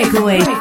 breakaway. 0.00 0.59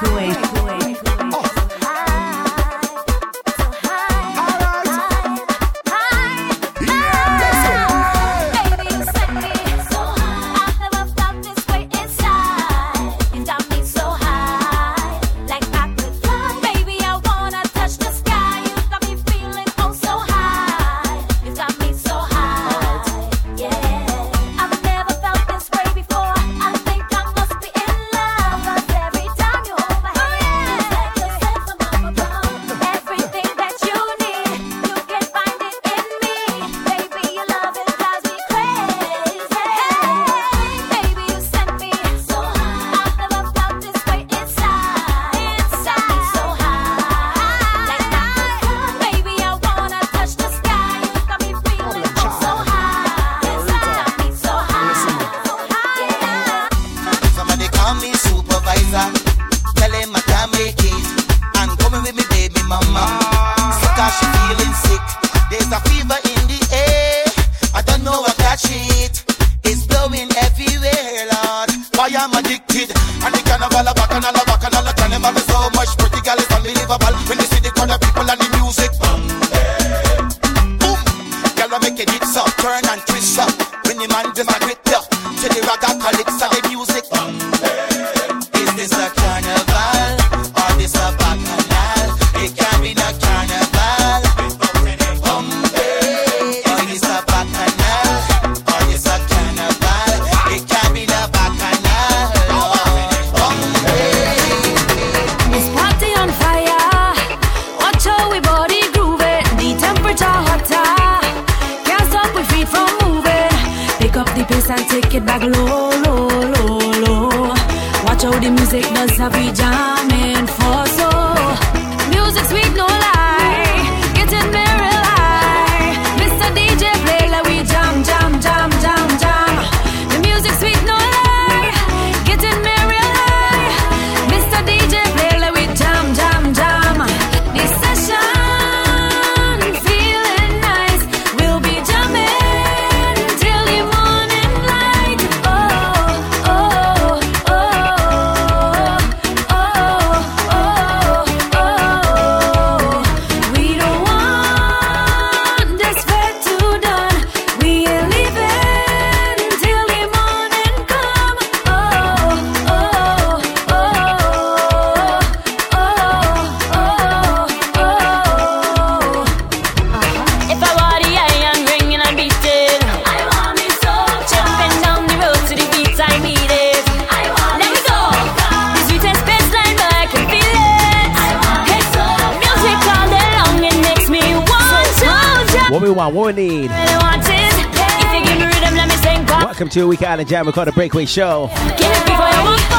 Week 189.99 190.07
Island 190.07 190.29
Jam 190.29 190.45
Recorder 190.47 190.71
Breakaway 190.71 191.05
Show. 191.05 191.49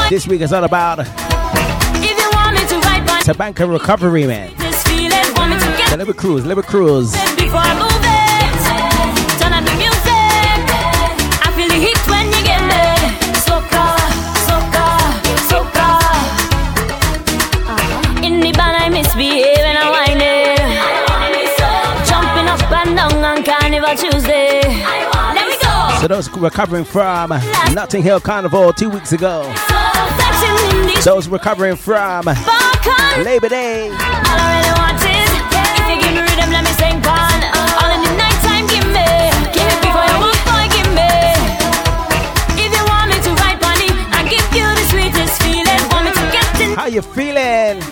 This 0.09 0.27
week 0.27 0.41
is 0.41 0.55
all 0.55 0.65
about 0.65 1.01
Tabanca 3.27 3.71
recovery, 3.71 4.27
man. 4.27 4.51
The 4.57 5.97
Liver 5.99 6.15
Cruise, 6.15 6.47
Liver 6.47 6.63
Cruise. 6.63 7.15
Tuesday. 23.97 25.10
So 26.01 26.09
those 26.09 26.31
recovering 26.31 26.85
from 26.85 27.29
Notting 27.75 28.03
Hill 28.03 28.21
Carnival 28.21 28.73
two 28.73 28.89
weeks 28.89 29.13
ago. 29.13 29.43
So 31.01 31.15
those 31.15 31.29
recovering 31.29 31.77
from 31.77 32.25
Labor 33.23 33.51
Day. 33.51 33.91
How 46.77 46.87
you 46.87 47.03
feeling? 47.03 47.83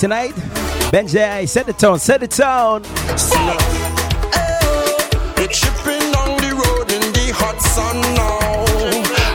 Tonight? 0.00 0.32
Benjai, 0.90 1.46
set 1.46 1.66
the 1.66 1.74
tone, 1.74 1.98
set 1.98 2.20
the 2.20 2.26
tone. 2.26 2.80
It's 5.36 5.58
shipping 5.58 6.14
on 6.16 6.38
the 6.40 6.52
road 6.56 6.90
in 6.90 7.12
the 7.12 7.30
hot 7.36 7.60
sun 7.60 8.00
now. 8.16 8.64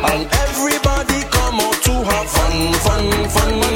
And 0.10 0.26
everybody 0.26 1.22
come 1.30 1.60
out 1.60 1.84
to 1.84 1.92
have 2.10 2.28
fun, 2.32 2.74
fun, 2.82 3.30
fun. 3.30 3.75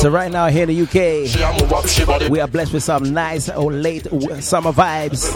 So 0.00 0.10
right 0.10 0.30
now 0.30 0.48
here 0.48 0.62
in 0.62 0.68
the 0.68 0.82
UK, 0.82 2.30
we 2.30 2.40
are 2.40 2.48
blessed 2.48 2.72
with 2.72 2.82
some 2.82 3.12
nice 3.12 3.48
or 3.48 3.72
late 3.72 4.06
summer 4.40 4.72
vibes. 4.72 5.34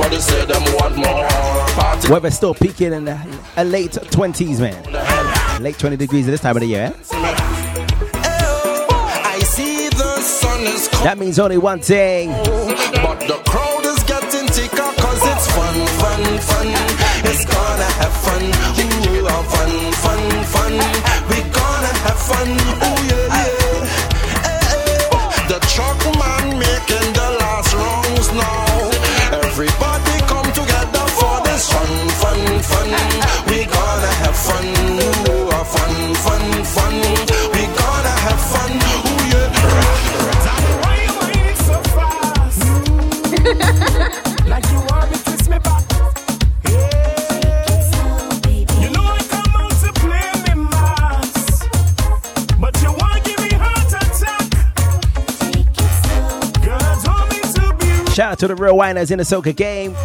Weather 2.08 2.30
still 2.30 2.54
peaking 2.54 2.92
in 2.92 3.04
the 3.04 3.18
uh, 3.56 3.62
late 3.62 3.92
20s, 3.92 4.60
man. 4.60 5.62
Late 5.62 5.78
20 5.78 5.96
degrees 5.96 6.26
at 6.28 6.32
this 6.32 6.40
time 6.40 6.56
of 6.56 6.60
the 6.60 6.66
year. 6.66 6.92
That 11.02 11.18
means 11.18 11.38
only 11.40 11.58
one 11.58 11.80
thing. 11.80 12.30
But 12.30 13.18
the 13.26 13.42
crowd 13.44 13.84
is 13.84 14.02
getting 14.04 14.46
thicker 14.46 14.90
cause 15.02 15.22
it's 15.26 15.46
fun, 15.50 15.74
fun, 15.98 16.22
fun. 16.38 16.68
It's 17.26 17.44
gonna 17.44 17.90
have 17.98 18.14
fun. 18.22 18.42
Ooh, 18.78 19.26
oh, 19.26 19.42
fun, 19.50 19.72
fun, 19.98 20.22
fun. 20.54 20.72
We 21.28 21.42
gonna 21.50 21.92
have 22.06 22.20
fun. 22.22 22.48
Ooh, 22.86 23.01
fun, 32.62 32.88
fun. 32.88 33.46
We 33.48 33.64
gonna 33.64 34.12
have 34.22 34.36
fun. 34.36 34.66
Ooh, 34.66 35.50
ah, 35.52 35.64
fun, 35.64 36.14
fun, 36.14 36.64
fun. 36.64 36.94
We 37.54 37.62
gonna 37.78 38.14
have 38.26 38.40
fun. 38.52 38.72
Ooh, 38.72 39.32
yeah. 39.32 39.48
Why 40.82 40.94
you 41.04 41.12
whining 41.18 41.58
so 41.68 41.76
fast? 41.94 42.62
like 44.48 44.66
you 44.72 44.80
want 44.88 45.10
me 45.10 45.16
to 45.16 45.22
give 45.24 45.32
me 45.32 45.36
twist 45.36 45.50
me 45.50 45.58
back. 45.58 45.82
Shout 58.14 58.32
out 58.32 58.38
to 58.40 58.48
the 58.48 58.54
real 58.54 58.76
whiners 58.76 59.10
in 59.10 59.16
the 59.18 59.24
soca 59.24 59.56
game. 59.56 59.96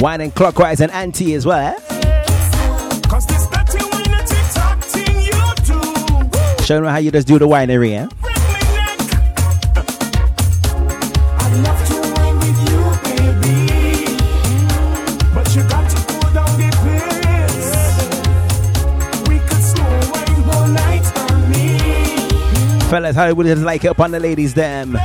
Whining 0.00 0.30
clockwise 0.30 0.80
and 0.80 0.90
anti 0.92 1.34
as 1.34 1.44
well. 1.44 1.58
Eh? 1.58 1.78
Show 6.64 6.80
them 6.80 6.84
how 6.86 6.96
you 6.96 7.10
just 7.10 7.28
do 7.28 7.38
the 7.38 7.46
winery, 7.46 7.98
eh? 7.98 8.08
Fellas, 22.88 23.14
how 23.14 23.34
would 23.34 23.46
you 23.46 23.54
like 23.56 23.84
it 23.84 23.88
up 23.88 24.00
on 24.00 24.12
the 24.12 24.18
ladies, 24.18 24.54
them? 24.54 24.96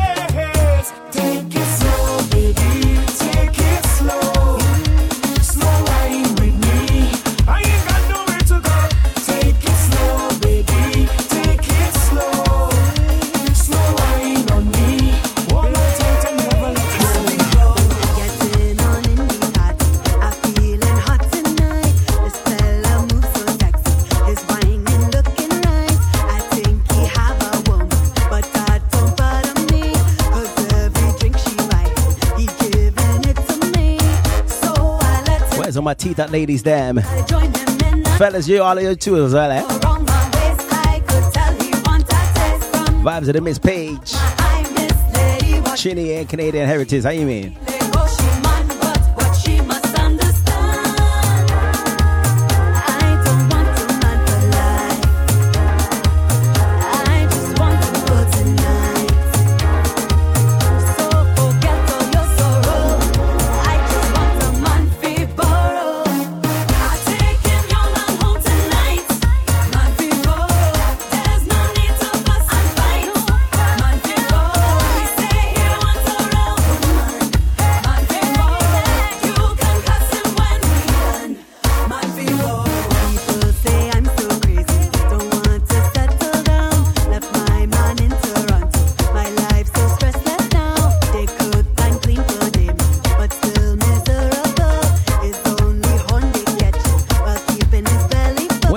My 35.86 35.94
teeth 35.94 36.18
at 36.18 36.32
ladies 36.32 36.64
them. 36.64 37.00
Fellas, 38.18 38.48
you 38.48 38.64
all 38.64 38.76
of 38.76 38.84
you 38.84 38.96
too 38.96 39.24
as 39.24 39.36
well, 39.36 39.52
eh? 39.52 39.62
Vibes 43.04 43.28
of 43.28 43.34
the 43.36 43.42
Miss 43.42 43.60
Paige. 43.60 44.16
Chinny 45.78 46.14
and 46.14 46.28
Canadian 46.28 46.68
Heritage, 46.68 47.04
how 47.04 47.12
you 47.12 47.28
mean? 47.28 47.56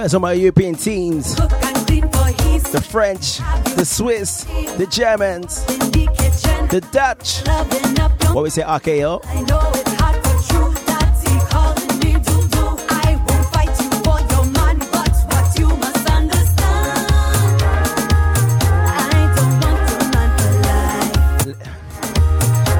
Some 0.08 0.24
of 0.24 0.28
our 0.28 0.34
European 0.34 0.74
teams. 0.74 1.34
The 1.34 2.86
French, 2.90 3.38
the 3.76 3.84
Swiss, 3.84 4.44
the 4.76 4.86
Germans, 4.90 5.64
the 5.66 6.86
Dutch. 6.92 7.42
What 8.32 8.42
we 8.42 8.50
say, 8.50 8.62
RKO? 8.62 9.22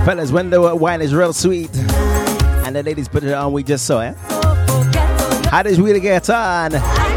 Fellas, 0.05 0.33
when 0.33 0.49
the 0.49 0.75
wine 0.75 1.03
is 1.03 1.15
real 1.15 1.35
sweet 1.35 1.69
and 1.77 2.75
the 2.75 2.83
ladies 2.83 3.09
put 3.09 3.25
it 3.25 3.35
on, 3.35 3.53
we 3.53 3.63
just 3.63 3.85
saw 3.85 4.01
eh? 4.01 4.11
it. 4.11 4.17
How 5.51 5.63
does 5.63 5.81
we 5.81 5.99
get 5.99 6.29
on? 6.31 7.08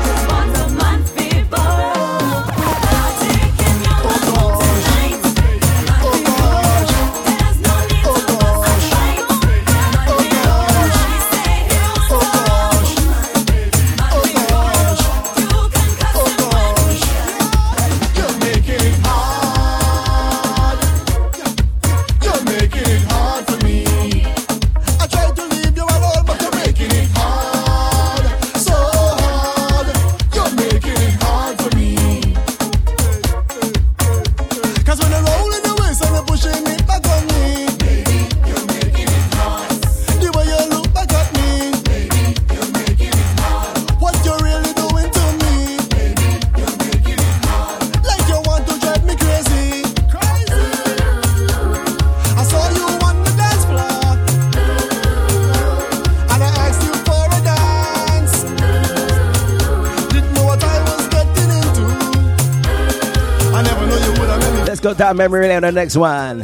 That 65.01 65.15
memory 65.15 65.48
lane 65.48 65.55
on 65.55 65.63
the 65.63 65.72
next 65.72 65.98
one. 65.98 66.43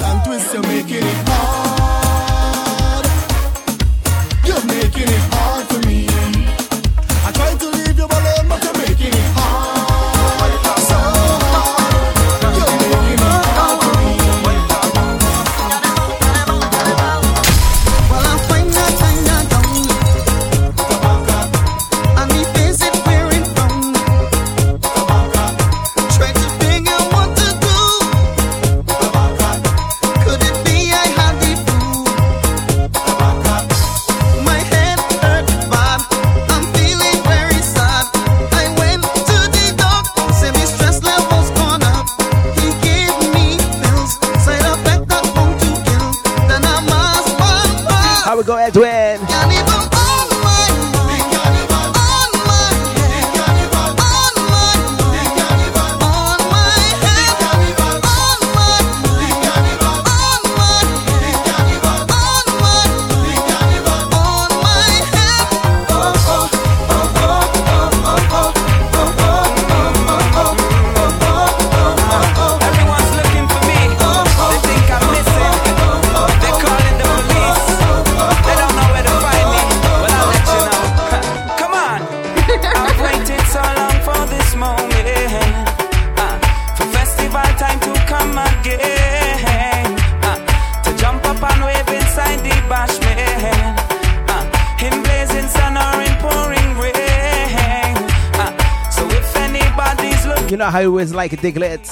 always 100.88 101.14
like 101.14 101.34
a 101.34 101.38
Diglett. 101.38 101.86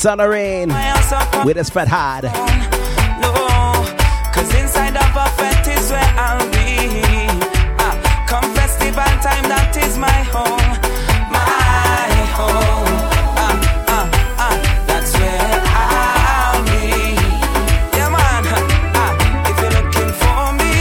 Sun 0.00 0.20
or 0.20 0.30
rain, 0.30 0.68
with 1.44 1.56
a 1.56 1.64
fed 1.64 1.88
hard. 1.88 2.24
No, 2.24 3.32
cause 4.32 4.54
inside 4.54 4.96
of 4.96 5.16
a 5.16 5.26
fet 5.36 5.66
is 5.68 5.90
where 5.90 6.12
I'll 6.16 6.50
be. 6.50 6.88
Uh, 7.78 7.94
come 8.26 8.54
festival 8.54 9.04
time, 9.24 9.48
that 9.48 9.76
is 9.76 9.96
my 9.98 10.20
home. 10.34 10.60
My 11.30 12.08
home. 12.36 12.92
Ah, 13.88 14.08
ah, 14.38 14.56
that's 14.86 15.12
where 15.16 15.60
I'll 15.84 16.62
be. 16.72 17.16
Yeah, 17.96 18.10
man. 18.12 18.44
If 19.48 19.56
you're 19.60 19.74
looking 19.76 20.12
for 20.20 20.52
me, 20.60 20.74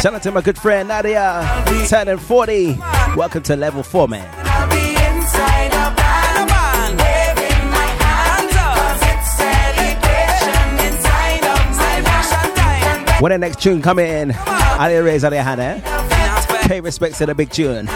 Shout 0.00 0.14
out 0.14 0.22
to 0.22 0.30
my 0.32 0.40
good 0.40 0.58
friend 0.58 0.88
Nadia, 0.88 1.64
turning 1.88 2.18
40. 2.18 2.78
Welcome 3.16 3.42
to 3.44 3.56
level 3.56 3.82
4, 3.82 4.08
man. 4.08 4.39
When 13.20 13.32
the 13.32 13.38
next 13.38 13.60
tune 13.60 13.82
come 13.82 13.98
in, 13.98 14.32
Ali 14.78 14.96
raise 14.96 15.24
out 15.24 15.32
your 15.34 15.42
hand, 15.42 15.60
eh? 15.60 16.66
Pay 16.66 16.80
respects 16.80 17.18
to 17.18 17.26
the 17.26 17.34
big 17.34 17.50
tune. 17.50 17.86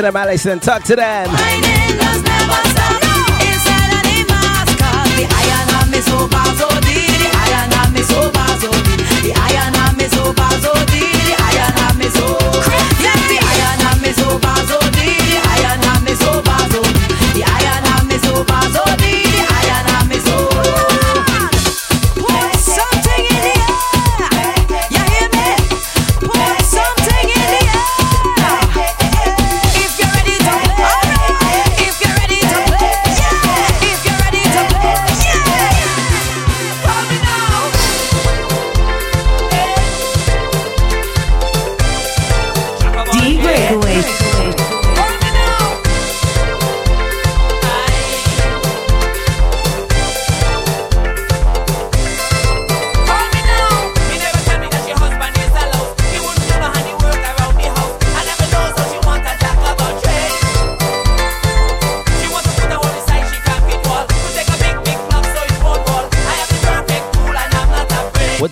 to 0.00 0.06
them, 0.06 0.16
Alex, 0.16 0.46
and 0.46 0.62
talk 0.62 0.82
to 0.84 0.96
them. 0.96 1.69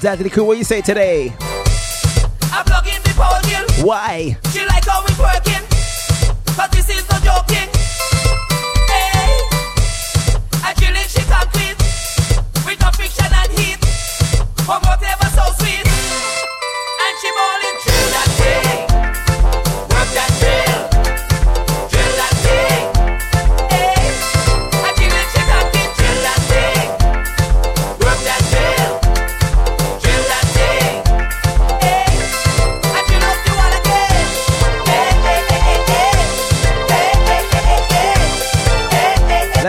Zazzy 0.09 0.33
Cool, 0.33 0.47
what 0.47 0.57
you 0.57 0.65
say 0.65 0.81
today? 0.81 1.35
I'm 2.51 2.65
the 2.65 3.13
podium. 3.15 3.87
Why? 3.87 4.39
She 4.51 4.65
like 4.65 4.87
how 4.87 5.05
we 5.07 5.13
working. 5.21 5.63
Cause 6.57 6.71
this 6.71 6.89
is 6.89 7.07
no 7.11 7.19
joking. 7.19 7.78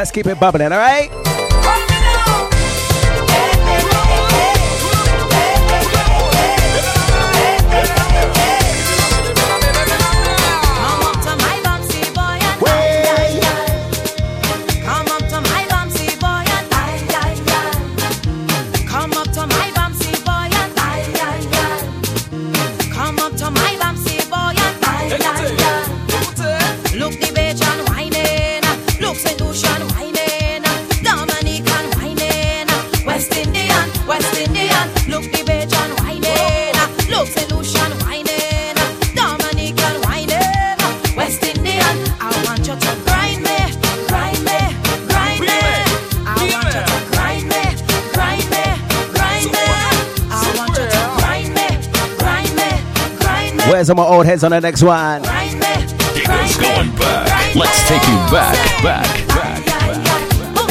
Let's 0.10 0.16
keep 0.16 0.26
it 0.26 0.40
bubbling, 0.40 0.72
all 0.72 0.80
right? 0.80 1.29
Where's 53.90 53.98
all 53.98 54.06
my 54.06 54.16
old 54.18 54.28
heads 54.28 54.44
on 54.44 54.52
the 54.52 54.62
next 54.62 54.84
one? 54.84 55.24
Diggers 55.24 56.58
going 56.58 56.96
back. 56.96 57.56
Let's 57.56 57.88
take 57.90 58.04
you 58.04 58.18
back, 58.30 58.84
back, 58.84 59.28
back, 59.30 59.66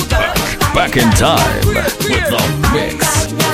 back, 0.08 0.72
back 0.72 0.96
in 0.96 1.10
time 1.10 1.66
with 1.66 1.98
the 1.98 2.70
mix. 2.72 3.47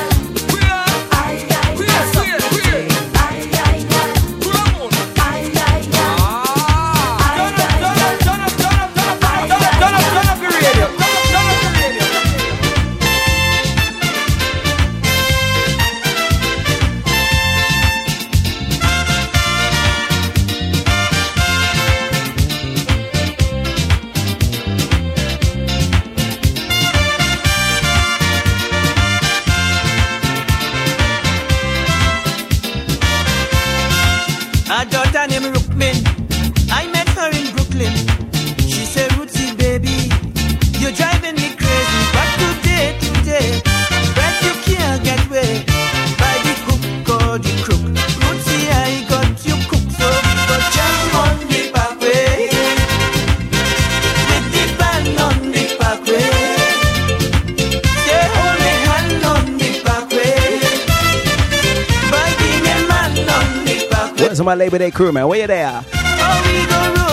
My 64.54 64.64
Labor 64.64 64.78
Day 64.78 64.90
crew, 64.92 65.10
man? 65.10 65.26
Where 65.26 65.40
you 65.40 65.46
there? 65.48 67.03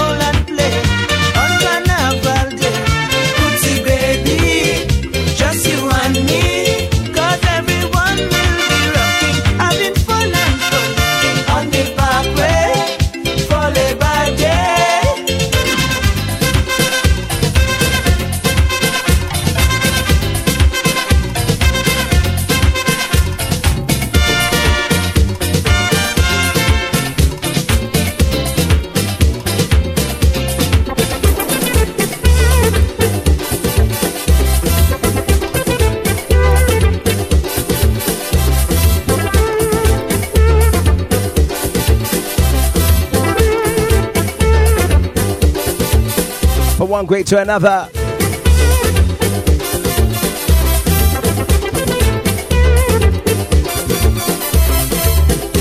One 47.02 47.08
great 47.08 47.26
to 47.26 47.42
another. 47.42 47.90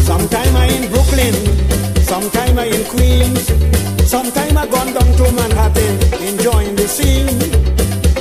Sometime 0.05 0.55
I 0.57 0.67
in 0.77 0.91
Brooklyn, 0.93 1.35
sometime 2.03 2.59
I 2.59 2.67
in 2.67 2.85
Queens, 2.93 3.47
sometime 4.11 4.59
I 4.59 4.67
gone 4.67 4.93
down 4.93 5.11
to 5.17 5.33
Manhattan, 5.33 5.95
enjoying 6.29 6.77
the 6.77 6.87
scene. 6.87 7.39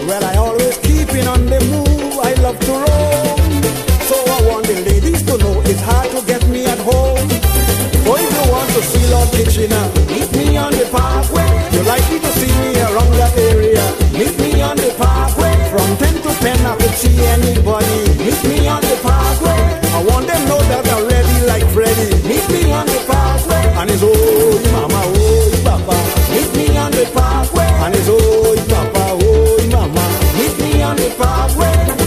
Well, 0.08 0.24
I 0.24 0.38
always 0.38 0.78
keeping 0.78 1.28
on 1.28 1.46
the 1.48 1.60
move, 1.74 2.20
I 2.24 2.34
love 2.46 2.60
to 2.68 2.72
roam. 2.72 3.64
So 4.10 4.16
I 4.16 4.40
want 4.48 4.66
the 4.68 4.80
ladies 4.90 5.24
to 5.24 5.38
know 5.38 5.62
it's 5.66 5.82
hard 5.82 6.10
to 6.12 6.26
get 6.26 6.48
me 6.48 6.66
at 6.68 6.80
home. 6.80 7.28
Oh, 8.08 8.16
if 8.16 8.32
you 8.38 8.52
want 8.52 8.70
to 8.76 8.82
see 8.82 9.06
Lord 9.12 9.30
Kitchener, 9.36 9.86
meet 10.08 10.32
me 10.38 10.56
on 10.56 10.72
the 10.72 10.88
parkway. 10.90 11.49
Parkway. 15.00 15.56
From 15.72 15.90
10 15.98 16.22
to 16.24 16.32
10, 16.44 16.66
I 16.66 16.76
could 16.76 16.96
see 17.02 17.16
anybody. 17.36 18.00
Meet 18.20 18.42
me 18.52 18.68
on 18.68 18.82
the 18.82 18.98
parkway. 19.02 19.60
I 19.96 20.04
want 20.04 20.28
them 20.28 20.44
know 20.48 20.62
that 20.72 20.84
I'm 20.94 21.08
ready 21.08 21.38
like 21.48 21.66
Freddy. 21.72 22.10
Meet 22.28 22.46
me 22.52 22.72
on 22.72 22.86
the 22.86 23.00
parkway. 23.08 23.64
And 23.80 23.90
it's 23.90 24.04
oh, 24.04 24.60
mama, 24.76 25.02
oh, 25.16 25.50
papa. 25.64 25.98
Meet 26.34 26.52
me 26.58 26.78
on 26.78 26.92
the 26.92 27.06
parkway. 27.16 27.70
And 27.84 27.96
it's 27.96 28.10
oh, 28.10 28.56
papa, 28.68 29.06
oh, 29.24 29.58
mama. 29.72 30.06
Meet 30.38 30.56
me 30.60 30.82
on 30.84 30.96
the 30.98 31.10
parkway. 31.18 31.99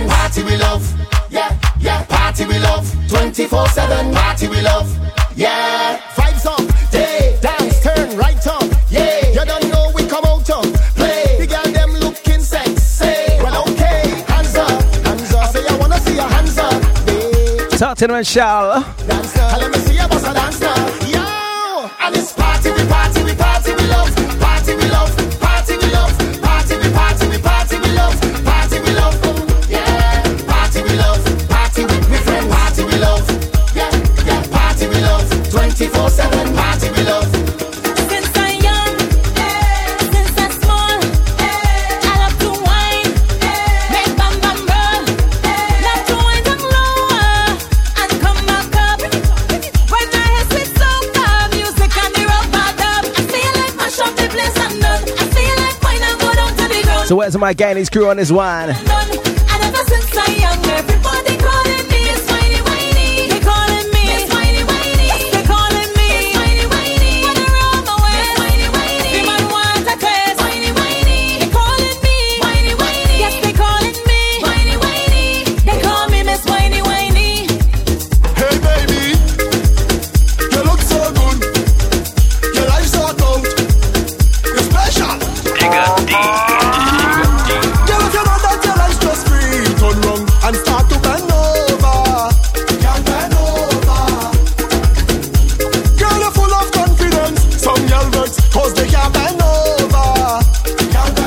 7 0.00 0.08
party 0.08 0.42
we 0.42 0.56
love. 0.56 1.30
Yeah, 1.30 1.58
yeah, 1.80 2.04
party 2.04 2.46
we 2.46 2.58
love. 2.58 2.86
24 3.08 3.68
7 3.68 4.14
party 4.14 4.48
we 4.48 4.60
love. 4.62 4.88
Yeah, 5.36 6.00
vibes 6.14 6.46
up, 6.46 6.90
day, 6.90 7.38
dance, 7.40 7.80
turn 7.82 8.16
right 8.16 8.46
up. 8.46 8.62
Yeah, 8.88 9.28
you 9.28 9.44
don't 9.44 9.68
know 9.70 9.90
we 9.94 10.06
come 10.06 10.24
out 10.24 10.48
of 10.50 10.72
play. 10.94 11.36
The 11.38 11.46
girl 11.46 11.72
them 11.72 11.92
looking 11.92 12.40
sexy. 12.40 13.42
Well, 13.42 13.62
okay, 13.68 14.24
hands 14.28 14.56
up, 14.56 14.82
hands 15.04 15.34
up. 15.34 15.44
I 15.44 15.52
say 15.52 15.66
I 15.68 15.76
wanna 15.76 15.98
see 16.00 16.14
your 16.14 16.28
hands 16.28 16.58
up. 16.58 16.82
Yeah. 17.06 17.76
Talk 17.76 17.98
to 17.98 18.06
them, 18.06 18.16
Michelle. 18.16 18.82
Dance 19.06 19.36
now. 19.36 19.58
Let 19.58 19.70
me 19.70 19.78
see 19.78 19.94
your 19.94 20.08
bossa 20.08 20.34
dance. 20.34 20.60
Yeah. 21.08 21.39
So 57.10 57.16
where's 57.16 57.36
my 57.36 57.52
Guyanese 57.52 57.90
crew 57.90 58.08
on 58.08 58.18
this 58.18 58.30
one? 58.30 58.68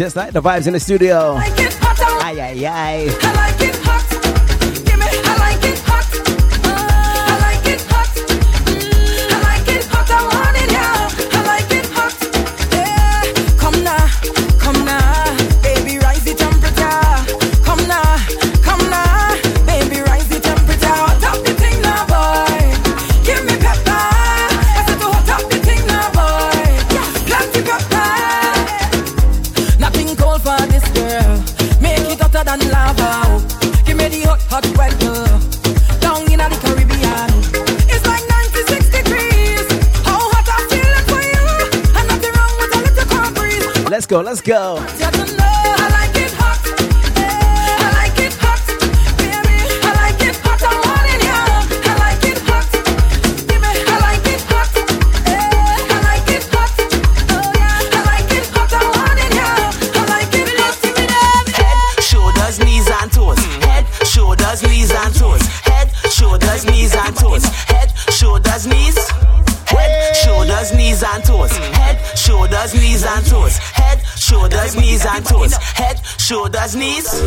Just 0.00 0.16
like 0.16 0.32
the 0.32 0.40
vibes 0.40 0.66
in 0.66 0.72
the 0.72 0.80
studio. 0.80 1.34
Aye, 1.36 2.38
aye, 2.40 2.64
aye. 2.66 3.79
go, 44.10 44.20
let's 44.20 44.40
go. 44.40 45.09
shoulders, 76.60 76.76
knees. 76.76 77.20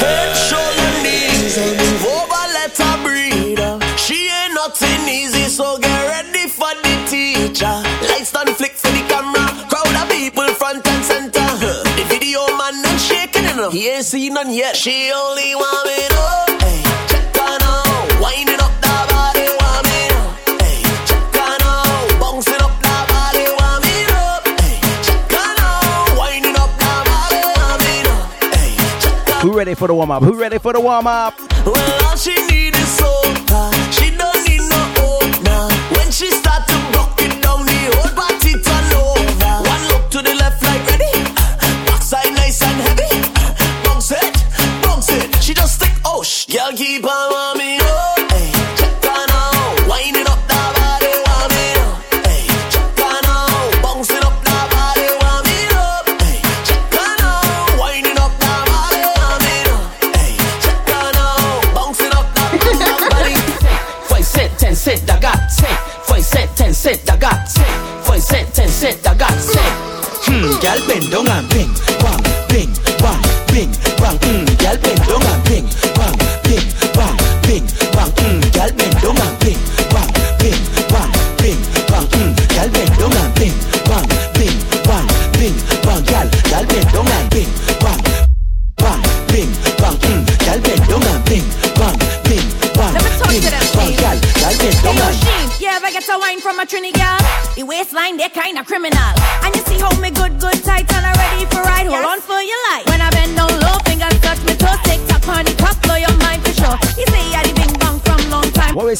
Head, 0.00 0.36
shoulder, 0.36 0.90
knees. 1.02 1.58
Over, 2.04 2.44
let 2.54 2.76
her 2.76 2.96
breathe. 3.04 3.60
She 3.98 4.28
ain't 4.28 4.54
nothing 4.54 5.08
easy, 5.08 5.48
so 5.48 5.78
get 5.78 6.08
ready 6.08 6.48
for 6.48 6.72
the 6.82 6.94
teacher. 7.08 7.82
Lights 8.08 8.32
done 8.32 8.52
flick 8.54 8.72
for 8.72 8.90
the 8.90 9.02
camera. 9.08 9.46
Crowd 9.68 10.02
of 10.02 10.10
people 10.10 10.48
front 10.54 10.86
and 10.86 11.04
center. 11.04 11.48
The 11.96 12.04
video 12.08 12.46
man 12.56 12.82
not 12.82 13.00
shaking 13.00 13.44
enough. 13.44 13.72
He 13.72 13.88
ain't 13.88 14.04
seen 14.04 14.34
none 14.34 14.52
yet. 14.52 14.76
She 14.76 15.12
only 15.12 15.54
want 15.54 15.86
me 15.86 16.08
to. 16.08 16.49
ready 29.70 29.78
for 29.78 29.86
the 29.86 29.94
warm 29.94 30.10
up? 30.10 30.22
Who 30.24 30.34
ready 30.34 30.58
for 30.58 30.72
the 30.72 30.80
warm 30.80 31.06
up? 31.06 31.34
Well, 31.64 32.04
all 32.06 32.16
she 32.16 32.34
need 32.50 32.74
is. 32.74 32.96
She 33.94 34.10
don't 34.16 34.40
need 34.48 34.62
no 34.66 34.80
owner. 34.98 35.62
When 35.94 36.10
she 36.10 36.26
start 36.30 36.66
to 36.66 36.74
rock 36.96 37.14
it 37.22 37.40
down, 37.40 37.64
the 37.66 37.78
whole 37.94 38.10
party 38.18 38.52
turn 38.66 38.86
over. 38.98 39.70
One 39.70 39.82
look 39.90 40.10
to 40.10 40.22
the 40.22 40.34
left, 40.34 40.60
like 40.64 40.84
ready. 40.90 41.12
Backside 41.86 42.34
nice 42.34 42.60
and 42.62 42.80
heavy. 42.80 43.30
Bounce 43.84 44.10
it, 44.10 44.34
bounce 44.82 45.08
it. 45.10 45.36
She 45.40 45.54
just 45.54 45.76
stick, 45.76 45.92
oh, 46.04 46.22
sh- 46.24 46.46
girl 46.46 46.72
keep 46.74 47.04
on. 47.04 47.29
bend, 70.90 71.10
don't 71.10 71.28
I'm 71.28 71.46
bend. 71.48 71.79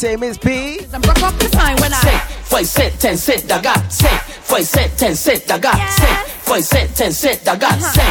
Say, 0.01 0.17
Miss 0.17 0.39
P? 0.39 0.81
I'm 0.95 1.01
broke 1.03 1.23
up 1.23 1.35
the 1.37 1.49
sign 1.51 1.77
when 1.77 1.93
I. 1.93 2.01
Say, 2.01 2.19
foi 2.45 2.63
set, 2.65 2.93
ten 2.99 3.17
set, 3.19 3.41
daga. 3.43 3.77
Say, 3.93 4.09
foi 4.43 4.63
set, 4.63 4.97
ten 4.97 5.15
set, 5.15 5.47
daga. 5.47 5.73
Say, 5.91 6.15
foi 6.41 6.61
set, 6.63 6.95
ten 6.97 7.13
set, 7.13 7.41
daga. 7.45 7.69
Say, 7.81 8.09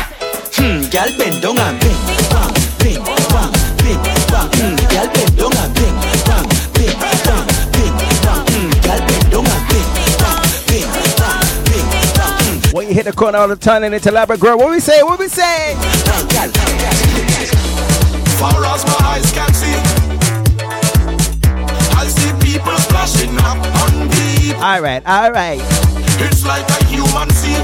hmm, 0.62 0.86
girl 0.94 1.10
bend 1.18 1.42
down 1.42 1.58
and 1.58 1.80
bing, 1.82 2.00
bang, 2.30 2.54
bing, 2.78 3.02
bang, 3.04 3.52
bing, 3.82 4.02
bang. 4.30 4.50
Hmm, 4.54 4.76
girl 4.94 5.08
bend 5.14 5.34
down 5.38 5.58
and 5.58 5.74
bing, 5.74 5.98
bang, 6.30 6.46
bing, 6.78 6.96
bang, 7.26 7.46
bing, 7.74 7.96
bang. 8.22 8.44
Hmm, 8.54 8.70
girl 8.86 9.02
bend 9.10 9.26
down 9.34 9.46
and 9.50 9.64
bing, 9.70 9.90
bang, 10.22 10.40
bing, 10.70 10.90
bang, 11.18 11.42
bing, 11.66 11.90
bang. 12.14 12.38
Hmm, 12.70 12.76
When 12.76 12.88
you 12.88 12.94
hit 12.94 13.06
the 13.06 13.14
corner 13.14 13.40
of 13.40 13.50
the 13.50 13.56
turning 13.58 13.94
into 13.94 14.10
elaborate 14.10 14.40
girl, 14.40 14.58
what 14.58 14.70
we 14.70 14.80
say? 14.80 15.02
What 15.02 15.19
All 24.62 24.82
right, 24.82 25.02
all 25.06 25.32
right. 25.32 25.62
It's 26.20 26.46
like 26.46 26.68
a 26.68 26.84
human 26.84 27.30
scene, 27.30 27.64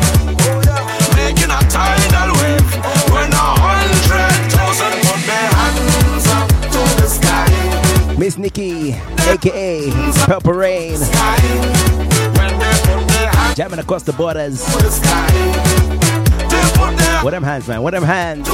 making 1.13 1.51
a 1.51 1.59
tidal 1.67 2.31
wave. 2.39 2.63
When 3.11 3.33
a 3.33 3.47
hundred 3.59 4.31
thousand 4.49 4.93
put 5.03 5.19
their 5.27 5.49
hands 5.59 6.27
up 6.31 6.47
to 6.71 6.81
the 7.01 7.07
sky, 7.07 8.15
Miss 8.17 8.37
Nikki, 8.37 8.93
aka 9.27 9.91
Purple 10.25 10.53
Rain, 10.53 10.95
sky. 10.95 11.35
When 12.37 12.59
they 12.59 12.71
put 12.87 13.07
their 13.09 13.29
hands 13.29 13.57
jamming 13.57 13.79
across 13.79 14.03
the 14.03 14.13
borders. 14.13 14.63
to 14.63 14.77
the 14.81 14.89
sky, 14.89 15.27
they 16.47 17.23
What 17.25 17.31
them 17.31 17.43
hands, 17.43 17.67
man? 17.67 17.81
What 17.81 17.91
them 17.91 18.03
hands? 18.03 18.47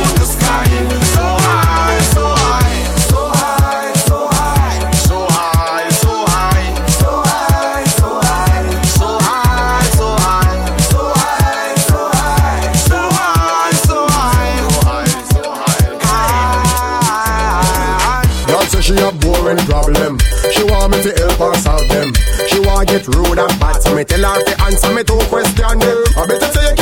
She 19.42 19.66
problem. 19.66 20.18
She 20.52 20.64
want 20.64 20.92
me 20.94 21.02
to 21.02 21.12
help 21.18 21.38
her 21.40 21.56
solve 21.62 21.88
them. 21.90 22.14
She 22.48 22.60
want 22.60 22.90
get 22.90 23.08
rude 23.08 23.40
and 23.40 23.60
bad, 23.60 23.82
so 23.82 23.96
me 23.96 24.04
tell 24.04 24.22
her 24.22 24.44
to 24.44 24.64
answer 24.64 24.94
me 24.94 25.04
two 25.04 25.18
questions. 25.30 25.84
I 26.18 26.26
better 26.28 26.52
say 26.54 26.81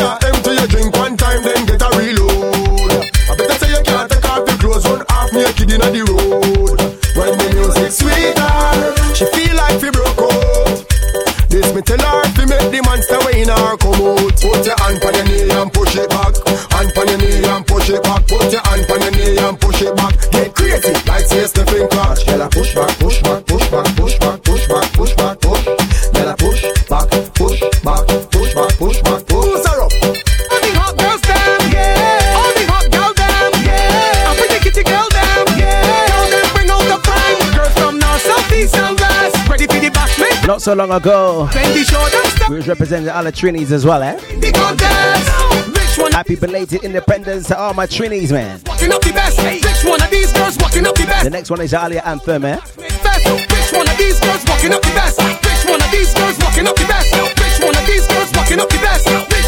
Not 40.59 40.63
so 40.65 40.73
long 40.73 40.91
ago, 40.91 41.47
then 41.53 41.71
the 41.71 41.85
show 41.85 42.03
them 42.09 42.25
step 42.35 42.49
we 42.49 42.57
was 42.57 42.67
representing 42.67 43.07
all 43.07 43.23
the 43.23 43.31
Trinis 43.31 43.71
as 43.71 43.85
well, 43.85 44.03
eh? 44.03 44.19
in 44.27 44.41
the 44.41 44.51
contest. 44.51 45.71
Which 45.71 45.97
one 45.97 46.11
Happy 46.11 46.35
belated 46.35 46.83
independence 46.83 47.47
to 47.47 47.57
all 47.57 47.73
my 47.73 47.87
Trinis, 47.87 48.29
man. 48.33 48.59
walking 48.67 48.91
up 48.91 49.01
the 49.01 49.13
best? 49.13 49.39
Which 49.39 49.89
one 49.89 50.01
of 50.03 50.09
these 50.11 50.33
girls 50.33 50.57
walking 50.59 50.85
up 50.85 50.95
the 50.95 51.29
next 51.31 51.49
one 51.49 51.61
is 51.61 51.73
Alia 51.73 52.01
Anthem, 52.03 52.43
eh? 52.43 52.59
Which 52.75 53.71
one 53.71 53.87
of 53.87 53.97
these 53.97 54.19
girls 54.19 54.43
walking 54.51 54.73
up 54.73 54.81
the 54.81 54.91
best? 54.91 55.15
Which 55.23 55.63
one 55.63 55.79
of 55.79 55.91
these 55.95 56.13
girls 56.13 56.37
walking 56.43 56.67
up 56.67 56.75
the 56.75 56.87
best? 56.91 57.07
Which 57.39 57.59
one 57.63 57.77
of 57.79 57.87
these 57.87 58.05
girls 58.07 58.29
walking 58.35 58.59
up 58.59 58.67
the 58.67 58.79
best? 58.83 59.38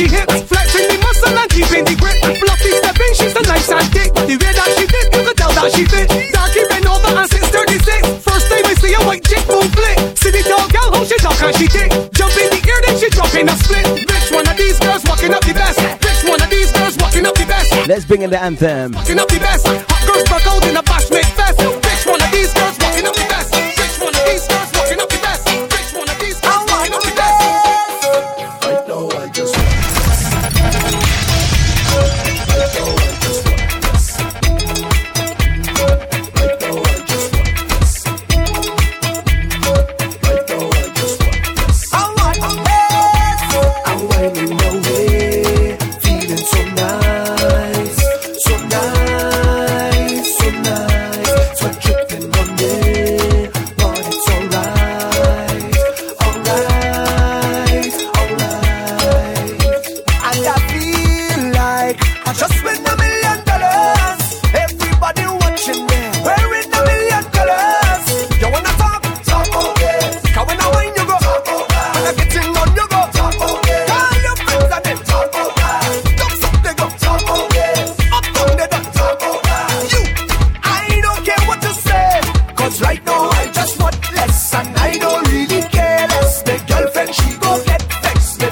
She 0.00 0.08
hips. 0.08 0.40
Flexing 0.48 0.88
the 0.88 0.98
muscle 1.04 1.36
and 1.36 1.50
keeping 1.52 1.84
the 1.84 1.94
grip. 2.00 2.16
Fluffy 2.40 2.72
stepping, 2.80 3.12
she's 3.20 3.36
a 3.36 3.42
nice 3.44 3.68
and 3.68 3.88
thick. 3.92 4.10
The 4.16 4.36
way 4.40 4.52
that 4.56 4.70
she 4.80 4.84
did, 4.88 5.06
you 5.12 5.20
could 5.28 5.36
tell 5.36 5.52
that 5.52 5.68
she 5.76 5.84
fit. 5.84 6.08
Darky 6.32 6.64
been 6.72 6.88
over 6.88 7.12
and 7.20 7.28
since 7.28 7.48
36. 7.52 8.24
First 8.24 8.46
time 8.48 8.64
I 8.64 8.74
see 8.80 8.96
a 8.96 9.00
white 9.04 9.24
chick 9.28 9.44
move 9.44 9.68
flick. 9.68 9.96
See 10.16 10.32
the 10.32 10.40
tall 10.48 10.64
gal, 10.72 10.88
how 10.96 11.04
she 11.04 11.16
talk 11.20 11.36
and 11.44 11.52
she 11.52 11.68
tick. 11.68 11.90
Jump 12.16 12.32
in 12.40 12.48
the 12.48 12.60
air, 12.64 12.80
then 12.88 12.96
she 12.96 13.08
drop 13.12 13.32
in 13.36 13.44
a 13.44 13.54
split. 13.60 13.84
Which 14.08 14.28
one 14.32 14.48
of 14.48 14.56
these 14.56 14.78
girls 14.80 15.04
walking 15.04 15.32
up 15.36 15.44
the 15.44 15.52
best? 15.52 15.76
Which 16.00 16.22
one 16.24 16.40
of 16.40 16.48
these 16.48 16.72
girls 16.72 16.96
walking 16.96 17.26
up 17.28 17.36
the 17.36 17.44
best? 17.44 17.68
Let's 17.84 18.04
bring 18.08 18.22
in 18.24 18.30
the 18.32 18.40
anthem. 18.40 18.96
Walking 18.96 19.20
up 19.20 19.28
the 19.28 19.40
best. 19.40 19.68
Hot 19.68 20.02
girls 20.08 20.24
broke 20.24 20.48
out 20.48 20.64
in 20.64 20.80
a 20.80 20.84
bashment 20.84 21.28
fest. 21.36 21.60
Which 21.60 22.04
one 22.08 22.22
of 22.24 22.30
these 22.32 22.52
girls 22.56 22.76
walking 22.80 22.99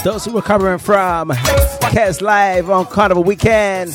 Those 0.05 0.25
who 0.25 0.33
were 0.33 0.43
covering 0.43 0.79
from 0.79 1.31
Kes 1.31 2.23
Live 2.23 2.71
on 2.71 2.87
Carnival 2.87 3.25
Weekend. 3.25 3.95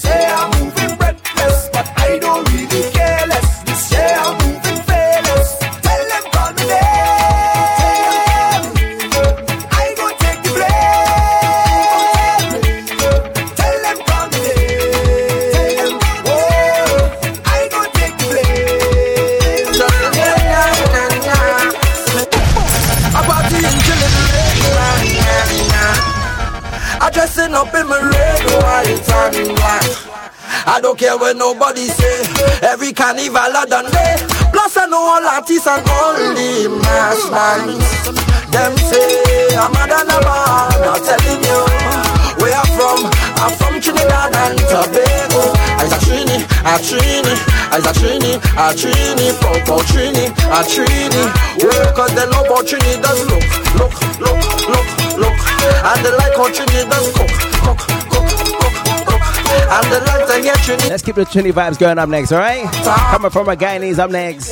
Care 31.03 31.17
what 31.17 31.35
nobody 31.35 31.87
say. 31.91 32.17
Every 32.63 32.93
carnival 32.93 33.51
I 33.51 33.65
done 33.67 33.91
day. 33.91 34.15
Plus 34.55 34.77
I 34.79 34.87
know 34.87 35.03
all 35.03 35.27
artists 35.27 35.67
and 35.67 35.83
the 35.83 36.71
mass 36.79 37.19
bands. 37.27 37.91
Them 38.47 38.73
say 38.87 39.51
I'm 39.59 39.75
a 39.75 39.83
than 39.83 40.07
a 40.07 40.17
man. 40.23 40.79
I'm 40.87 41.01
telling 41.03 41.43
you 41.43 41.59
where 42.39 42.55
I'm 42.55 42.69
from. 42.79 42.99
I'm 43.43 43.51
from 43.59 43.75
Trinidad 43.83 44.31
and 44.31 44.59
Tobago. 44.71 45.43
I's 45.83 45.91
a 45.91 45.99
Trini, 46.07 46.37
a 46.63 46.73
Trini, 46.79 47.33
I's 47.75 47.83
a 47.83 47.91
Trini, 47.99 48.33
a 48.55 48.65
Trini, 48.71 49.27
Popo 49.43 49.83
Trini, 49.83 50.31
a 50.31 50.59
Trini. 50.63 51.23
Well, 51.59 51.83
cause 51.91 52.15
they 52.15 52.23
know 52.31 52.47
about 52.47 52.63
Trini 52.63 52.95
does 53.03 53.19
look, 53.27 53.43
look, 53.75 53.93
look, 54.23 54.39
look, 54.71 54.87
look. 55.19 55.37
And 55.83 55.99
they 56.05 56.15
like 56.15 56.35
how 56.39 56.47
Trini 56.47 56.87
does 56.87 57.11
cook, 57.11 57.31
cook, 57.59 57.79
cook, 57.83 58.12
Let's 60.89 61.01
keep 61.01 61.15
the 61.15 61.25
Trini 61.25 61.51
vibes 61.51 61.79
going 61.79 61.97
up 61.97 62.09
next, 62.09 62.31
alright? 62.31 62.65
Coming 62.83 63.31
from 63.31 63.49
a 63.49 63.55
Guyanese 63.55 63.97
up 63.97 64.11
next. 64.11 64.51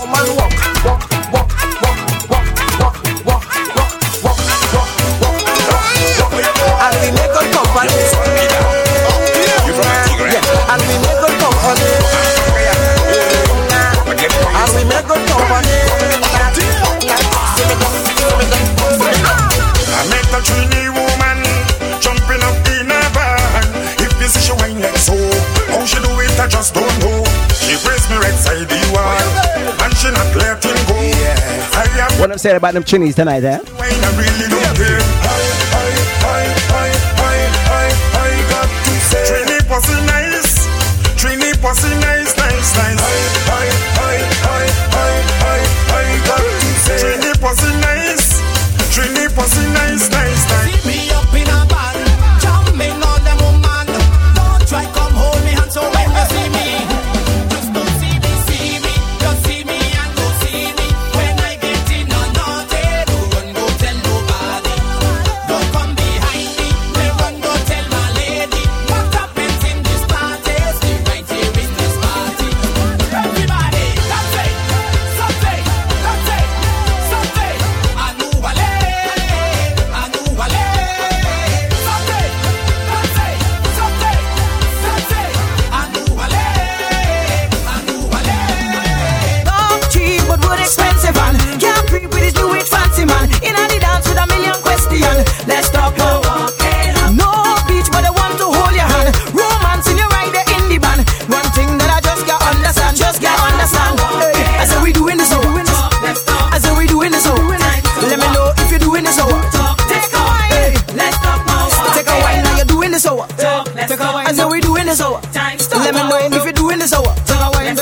What 32.21 32.29
I'm 32.31 32.38
saying 32.38 32.55
about 32.55 32.75
them 32.75 32.84
Trinis 32.84 33.15
tonight, 33.15 33.43
eh? 33.43 33.57
Trini 39.25 39.57
pussy 39.65 39.97
nice, 40.05 40.67
Trini 41.17 41.51
pussy 41.60 41.89
nice, 41.97 42.38
nice, 42.38 42.77
nice. 42.77 43.01
Trini 47.01 47.31
pussy 47.41 47.71
nice, 47.81 48.39
Trini 48.93 49.25
pussy 49.34 49.65
nice. 49.73 50.11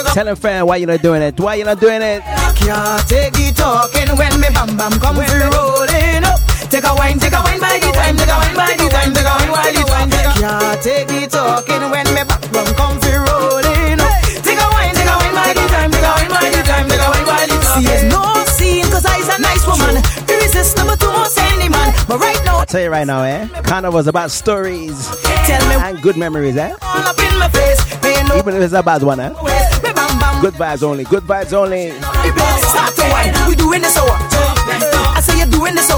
A 0.10 0.14
Tell 0.14 0.26
them 0.26 0.36
friend 0.36 0.68
why 0.68 0.78
you 0.78 0.86
not 0.86 1.02
doing 1.02 1.22
it. 1.22 1.40
Why 1.40 1.56
you 1.56 1.66
not 1.66 1.80
doing 1.80 2.02
it? 2.02 2.22
can't 2.56 3.08
take 3.08 3.38
it 3.40 3.56
talking 3.56 4.10
when 4.18 4.40
me 4.42 4.48
bam 4.54 4.76
bam 4.78 4.92
come 5.00 5.18
rolling 5.18 6.24
up. 6.26 6.40
Take 6.70 6.84
a 6.84 6.94
wine, 6.96 7.18
take 7.20 7.34
a 7.34 7.42
wine 7.42 7.60
by 7.60 7.80
the 7.80 7.90
time, 7.94 8.18
take 8.18 8.30
a 8.30 8.38
wine 8.38 8.56
by 8.56 8.74
the 8.78 8.88
time, 8.90 9.14
take 9.14 9.26
a 9.26 9.34
wine 9.38 9.52
by 9.54 9.72
the 9.72 9.84
time. 9.86 10.10
Can't 10.10 10.82
take 10.84 11.12
it 11.12 11.32
talking 11.32 11.84
when 11.90 12.08
me 12.14 12.22
bam 12.26 12.42
bam 12.52 12.68
come 12.76 12.98
rolling 13.00 14.00
up. 14.02 14.14
Take 14.44 14.60
a 14.60 14.68
wine, 14.74 14.94
take 14.94 15.10
a 15.10 15.16
wine 15.18 15.36
by 15.36 15.54
the 15.54 15.66
time, 15.70 15.92
take 15.92 16.04
a 16.04 16.12
wine 16.14 16.30
by 16.30 16.48
the 16.52 16.62
time, 16.66 16.86
take 16.90 17.02
a 17.02 17.08
wine 17.10 17.26
by 17.26 17.46
the 17.48 17.58
time. 17.58 17.82
See, 17.82 17.88
it's 17.90 18.04
no 18.10 18.22
scene 18.58 18.86
'cause 18.92 19.06
I's 19.06 19.30
a 19.30 19.38
nice 19.42 19.66
woman, 19.66 19.96
irresistible 20.28 20.98
to 20.98 21.08
most 21.14 21.38
any 21.54 21.70
man. 21.70 21.94
But 22.08 22.20
right 22.20 22.42
now, 22.46 22.58
I'll 22.60 22.66
tell 22.66 22.82
you 22.82 22.90
right 22.90 23.08
now, 23.08 23.24
eh? 23.24 23.48
Kind 23.64 23.86
of 23.86 23.94
was 23.94 24.08
about 24.08 24.32
stories 24.32 24.98
tell 25.50 25.70
me 25.70 25.76
and 25.76 26.02
good 26.02 26.18
memories, 26.18 26.58
eh? 26.58 26.74
all 26.82 27.08
up 27.10 27.18
in 27.20 27.38
my 27.40 27.50
face. 27.50 27.80
Even 28.38 28.56
if 28.56 28.62
it's 28.62 28.74
a 28.74 28.84
bad 28.84 29.02
one, 29.04 29.20
eh? 29.20 29.30
Good 30.42 30.54
vibes 30.54 30.84
only. 30.84 31.04
Good 31.04 31.24
vibes 31.24 31.52
only. 31.52 31.92
Start 31.92 32.96
to 32.96 33.02
wine. 33.12 33.34
We 33.50 33.56
doing 33.56 33.82
this 33.82 33.94
so. 33.94 34.06
I 34.08 35.20
say 35.22 35.38
you're 35.38 35.48
doing 35.48 35.76
this 35.76 35.88
so. 35.88 35.98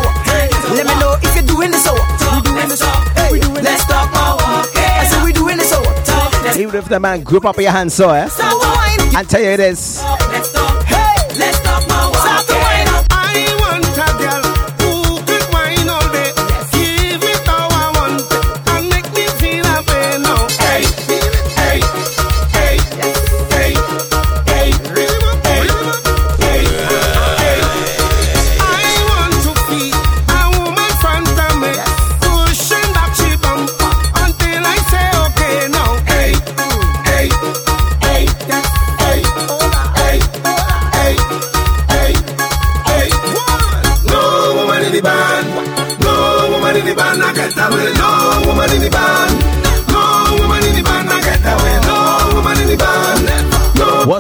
Let 0.73 0.87
me 0.87 0.95
know 0.99 1.15
if 1.21 1.35
you're 1.35 1.45
doing 1.45 1.69
this 1.69 1.83
so. 1.83 1.93
We 1.93 2.41
doing 2.41 2.67
this 2.67 2.79
so. 2.79 2.87
Hey, 3.15 3.39
let's 3.61 3.85
talk 3.85 4.09
more. 4.09 4.41
I 4.41 5.05
say 5.09 5.23
we 5.23 5.31
doing 5.31 5.57
this 5.57 5.69
so. 5.69 6.59
Even 6.59 6.75
if 6.75 6.89
the 6.89 6.99
man 6.99 7.21
grip 7.23 7.45
up 7.45 7.57
your 7.57 7.71
hands, 7.71 7.93
so, 7.93 8.09
eh? 8.09 8.27
Start 8.27 8.51
to 8.51 8.67
wine. 8.67 9.15
I 9.15 9.23
tell 9.23 9.41
you 9.41 9.57
this. 9.57 10.03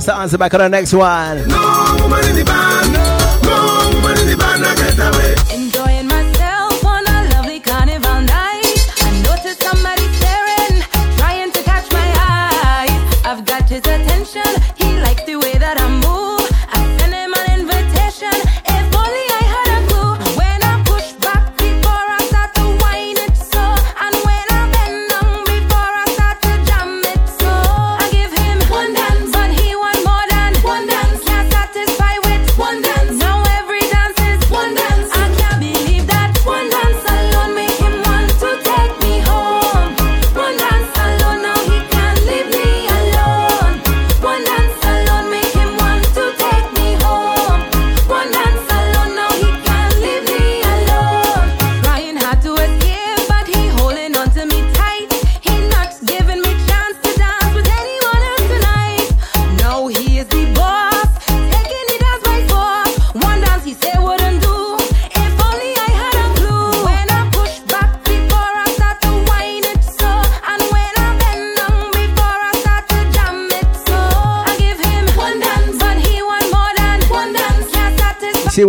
No, 0.07 0.13
What's 0.15 0.15
the 0.15 0.15
answer 0.15 0.37
back 0.39 0.53
on 0.55 0.59
the 0.61 0.69
next 0.69 0.93
one? 0.95 1.47
no 1.47 1.95
woman 2.01 2.25
in 2.29 2.35
the 2.35 2.43
band, 2.43 2.93
no 3.43 3.91
woman 3.93 4.17
in 4.17 4.27
the 4.29 4.37
band, 4.37 4.65
I 4.65 4.75
get 4.75 4.97
away. 4.97 5.60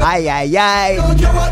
Ay, 0.00 0.28
ay, 0.28 0.56
ay. 0.56 1.49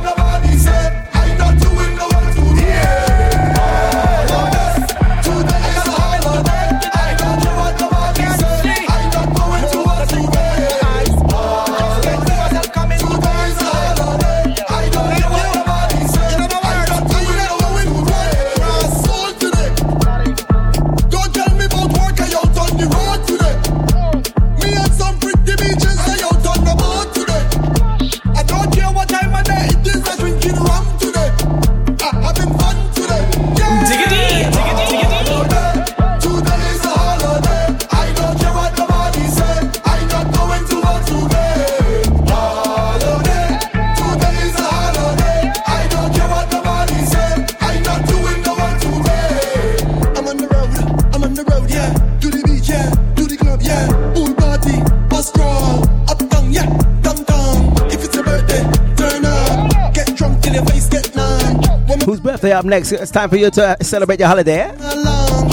birthday 62.38 62.52
up 62.56 62.64
next. 62.64 62.92
It's 62.92 63.10
time 63.10 63.28
for 63.28 63.36
you 63.36 63.50
to 63.50 63.66
uh, 63.66 63.76
celebrate 63.82 64.20
your 64.20 64.28
holiday. 64.28 64.72
holiday. 64.78 65.52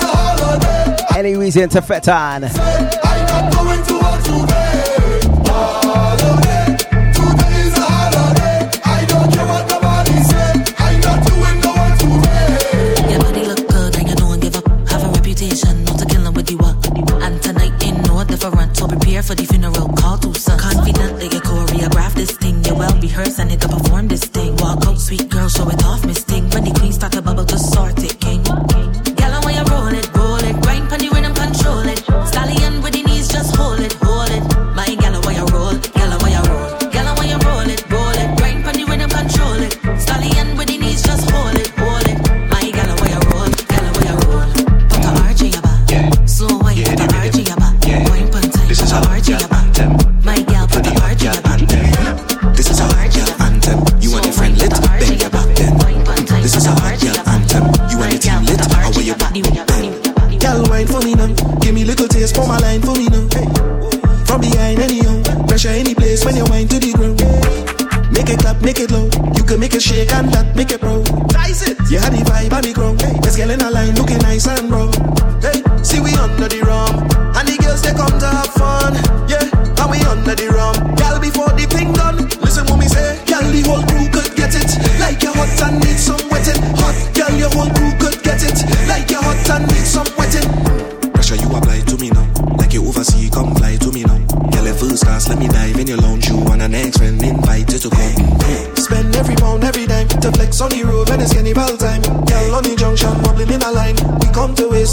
holiday. 0.00 0.96
Any 1.16 1.36
reason 1.36 1.68
to 1.68 1.80
fet 1.80 2.08
on. 2.08 2.97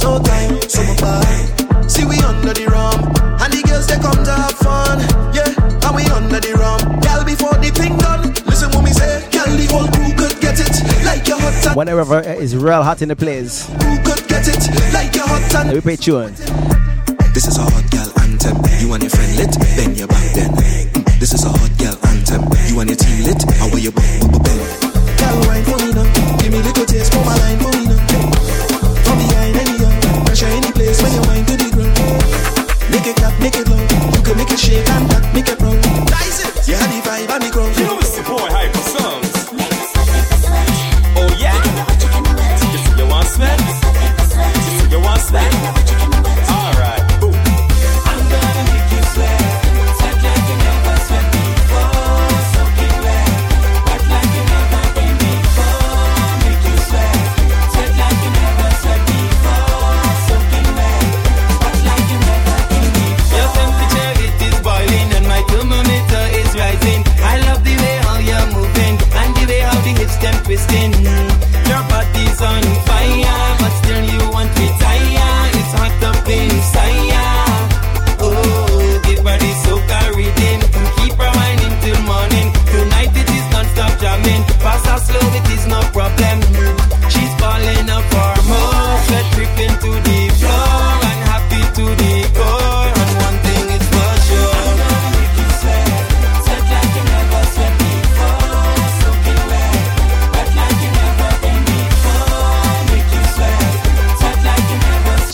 no 0.05 0.19
time, 0.21 0.61
summer 0.69 0.95
vibe. 1.01 1.89
See 1.89 2.05
we 2.05 2.17
under 2.21 2.53
the 2.53 2.65
rum, 2.69 3.01
and 3.41 3.49
the 3.49 3.61
girls 3.65 3.87
they 3.89 3.97
come 3.97 4.21
to 4.21 4.33
have 4.43 4.57
fun. 4.61 5.01
Yeah, 5.33 5.49
and 5.57 5.93
we 5.97 6.05
under 6.13 6.39
the 6.39 6.53
rum. 6.61 6.79
Girl, 7.01 7.25
before 7.25 7.57
the 7.57 7.73
thing 7.73 7.97
done, 7.97 8.29
listen 8.45 8.69
what 8.69 8.83
me 8.85 8.93
say. 8.93 9.25
Girl, 9.33 9.49
the 9.49 9.65
whole 9.73 9.89
crew 9.89 10.13
could 10.13 10.37
get 10.39 10.61
it 10.61 10.75
like 11.09 11.25
your 11.27 11.41
hot 11.41 11.57
and 11.65 11.75
Whenever 11.75 12.19
it 12.21 12.37
is 12.37 12.55
real 12.55 12.83
hot 12.83 13.01
in 13.01 13.09
the 13.09 13.15
place, 13.15 13.65
who 13.81 13.97
could 14.05 14.21
get 14.29 14.45
it 14.45 14.61
like 14.93 15.15
your 15.17 15.25
hot 15.25 15.65
and 15.65 15.73
we 15.73 15.81
play 15.81 15.97
tune. 15.97 16.33
This 17.33 17.49
is 17.49 17.57
a 17.57 17.65
hot 17.65 17.85
girl 17.89 18.09
anthem. 18.21 18.61
You 18.79 18.93
and 18.93 19.01
your 19.01 19.09
friend 19.09 19.33
lit, 19.41 19.53
then 19.75 19.95
you're 19.97 20.07
back 20.07 20.27
then. 20.37 20.53
This 21.17 21.33
is 21.33 21.43
a 21.43 21.49
hot 21.49 21.73
girl 21.81 21.97
anthem. 22.13 22.45
You 22.69 22.79
and 22.79 22.89
your 22.93 22.99
team 23.01 23.25
lit, 23.25 23.41
how 23.57 23.73
are 23.73 23.81
you? 23.81 23.91
Girl, 23.91 25.37
wine 25.49 25.65
for 25.65 25.77
me 25.81 25.89
now. 25.97 26.05
Give 26.37 26.51
me 26.53 26.61
little 26.61 26.85
taste, 26.85 27.11
for 27.11 27.25
my 27.25 27.35
line 27.41 27.59
for 27.59 27.73
me. 27.73 27.84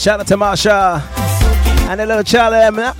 Shout 0.01 0.19
out 0.19 0.25
to 0.27 0.35
Marsha 0.35 0.99
and 1.89 1.99
the 1.99 2.05
little 2.07 2.23
Charlie. 2.23 2.71
man. 2.75 2.95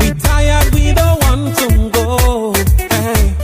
We 0.00 0.12
tired, 0.18 0.74
we 0.74 0.92
don't 0.92 1.20
want 1.22 1.56
to 1.56 1.90
go. 1.90 2.52
Hey, 2.90 3.36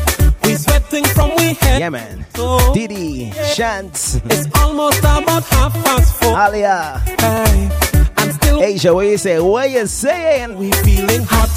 we 0.43 0.55
sweating 0.57 1.05
from 1.05 1.31
we 1.37 1.55
head. 1.55 1.79
Yeah, 1.79 1.91
man. 1.91 2.27
Didi, 2.75 3.31
Shants, 3.55 4.21
it's 4.33 4.49
almost 4.59 4.99
about 4.99 5.45
half 5.45 5.73
past 5.85 6.21
four. 6.21 6.37
Alia, 6.37 7.01
Hey, 7.21 7.71
I'm 8.17 8.33
still 8.33 8.61
Asia, 8.61 8.93
what 8.93 9.07
you 9.07 9.17
say? 9.17 9.39
What 9.39 9.71
you 9.71 9.87
saying? 9.87 10.59
we 10.59 10.73
feeling 10.73 11.23
hot, 11.23 11.49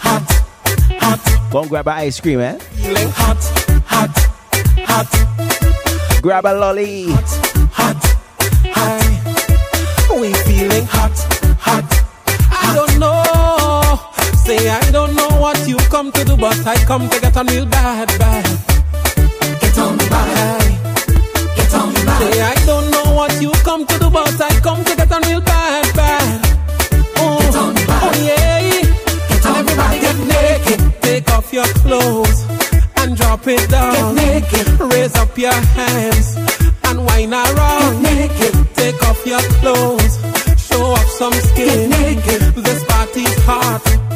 hot, 0.00 0.28
hot, 0.98 1.52
Go 1.52 1.60
and 1.60 1.68
grab 1.70 1.86
an 1.86 1.94
ice 1.94 2.18
cream, 2.18 2.40
eh? 2.40 2.58
feeling 2.58 3.08
hot, 3.10 3.38
hot, 3.86 4.10
hot, 4.90 6.20
Grab 6.22 6.44
a 6.44 6.54
lolly. 6.54 7.12
hot. 7.12 7.43
Feeling 10.64 10.86
hot, 10.86 11.16
hot. 11.60 11.88
I 12.64 12.74
don't 12.78 12.96
know. 12.98 13.12
Say 14.44 14.68
I 14.68 14.90
don't 14.90 15.14
know 15.14 15.28
what 15.44 15.58
you 15.68 15.76
come 15.94 16.10
to 16.12 16.24
do, 16.24 16.36
but 16.36 16.66
I 16.66 16.76
come 16.84 17.08
to 17.08 17.20
get 17.20 17.36
on 17.36 17.46
real 17.46 17.66
bad, 17.66 18.08
bad. 18.18 18.46
Get 19.60 19.78
on 19.78 19.96
me 19.98 20.06
bad. 20.08 20.68
Get 21.56 21.74
on 21.74 21.88
me 21.92 22.00
bad. 22.08 22.20
Say 22.20 22.40
I 22.52 22.54
don't 22.70 22.88
know 22.94 23.06
what 23.18 23.32
you 23.42 23.52
come 23.68 23.86
to 23.86 23.98
do, 23.98 24.08
but 24.10 24.40
I 24.40 24.52
come 24.60 24.84
to 24.84 24.96
get 24.96 25.12
on 25.12 25.22
real 25.28 25.40
bad, 25.40 25.84
bad. 25.96 26.40
Oh, 27.16 27.38
get 27.40 27.56
on 27.56 27.74
bad. 27.74 28.02
Oh 28.04 28.14
yeah. 28.28 28.60
Get 29.28 29.46
on 29.46 29.56
everybody 29.60 29.98
get 30.06 30.18
naked. 30.34 30.80
Take 31.02 31.30
off 31.30 31.52
your 31.52 31.70
clothes 31.84 32.40
and 32.98 33.16
drop 33.16 33.46
it 33.46 33.68
down. 33.70 34.14
Get 34.14 34.24
naked. 34.24 34.66
Raise 34.92 35.14
up 35.16 35.36
your 35.36 35.58
hands 35.76 36.36
and 36.84 37.04
whine 37.06 37.34
around. 37.34 38.02
Get 38.02 38.12
naked. 38.16 38.54
Take 38.74 39.02
off 39.08 39.26
your 39.26 39.42
clothes. 39.60 40.23
Some 41.18 41.32
skin. 41.32 41.90
This 42.56 42.84
party's 42.86 43.38
hot. 43.44 44.13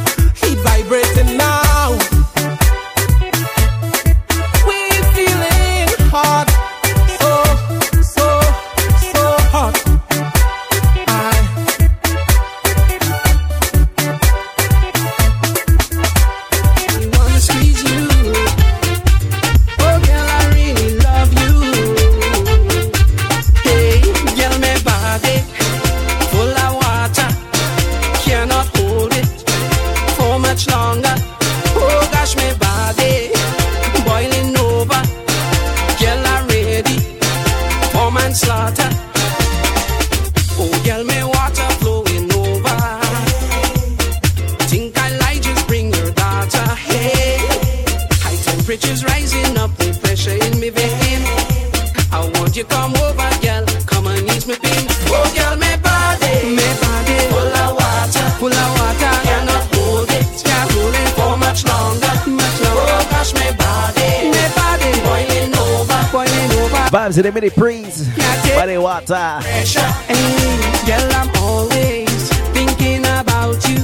In 67.18 67.24
the 67.24 67.32
mini 67.32 67.48
breeze. 67.50 68.08
Body 68.54 68.78
water. 68.78 69.40
Hey, 69.42 69.64
uh? 69.76 70.86
girl, 70.86 71.10
I'm 71.18 71.30
always 71.42 72.28
thinking 72.54 73.00
about 73.00 73.58
you. 73.68 73.80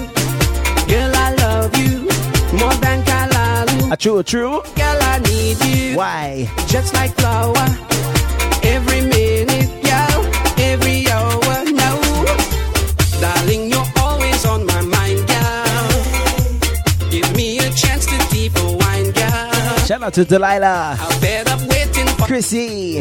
Girl, 0.87 1.13
I 1.17 1.35
love 1.39 1.77
you 1.77 2.03
more 2.59 2.75
than 2.75 3.03
Kalalu. 3.03 3.93
A 3.93 3.97
true, 3.97 4.23
true. 4.23 4.63
Girl, 4.77 4.99
I 5.03 5.19
need 5.25 5.59
you. 5.65 5.97
Why? 5.97 6.49
Just 6.69 6.95
like 6.95 7.13
flower. 7.15 7.67
Every 8.63 9.01
minute, 9.01 9.71
yeah, 9.83 10.63
every 10.71 11.09
hour, 11.09 11.65
no. 11.83 11.91
Darling, 13.21 13.69
you're 13.69 13.91
always 13.99 14.45
on 14.47 14.65
my 14.65 14.81
mind, 14.83 15.27
girl. 15.27 17.11
Give 17.11 17.35
me 17.35 17.59
a 17.59 17.71
chance 17.71 18.07
to 18.07 18.17
deep 18.31 18.53
a 18.57 18.77
wine, 18.77 19.11
girl. 19.11 19.87
Shout 19.87 20.03
out 20.03 20.15
to 20.15 20.25
Delilah, 20.25 20.97
I'm 22.25 22.31
fed 22.31 22.39
up 22.39 23.01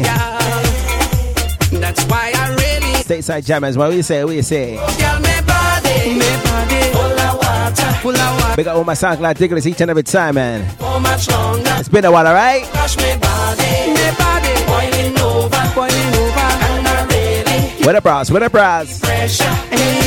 That's 1.80 2.04
why 2.04 2.32
I 2.34 2.48
really 2.50 2.94
Stateside 3.02 3.44
Jammers, 3.44 3.76
what 3.76 3.92
you 3.92 4.02
say? 4.02 4.24
What 4.24 4.34
you 4.34 4.42
say? 4.42 4.76
Girl, 4.76 4.86
my 4.86 5.40
body, 5.46 6.18
my 6.18 6.42
body, 6.44 6.92
full 6.92 7.20
of 7.20 7.36
water, 7.36 7.92
full 8.00 8.16
of 8.16 8.40
water. 8.40 8.56
Big 8.56 8.66
up 8.68 8.76
all 8.76 8.84
my 8.84 8.94
SoundCloud 8.94 9.36
diggers 9.36 9.66
each 9.66 9.80
and 9.80 9.90
every 9.90 10.02
time, 10.02 10.36
man. 10.36 10.68
For 10.76 11.00
much 11.00 11.28
longer. 11.30 11.70
It's 11.78 11.88
been 11.88 12.04
a 12.04 12.12
while, 12.12 12.26
alright? 12.26 12.62
Gosh, 12.72 12.96
my 12.96 13.16
body, 13.18 13.92
my 13.92 14.14
body, 14.18 14.54
boiling 14.66 15.18
over, 15.18 15.74
boiling 15.74 16.14
over, 16.14 16.40
and 16.40 16.86
I 16.86 17.06
really 17.10 17.84
What 17.84 17.96
up, 17.96 18.02
bros? 18.02 18.30
What 18.30 18.52
bros? 18.52 19.00
pressure. 19.00 20.03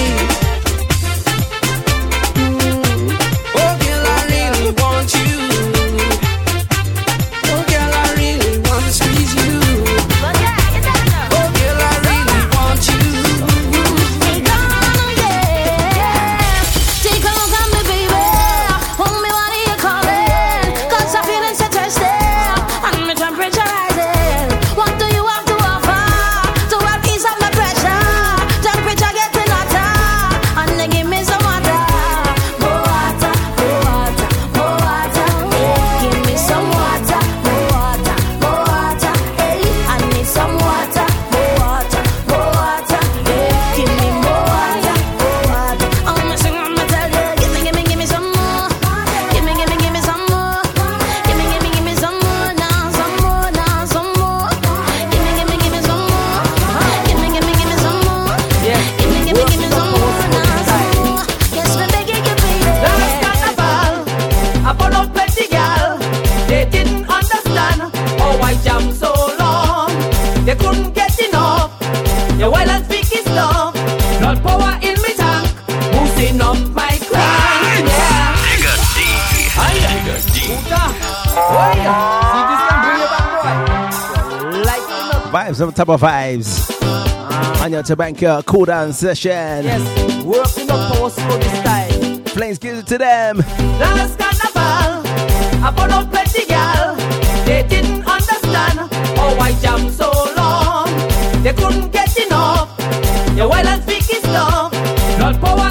Up. 85.60 85.70
On 85.70 85.74
top 85.74 85.90
of 85.90 86.02
vibes. 86.02 86.70
Ah. 86.84 87.64
On 87.64 87.72
your 87.72 87.82
Tabanca 87.82 88.46
cool 88.46 88.66
down 88.66 88.94
session. 88.94 89.64
Yes, 89.64 90.24
working 90.24 90.70
up 90.70 90.92
our 91.02 91.10
soul 91.10 91.38
this 91.40 91.64
time. 91.64 92.24
Flames 92.26 92.60
gives 92.60 92.80
it 92.80 92.88
to 92.88 93.00
them. 93.00 93.38
Last 93.80 94.20
carnival, 94.20 95.02
I 95.66 95.74
found 95.76 95.92
out 95.94 96.12
plenty 96.12 96.46
gal. 96.46 96.96
They 97.46 97.64
didn't 97.68 98.06
understand 98.06 98.94
how 99.18 99.36
I 99.40 99.52
jam 99.60 99.90
so 99.90 100.12
long. 100.38 101.42
They 101.42 101.54
couldn't 101.54 101.92
get 101.92 102.16
enough. 102.24 102.78
The 103.36 103.48
wild 103.48 103.66
and 103.66 103.82
speak 103.82 104.08
is 104.14 104.24
love. 104.26 104.72
Blood 105.18 105.42
power 105.42 105.67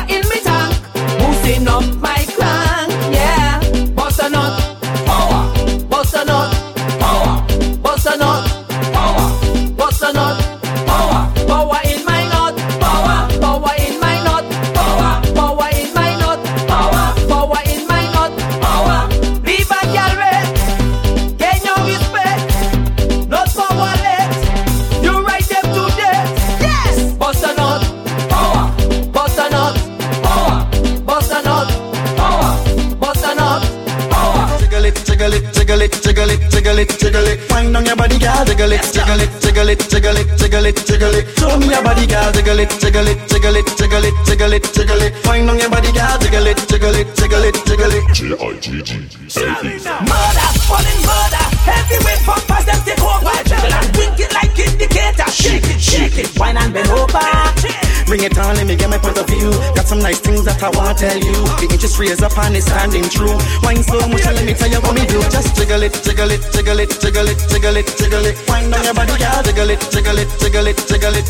jiggle 35.16 35.32
it 35.32 35.55
jiggle 35.66 35.82
it, 35.82 35.92
jiggle 36.00 36.30
it, 36.30 36.40
jiggle 36.50 36.78
it, 36.78 36.90
jiggle 36.98 37.26
it. 37.26 37.50
Wind 37.50 37.76
on 37.76 37.84
your 37.84 37.96
body, 37.96 38.18
girl, 38.18 38.44
jiggle 38.44 38.70
it, 38.70 38.82
jiggle 38.94 39.18
it, 39.18 39.30
jiggle 39.42 39.68
it, 39.68 39.80
jiggle 39.90 40.16
it, 40.16 40.38
jiggle 40.38 40.66
it, 40.66 40.76
jiggle 40.86 41.14
it. 41.14 41.26
Show 41.38 41.58
me 41.58 41.66
your 41.66 41.82
body, 41.82 42.06
girl, 42.06 42.30
jiggle 42.32 42.60
it, 42.60 42.70
jiggle 42.78 43.06
it, 43.08 43.18
jiggle 43.26 43.56
it, 43.56 43.66
jiggle 43.76 44.04
it, 44.04 44.14
jiggle 44.26 44.52
it, 44.52 44.62
jiggle 44.72 45.02
it. 45.02 45.12
Wind 45.26 45.50
on 45.50 45.58
your 45.58 45.70
body, 45.70 45.90
girl, 45.90 46.18
jiggle 46.22 46.46
it, 46.46 46.58
jiggle 46.70 46.94
it, 46.94 47.08
jiggle 47.16 47.42
it, 47.42 47.56
jiggle 47.66 47.94
it. 47.98 48.04
J 48.14 48.30
I 48.38 48.54
G 48.62 48.82
G 48.82 48.94
L 49.42 49.66
E. 49.66 49.74
Murder, 50.06 50.48
falling 50.70 51.00
murder. 51.02 51.44
Heavyweight 51.66 52.22
pumpers, 52.22 52.64
them 52.66 52.80
take 52.86 53.02
over. 53.02 53.34
Jiggle 53.42 53.74
and 53.74 53.96
wink 53.98 54.20
it 54.22 54.32
like 54.38 54.54
indicator. 54.54 55.30
Shake 55.34 55.66
it, 55.66 55.80
shake 55.82 56.18
it, 56.18 56.38
wine 56.38 56.56
and 56.56 56.72
bend 56.72 56.90
over. 56.90 57.26
Bring 58.06 58.22
it 58.22 58.38
on, 58.38 58.54
let 58.54 58.66
me 58.68 58.76
get 58.76 58.88
my 58.88 58.98
point 58.98 59.18
of 59.18 59.26
view. 59.26 59.50
Got 59.74 59.88
some 59.90 59.98
nice 59.98 60.20
things 60.20 60.44
that 60.46 60.62
I 60.62 60.70
wanna 60.70 60.94
tell 60.94 61.18
you. 61.18 61.42
The 61.58 61.66
interest 61.66 61.98
raise 61.98 62.22
up 62.22 62.38
and 62.38 62.54
it's 62.54 62.66
standing 62.66 63.02
true. 63.10 63.34
Wine 63.66 63.82
so 63.82 63.98
much, 64.06 64.22
let 64.22 64.46
me 64.46 64.54
tell 64.54 64.70
you 64.70 64.78
what 64.78 64.94
me 64.94 65.02
do. 65.10 65.18
Just 65.26 65.55
jiggle 65.56 65.82
it, 65.82 65.92
jiggle 66.04 66.30
it, 66.30 66.42
jiggle 66.52 66.78
it, 66.78 66.90
jiggle 67.00 67.28
it, 67.28 67.38
jiggle 67.48 67.76
it, 67.76 67.86
jiggle 67.96 68.26
it. 68.26 68.36
Wind 68.48 68.74
on 68.74 68.84
your 68.84 68.94
body, 68.94 69.16
girl, 69.16 69.42
jiggle 69.42 69.70
it, 69.70 69.80
jiggle 69.90 70.18
it, 70.18 70.28
jiggle 70.38 70.66
it, 70.68 70.76
jiggle 70.86 71.16
it. 71.16 71.26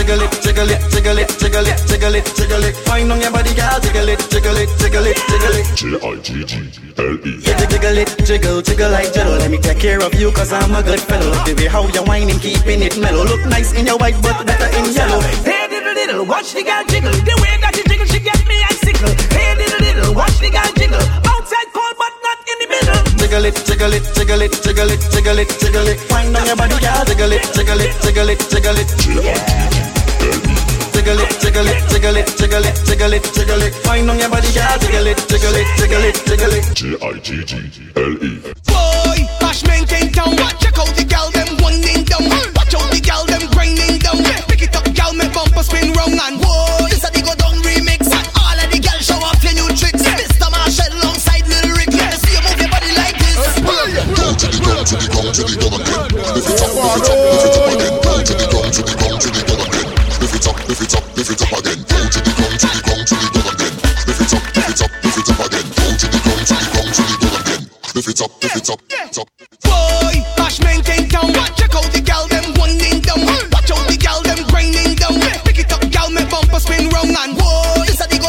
Jiggle 0.00 0.22
it, 0.22 0.32
jiggle 0.42 0.70
it, 0.70 0.80
jiggle 0.90 1.18
it, 1.18 1.28
jiggle 1.38 1.66
it, 1.68 1.78
jiggle 1.88 2.14
it, 2.14 2.24
jiggle 2.36 2.64
it. 2.64 2.74
Wind 2.88 3.12
on 3.12 3.20
your 3.20 3.30
body, 3.30 3.54
girl, 3.54 3.80
jiggle 3.80 4.08
it, 4.08 4.20
jiggle 4.30 4.56
it, 4.56 4.68
jiggle 4.78 5.06
it, 5.06 5.16
jiggle 5.16 5.56
it. 5.60 5.66
J 5.76 5.82
I 5.96 6.16
G 6.20 6.44
G 6.44 6.52
L 6.98 7.14
E. 7.26 7.40
Yeah, 7.40 7.64
jiggle 7.66 7.98
it, 7.98 8.10
jiggle, 8.24 8.62
jiggle 8.62 8.90
like 8.90 9.12
jello. 9.12 9.38
Let 9.38 9.50
me 9.50 9.58
take 9.58 9.78
care 9.78 10.00
of 10.00 10.14
you, 10.14 10.30
cause 10.32 10.52
I'm 10.52 10.74
a 10.74 10.82
good 10.82 11.00
fellow. 11.00 11.32
The 11.44 11.54
way 11.56 11.68
how 11.68 11.86
you're 11.88 12.04
whining, 12.04 12.38
keeping 12.38 12.82
it 12.82 12.98
mellow. 12.98 13.24
Look 13.24 13.44
nice 13.46 13.72
in 13.72 13.86
your 13.86 13.98
white, 13.98 14.20
but 14.22 14.44
better 14.46 14.68
in 14.78 14.92
yellow. 14.92 15.20
Hey 15.44 15.68
diddle 15.68 15.94
diddle, 15.94 16.26
watch 16.26 16.52
the 16.52 16.62
girl 16.64 16.84
jiggle. 16.88 17.12
The 17.12 17.36
way 17.42 17.54
that 17.60 17.76
she 17.76 17.82
jiggle, 17.84 18.06
she 18.06 18.20
get 18.20 18.40
me 18.48 18.56
icicle. 18.66 19.14
Hey 19.30 19.54
diddle 19.56 19.78
diddle, 19.78 20.14
watch 20.14 20.36
the 20.38 20.50
girl 20.50 20.70
jiggle. 20.76 21.29
Outside 21.60 21.72
cold, 21.72 21.94
but 21.98 22.12
not 22.24 22.38
in 22.48 22.56
the 22.60 22.68
middle. 22.72 23.02
Jiggle 23.20 23.44
it, 23.44 23.56
jiggle 23.66 23.92
it, 23.92 24.04
jiggle 24.14 24.40
it, 24.40 24.52
jiggle 24.64 24.90
it, 24.90 25.00
jiggle 25.12 25.38
it, 25.38 25.48
jiggle 25.60 25.88
it. 25.88 25.98
Wind 26.10 26.36
on 26.36 26.46
your 26.46 26.56
body, 26.56 26.78
girl, 26.80 27.04
jiggle 27.04 27.32
it, 27.32 27.42
jiggle 27.52 27.80
it, 27.80 27.92
jiggle 28.00 28.28
it, 28.30 28.40
jiggle 28.48 28.78
it. 28.80 28.88
Jiggle 30.90 31.20
it, 31.20 31.30
jiggle 31.40 31.68
it, 31.68 31.78
jiggle 31.90 32.16
it, 32.16 32.26
jiggle 32.38 32.64
it, 32.64 32.76
jiggle 32.84 33.12
it, 33.12 33.24
jiggle 33.34 33.62
it. 33.62 33.74
Wind 33.84 34.10
on 34.10 34.18
your 34.18 34.30
body, 34.30 34.48
girl, 34.56 34.78
jiggle 34.80 35.06
it, 35.06 35.18
jiggle 35.28 35.56
it, 35.56 35.66
jiggle 35.76 36.04
it, 36.04 36.16
jiggle 36.24 36.54
it. 36.56 36.64
J 36.74 36.96
I 36.96 37.18
G 37.20 37.44
G 37.44 37.52
L 37.96 38.14
E. 38.24 38.40
Boy, 38.64 39.20
Bashman 39.40 39.84
came 39.88 40.10
down. 40.12 40.36
Check 40.60 40.78
out 40.78 40.88
the 40.96 41.04
gal, 41.04 41.30
them 41.30 41.60
winding 41.60 42.04
down. 42.08 42.24
Watch 42.56 42.74
out 42.74 42.88
the 42.88 43.00
gal, 43.04 43.26
them 43.26 43.44
grinding 43.52 43.98
down. 44.00 44.24
Pick 44.48 44.62
it 44.62 44.76
up, 44.76 44.88
gal, 44.94 45.12
me 45.12 45.28
bumper 45.28 45.62
spin 45.62 45.92
round 45.92 46.16
and 46.16 46.40
whoa, 46.40 46.88
this 46.88 47.04
a 47.04 47.12
the 47.12 47.19
It 54.80 54.88
up, 54.88 54.96
it 54.96 55.12
up, 55.12 55.28
it 55.28 55.60
up 55.60 55.76
again. 55.76 56.00
To 56.00 56.40
the 56.40 56.56
to 56.56 56.64
the 56.64 56.96
to 56.96 57.12
the 57.20 57.60
again. 57.68 58.00
It 60.24 60.46
up, 60.48 60.56
it 60.56 60.96
up, 60.96 61.04
it 61.12 61.36
up 61.38 61.52
again. 61.60 61.84
To 61.84 61.84
the 61.84 61.90
to 61.90 62.16
the 62.70 62.74
to 62.74 63.04
the 64.22 64.74
again. 67.44 67.68
It 67.92 68.20
up, 68.20 68.32
it 68.40 68.70
up, 68.70 68.72
up. 68.72 68.80
Down. 68.88 69.26
Boy, 69.68 70.16
down. 71.08 71.28
Check 71.56 71.74
out 71.76 71.84
the 71.92 72.00
gal, 72.00 72.24
them 72.28 72.54
winding 72.56 73.00
down. 73.02 73.20
Watch 73.52 73.70
out 73.70 73.84
the 73.86 73.96
gal, 74.00 74.22
them 74.22 74.46
grinding 74.48 74.94
down. 74.96 75.20
Pick 75.44 75.58
it 75.58 75.72
up, 75.72 75.84
gal, 75.90 76.08
me 76.10 76.24
bumper 76.30 76.58
spin 76.58 76.88
round 76.88 77.10
and 77.10 77.36
whoa, 77.36 77.84
this 77.84 78.00
a 78.00 78.08
the 78.08 78.19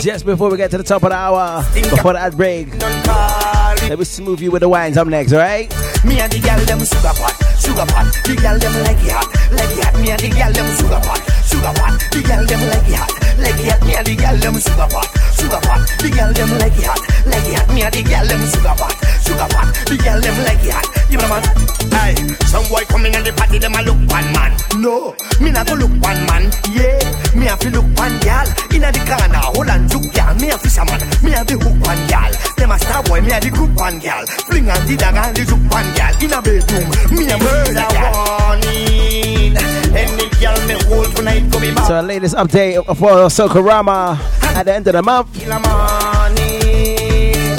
Just 0.00 0.24
before 0.24 0.48
we 0.50 0.56
get 0.56 0.70
to 0.70 0.78
the 0.78 0.84
top 0.84 1.02
of 1.02 1.10
the 1.10 1.14
hour, 1.14 1.62
before 1.74 2.14
that 2.14 2.34
break, 2.34 2.72
let 3.88 3.98
me 3.98 4.04
smooth 4.04 4.40
you 4.40 4.50
with 4.50 4.60
the 4.60 4.68
wines. 4.68 4.96
I'm 4.96 5.10
next, 5.10 5.32
alright? 5.32 5.68
Me 6.04 6.18
and 6.18 6.32
the 6.32 6.40
girl 6.40 6.56
them 6.64 6.80
sugar 6.80 7.12
pot, 7.12 7.36
sugar 7.60 7.84
pot. 7.84 8.08
The 8.24 8.32
girl 8.40 8.56
them 8.56 8.72
it 8.80 8.96
hot, 9.12 9.28
it 9.52 9.84
hot. 9.84 10.00
Me 10.00 10.08
and 10.08 10.20
the 10.20 10.32
girl 10.32 10.52
them 10.56 10.68
sugar 10.72 11.00
pot, 11.04 11.20
sugar 11.44 11.72
pot. 11.76 12.00
The 12.16 12.22
girl 12.24 12.44
them 12.48 12.64
it 12.64 12.96
hot, 12.96 13.12
it 13.44 13.60
hot. 13.60 13.84
Me 13.84 13.92
and 13.92 14.06
the 14.06 14.16
girl 14.16 14.36
them 14.40 14.56
sugar 14.56 14.88
pot, 14.88 15.04
sugar 15.40 15.60
pot. 15.64 15.80
The 15.98 16.08
girl 16.12 16.30
them 16.36 16.52
it 16.60 16.84
hot, 16.84 17.00
it 17.00 17.56
hot. 17.56 17.68
Me 17.72 17.80
and 17.82 17.94
the 17.94 18.02
girl 18.04 18.26
them 18.28 18.42
sugar 18.52 18.76
pot, 18.76 18.94
sugar 19.24 19.48
pot. 19.48 19.68
The 19.88 19.96
girl 19.96 20.20
them 20.20 20.36
it 20.44 20.68
hot. 20.68 20.86
You 21.08 21.18
know 21.18 21.28
man, 21.32 21.42
aye. 21.96 22.14
Some 22.46 22.66
boy 22.68 22.84
coming 22.86 23.14
in 23.14 23.24
the 23.24 23.32
party, 23.32 23.58
them 23.58 23.74
a 23.74 23.80
look 23.82 24.00
one 24.12 24.28
man. 24.36 24.52
No, 24.76 25.16
me 25.40 25.50
not 25.50 25.66
go 25.66 25.74
look 25.74 25.94
one 26.04 26.20
man. 26.28 26.44
Yeah, 26.70 27.00
me 27.34 27.46
have 27.48 27.58
to 27.64 27.70
look 27.72 27.88
one 27.96 28.16
girl. 28.20 28.46
Inna 28.70 28.92
the 28.92 29.00
corner, 29.08 29.42
hold 29.56 29.70
on, 29.72 29.88
look 29.88 30.06
girl. 30.12 30.34
Me 30.36 30.50
a 30.52 30.58
fisherman, 30.60 31.00
me 31.24 31.30
have 31.32 31.46
the 31.48 31.56
hook 31.56 31.76
one 31.82 32.02
girl. 32.06 32.32
Them 32.56 32.70
a 32.70 32.78
star 32.78 33.02
boy, 33.04 33.20
me 33.24 33.32
a 33.32 33.40
the 33.40 33.50
group 33.50 33.72
one 33.74 33.98
girl. 33.98 34.24
Fling 34.46 34.68
and 34.68 34.84
the 34.86 34.94
dagger 34.96 35.24
and 35.24 35.36
the 35.36 35.44
hook 35.48 35.64
one 35.72 35.90
girl. 35.96 36.12
In 36.20 36.32
a 36.36 36.38
bedroom, 36.44 36.88
me 37.16 37.24
a 37.32 37.36
murder 37.40 37.88
warning. 37.96 39.56
Any 39.90 40.29
girl 40.40 40.66
me 40.66 40.74
hold 40.84 41.14
tonight 41.16 41.50
go 41.50 41.60
be 41.60 41.74
So, 41.86 41.96
our 41.96 42.02
latest 42.02 42.34
update 42.36 42.84
for 42.96 43.28
Sokorama 43.28 44.16
at 44.56 44.64
the 44.64 44.74
end 44.74 44.86
of 44.88 44.94
the 44.94 45.02
month. 45.02 45.28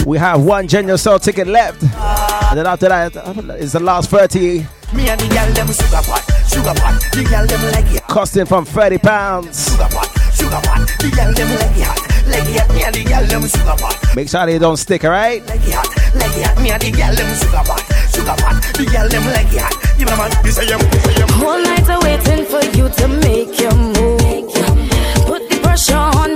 We 0.05 0.17
have 0.17 0.43
one 0.43 0.67
Genuine 0.67 0.97
Soul 0.97 1.19
ticket 1.19 1.47
left. 1.47 1.81
And 1.83 2.57
then 2.57 2.67
after 2.67 2.89
that, 2.89 3.15
it's 3.61 3.73
the 3.73 3.79
last 3.79 4.09
30. 4.09 4.65
Me 4.93 5.07
and 5.07 5.19
the 5.21 5.27
girl 5.29 5.47
them 5.53 5.67
sugar 5.71 6.03
pot, 6.03 6.19
sugar 6.51 6.73
pot. 6.75 6.99
The 7.15 7.23
girl 7.23 7.47
them 7.47 7.61
like 7.71 7.95
it, 7.95 8.03
Costing 8.09 8.45
from 8.45 8.65
30 8.65 8.97
pounds. 8.97 9.71
sugar 9.71 9.87
pot, 9.87 10.09
sugar 10.35 10.59
pot. 10.67 10.83
The 10.99 11.09
girl 11.15 11.31
them 11.31 11.47
like 11.55 11.79
hot, 11.79 12.01
like 12.27 12.43
hot. 12.59 12.75
Me 12.75 12.83
and 12.83 12.95
the 12.95 13.03
girl 13.05 13.25
them 13.25 13.47
sugar 13.47 13.75
pot. 13.79 14.15
Make 14.17 14.27
sure 14.27 14.45
they 14.45 14.59
don't 14.59 14.75
stick, 14.75 15.05
alright? 15.05 15.45
like 15.47 15.61
hot, 15.71 15.87
like 16.15 16.43
hot. 16.43 16.61
Me 16.61 16.71
and 16.71 16.81
the 16.81 16.91
girl 16.91 17.15
them 17.15 17.29
sugar 17.39 17.63
pot, 17.63 17.79
sugar 18.11 18.35
pot. 18.37 18.55
The 18.77 18.85
girl 18.85 19.07
them 19.09 19.25
hot. 20.19 20.31
Man, 20.31 20.45
you 20.45 20.51
say 20.51 20.67
you. 20.67 20.77
Whole 21.39 21.61
night 21.63 21.89
I'm 21.89 21.99
waiting 22.01 22.45
for 22.45 22.63
you 22.77 22.89
to 22.89 23.07
make 23.07 23.59
your 23.59 23.75
move. 23.75 24.19
Put 25.25 25.49
the 25.49 25.59
pressure 25.63 25.95
on 25.95 26.30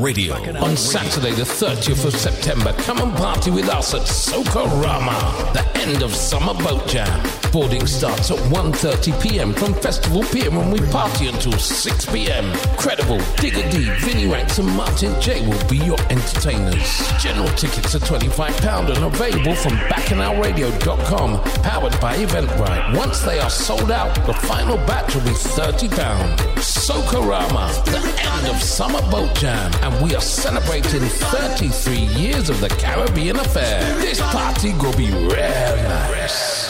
Radio. 0.00 0.34
On 0.58 0.76
Saturday, 0.76 1.32
the 1.32 1.42
30th 1.42 2.04
of 2.04 2.14
September, 2.14 2.72
come 2.78 2.98
and 2.98 3.12
party 3.16 3.50
with 3.50 3.68
us 3.68 3.94
at 3.94 4.02
Sokorama, 4.02 5.52
the 5.52 5.64
end 5.80 6.02
of 6.02 6.14
summer 6.14 6.54
boat 6.54 6.86
jam. 6.86 7.26
Boarding 7.52 7.86
starts 7.86 8.30
at 8.30 8.38
1.30 8.50 9.22
p.m. 9.22 9.52
from 9.52 9.74
Festival 9.74 10.22
Pier 10.24 10.50
when 10.50 10.70
we 10.70 10.80
party 10.90 11.28
until 11.28 11.52
6 11.52 12.06
p.m. 12.06 12.52
Credible, 12.76 13.18
Digger 13.36 13.68
D, 13.70 13.88
Vinnie 14.00 14.26
Ranks 14.26 14.58
and 14.58 14.68
Martin 14.76 15.18
J 15.20 15.46
will 15.46 15.68
be 15.68 15.78
your 15.78 16.00
entertainers. 16.10 17.08
General 17.20 17.48
tickets 17.56 17.94
are 17.94 18.00
£25 18.00 18.94
and 18.94 19.04
available 19.04 19.54
from 19.54 19.72
bacchanalradio.com, 19.88 21.40
powered 21.62 22.00
by 22.00 22.16
Eventbrite. 22.16 22.96
Once 22.96 23.20
they 23.20 23.38
are 23.38 23.50
sold 23.50 23.90
out, 23.90 24.14
the 24.26 24.34
final 24.34 24.76
batch 24.78 25.14
will 25.14 25.22
be 25.22 25.30
£30. 25.30 26.73
Sokorama, 26.84 27.72
the 27.86 27.96
end 27.96 28.46
of 28.46 28.62
summer 28.62 29.00
boat 29.10 29.34
jam, 29.36 29.72
and 29.80 30.04
we 30.04 30.14
are 30.14 30.20
celebrating 30.20 31.00
33 31.00 31.96
years 31.96 32.50
of 32.50 32.60
the 32.60 32.68
Caribbean 32.68 33.36
affair. 33.36 33.80
This 33.96 34.20
party 34.20 34.74
will 34.74 34.94
be 34.94 35.10
rare 35.10 35.76
nice. 35.88 36.68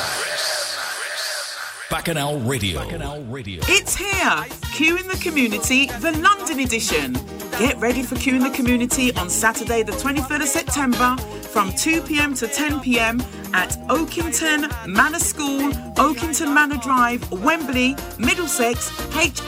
Bacchanal 1.91 2.39
Radio. 2.41 2.85
Bacchanal 2.85 3.25
Radio. 3.25 3.61
It's 3.67 3.97
here! 3.97 4.45
Q 4.73 4.99
in 4.99 5.09
the 5.09 5.17
Community, 5.17 5.87
the 5.87 6.13
London 6.13 6.61
edition. 6.61 7.15
Get 7.59 7.77
ready 7.79 8.05
for 8.05 8.15
Q 8.15 8.37
in 8.37 8.43
the 8.43 8.51
Community 8.51 9.13
on 9.17 9.29
Saturday, 9.29 9.83
the 9.83 9.93
23rd 9.93 10.43
of 10.43 10.49
September 10.49 11.17
from 11.55 11.73
2 11.73 12.03
pm 12.03 12.35
to 12.35 12.49
10 12.49 12.81
pm 12.81 13.21
at 13.53 13.77
Oakington 13.89 14.69
Manor 14.87 15.21
School, 15.21 15.73
Oakington 15.97 16.53
Manor 16.53 16.79
Drive, 16.79 17.31
Wembley, 17.31 17.95
Middlesex, 18.19 18.91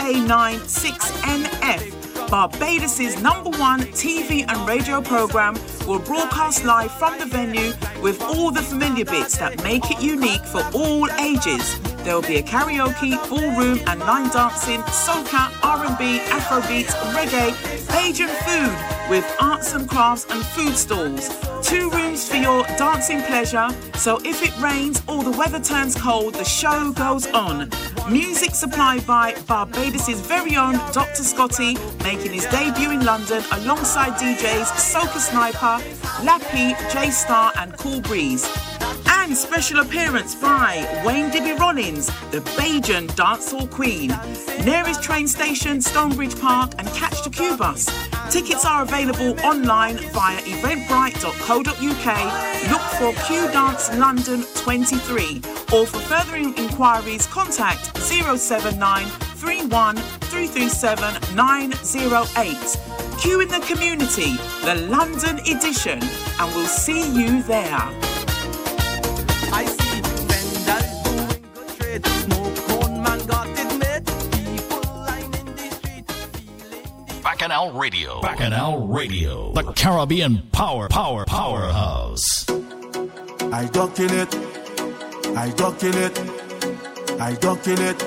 HA9 0.07 0.61
6NF. 0.61 2.31
Barbados' 2.31 3.21
number 3.21 3.51
one 3.59 3.81
TV 3.91 4.45
and 4.47 4.69
radio 4.69 5.01
program 5.01 5.57
will 5.85 5.99
broadcast 5.99 6.65
live 6.65 6.93
from 6.93 7.19
the 7.19 7.27
venue 7.27 7.73
with 8.01 8.23
all 8.23 8.53
the 8.53 8.63
familiar 8.63 9.05
bits 9.05 9.37
that 9.39 9.61
make 9.65 9.91
it 9.91 10.01
unique 10.01 10.45
for 10.45 10.63
all 10.75 11.11
ages. 11.19 11.81
There 12.05 12.15
will 12.15 12.23
be 12.23 12.37
a 12.37 12.43
karaoke, 12.45 13.19
ballroom 13.29 13.81
and 13.89 13.99
line 13.99 14.31
dancing, 14.31 14.81
soca, 14.83 15.51
R&B, 15.65 16.21
Afrobeat, 16.21 16.87
reggae, 17.13 17.51
Bajan 17.89 18.31
food 18.47 18.96
with 19.09 19.25
arts 19.41 19.75
and 19.75 19.89
crafts 19.89 20.27
and 20.31 20.45
food 20.45 20.77
stalls. 20.77 21.29
Two 21.67 21.91
rooms 21.91 22.29
for 22.29 22.37
your 22.37 22.65
dancing 22.79 23.23
pleasure, 23.23 23.69
so 23.95 24.19
if 24.25 24.43
it 24.43 24.57
rains 24.61 25.03
or 25.09 25.23
the 25.23 25.31
weather 25.31 25.61
turns 25.61 25.95
cold, 25.95 26.35
the 26.35 26.45
show 26.45 26.93
goes 26.93 27.27
on. 27.29 27.71
Music 28.11 28.55
supplied 28.55 29.07
by 29.07 29.35
Barbados' 29.47 30.21
very 30.21 30.57
own 30.57 30.75
Dr. 30.93 31.23
Scotty, 31.23 31.77
making 32.03 32.33
his 32.33 32.47
debut 32.47 32.91
in 32.91 33.05
London 33.05 33.43
alongside 33.53 34.13
DJs 34.13 34.67
Soca 34.93 35.19
Sniper, 35.19 35.83
Lappy, 36.25 36.75
J 36.93 37.11
Star, 37.11 37.53
and 37.59 37.77
Cool 37.77 38.01
Breeze. 38.01 38.66
And 39.27 39.37
special 39.37 39.81
appearance 39.81 40.37
by 40.37 41.03
Wayne 41.05 41.33
Dibby 41.33 41.59
Rollins, 41.59 42.07
the 42.31 42.39
Bajan 42.55 43.09
dancehall 43.17 43.69
queen. 43.69 44.17
Nearest 44.65 45.03
train 45.03 45.27
station, 45.27 45.83
Stonebridge 45.83 46.41
Park, 46.41 46.75
and 46.79 46.87
catch 46.91 47.25
the 47.25 47.31
Q 47.31 47.57
bus. 47.57 47.87
Tickets 48.31 48.65
are 48.65 48.83
available 48.83 49.37
online 49.41 49.97
via 49.97 50.39
eventbrite.co.uk. 50.43 52.71
Look 52.71 52.81
for 53.01 53.13
Q 53.27 53.51
Dance 53.51 53.93
London 53.99 54.45
23 54.55 55.43
or 55.73 55.89
for 55.89 55.99
further 55.99 56.37
inquiries 56.37 57.27
contact 57.27 57.99
079 57.99 59.07
31 59.07 59.97
337 59.97 61.35
908. 61.35 62.79
Q 63.19 63.41
in 63.41 63.49
the 63.49 63.59
community, 63.67 64.37
the 64.65 64.77
London 64.89 65.41
edition, 65.41 66.01
and 66.01 66.55
we'll 66.55 66.69
see 66.69 67.13
you 67.13 67.43
there. 67.43 68.16
Bacchanal 77.47 77.73
Radio. 77.73 78.21
Bacchanal 78.23 78.89
Radio. 78.89 79.53
The 79.53 79.73
Caribbean 79.73 80.43
Power, 80.53 80.89
Power, 80.89 81.25
Powerhouse. 81.27 82.45
I 83.53 83.69
duck 83.73 83.99
in 84.01 84.11
it. 84.11 84.35
I 85.37 85.51
duck 85.51 85.83
in 85.83 85.95
it. 85.95 86.19
I 87.21 87.35
duck 87.35 87.67
in 87.67 87.79
it. 87.79 88.03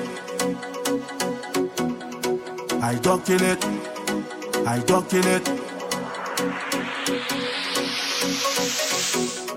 I 2.82 2.94
duck 2.96 3.30
in 3.30 3.42
it. 3.42 3.64
I 4.66 4.78
duck 4.84 5.12
in 5.14 5.26
it. 5.26 5.48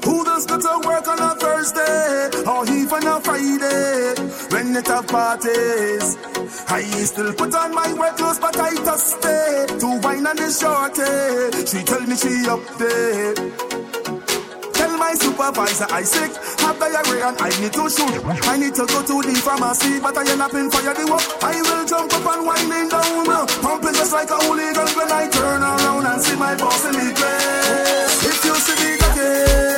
Who 0.05 0.23
does 0.23 0.45
go 0.45 0.79
work 0.85 1.07
on 1.07 1.19
a 1.19 1.22
Thursday 1.73 2.43
or 2.49 2.65
even 2.69 3.07
a 3.07 3.19
Friday 3.21 4.15
when 4.49 4.75
it 4.75 4.87
have 4.87 5.07
parties? 5.07 6.17
I 6.69 6.81
still 6.81 7.33
put 7.33 7.53
on 7.55 7.73
my 7.73 7.93
work 7.93 8.17
clothes, 8.17 8.39
but 8.39 8.57
I 8.59 8.75
just 8.75 9.17
stay 9.17 9.65
to 9.79 9.87
wine 10.01 10.27
on 10.27 10.35
the 10.35 10.49
shorty. 10.51 11.65
She 11.65 11.83
tell 11.83 12.01
me 12.01 12.15
she 12.15 12.47
up 12.49 12.63
there. 12.77 13.33
Tell 14.73 14.97
my 14.97 15.13
supervisor 15.13 15.87
I 15.89 16.03
sick, 16.03 16.31
have 16.61 16.79
diarrhea 16.79 17.27
and 17.27 17.37
I 17.41 17.49
need 17.61 17.73
to 17.73 17.89
shoot. 17.89 18.13
I 18.25 18.57
need 18.57 18.75
to 18.75 18.85
go 18.85 19.01
to 19.01 19.21
the 19.21 19.35
pharmacy, 19.41 19.99
but 19.99 20.17
I 20.17 20.31
end 20.31 20.41
up 20.41 20.53
in 20.53 20.69
fire 20.71 20.93
the 20.93 21.05
work. 21.11 21.43
I 21.43 21.61
will 21.61 21.85
jump 21.85 22.13
up 22.13 22.25
and 22.25 22.45
winding 22.45 22.89
down, 22.89 23.47
pumping 23.61 23.93
just 23.93 24.13
like 24.13 24.29
a 24.29 24.37
hooligan 24.45 24.89
when 24.97 25.11
I 25.11 25.29
turn 25.29 25.61
around 25.61 26.05
and 26.05 26.21
see 26.21 26.35
my 26.35 26.55
boss 26.55 26.85
in 26.85 26.93
the 26.93 27.13
place. 27.13 28.25
If 28.25 28.45
you 28.45 28.55
see 28.55 28.77
me 28.83 28.93
again, 28.95 29.72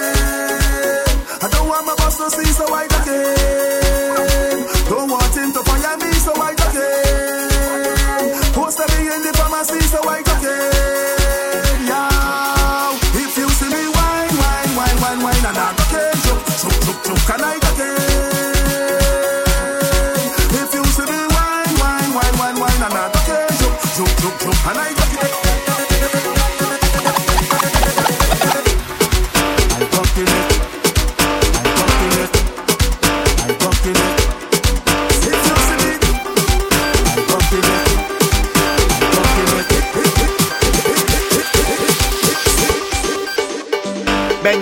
to 2.18 2.30
see, 2.30 2.46
so 2.46 2.66
I 2.74 2.88
duck 2.88 3.08
in. 3.08 4.66
Don't 4.90 5.10
want 5.10 5.36
him 5.36 5.52
to 5.52 5.62
fire 5.64 5.98
me, 5.98 6.12
so 6.14 6.34
I 6.36 6.54
duck 6.56 6.76
in. 6.76 8.54
Poster 8.54 8.88
me 8.96 9.14
in 9.14 9.22
the 9.24 9.34
pharmacy, 9.36 9.82
so 9.82 10.00
I 10.08 10.22
duck 10.22 10.44
in. 10.44 11.88
Yeah. 11.88 13.20
If 13.20 13.38
you 13.38 13.50
see 13.50 13.70
me 13.70 13.88
wine, 13.96 14.36
wine, 14.40 14.76
wine, 14.78 14.98
wine, 15.02 15.22
wine, 15.24 15.46
and 15.46 15.58
I 15.58 15.74
duck 15.76 15.92
in, 15.92 16.16
jump, 16.24 16.46
jump, 16.46 16.76
jump, 16.86 17.04
jump, 17.04 17.20
can 17.28 17.42
I 17.44 17.65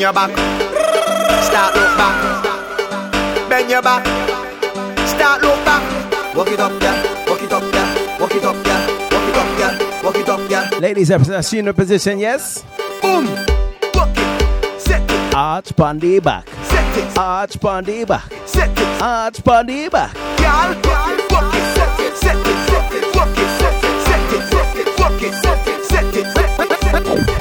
your 0.03 0.11
back. 0.11 0.31
Start 1.45 1.75
look 1.75 1.97
back. 1.97 3.49
Bend 3.49 3.69
your 3.69 3.81
back. 3.81 4.05
Start 5.07 5.41
look 5.41 5.63
back. 5.63 6.35
Walk 6.35 6.49
it 6.49 6.59
up, 6.59 6.81
yeah. 6.81 7.25
Walk 7.25 7.41
it 7.41 7.53
up, 7.53 7.63
yeah. 7.73 8.19
Walk 8.19 8.35
it 8.35 8.43
up, 8.43 8.65
yeah. 8.65 8.87
Walk 9.13 9.29
it 9.29 9.37
up, 9.37 9.59
yeah. 9.59 10.03
Walk 10.03 10.15
it 10.17 10.27
up, 10.27 10.49
yeah. 10.49 10.79
Ladies, 10.79 11.09
assume 11.09 11.65
the 11.65 11.73
position, 11.73 12.19
yes? 12.19 12.65
Boom. 13.01 13.27
Walk 13.93 14.09
it. 14.17 14.81
Set 14.81 15.09
it. 15.09 15.33
Arch 15.33 15.73
Bundy 15.73 16.19
back. 16.19 16.49
Set 16.63 16.97
it. 16.97 17.17
Arch 17.17 17.57
Bundy 17.61 18.03
back. 18.03 18.29
Set 18.45 18.77
it. 18.77 19.01
Arch 19.01 19.41
Bundy 19.41 19.87
back. 19.87 20.13
Girl, 20.13 20.73
girl, 20.81 21.17
walk 21.31 21.53
it. 21.55 21.75
Set 21.75 21.99
it. 22.01 22.17
Set 22.17 22.35
it. 22.35 22.67
Set 22.67 22.91
it. 22.91 23.15
Walk 23.15 23.37
it. 23.37 23.49
Set 23.57 23.83
it. 23.87 24.01
Set 24.03 24.33
it. 24.33 24.43
Set 24.51 24.75
it. 24.75 24.99
Walk 24.99 25.21
it. 25.21 25.33
Set 25.33 25.67
it. 25.69 25.85
Set 25.85 26.15
it. 26.17 26.27
Let 26.91 27.05
me 27.05 27.32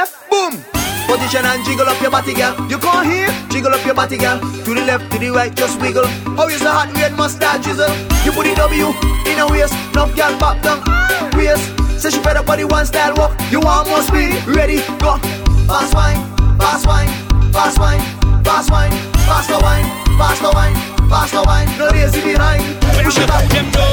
left. 0.00 0.30
Boom. 0.30 0.52
Position 1.06 1.44
and 1.44 1.64
jiggle 1.64 1.88
up 1.88 2.00
your 2.00 2.10
body, 2.10 2.34
girl. 2.34 2.54
You 2.70 2.78
come 2.78 3.04
here, 3.04 3.28
jiggle 3.50 3.72
up 3.72 3.84
your 3.84 3.94
body, 3.94 4.16
girl. 4.16 4.38
To 4.40 4.70
the 4.74 4.84
left, 4.88 5.10
to 5.12 5.18
the 5.18 5.30
right, 5.30 5.52
just 5.54 5.80
wiggle. 5.80 6.06
How 6.38 6.48
is 6.48 6.60
the 6.60 6.70
hot 6.70 6.88
red 6.94 7.12
mustard 7.16 7.60
drizzle? 7.62 7.92
You 8.24 8.32
put 8.32 8.46
the 8.48 8.54
W 8.56 8.88
in 9.28 9.38
a 9.38 9.46
waist, 9.50 9.74
enough 9.92 10.14
girl 10.16 10.32
back 10.38 10.62
down 10.62 10.80
waist. 11.36 11.64
Say 12.00 12.10
she 12.10 12.20
better 12.22 12.42
body 12.42 12.64
one 12.64 12.86
style 12.86 13.14
walk. 13.16 13.32
You 13.50 13.60
want 13.60 13.88
more 13.88 14.02
speed? 14.02 14.32
Ready, 14.46 14.80
go. 15.04 15.18
Fast 15.68 15.92
wine, 15.94 16.20
fast 16.56 16.86
wine, 16.86 17.10
fast 17.52 17.78
wine, 17.78 18.02
fast 18.44 18.70
wine, 18.70 18.94
fast 19.28 19.30
Pass 19.30 19.46
the 19.48 19.58
wine, 19.62 19.86
pass 20.18 20.40
the 20.40 20.50
wine, 20.56 20.76
pass 21.10 21.30
the 21.30 21.42
wine. 21.46 21.68
No 21.78 21.86
lazy 21.92 22.20
behind. 22.22 22.62
Push 23.04 23.18
it 23.18 23.28
back, 23.28 23.44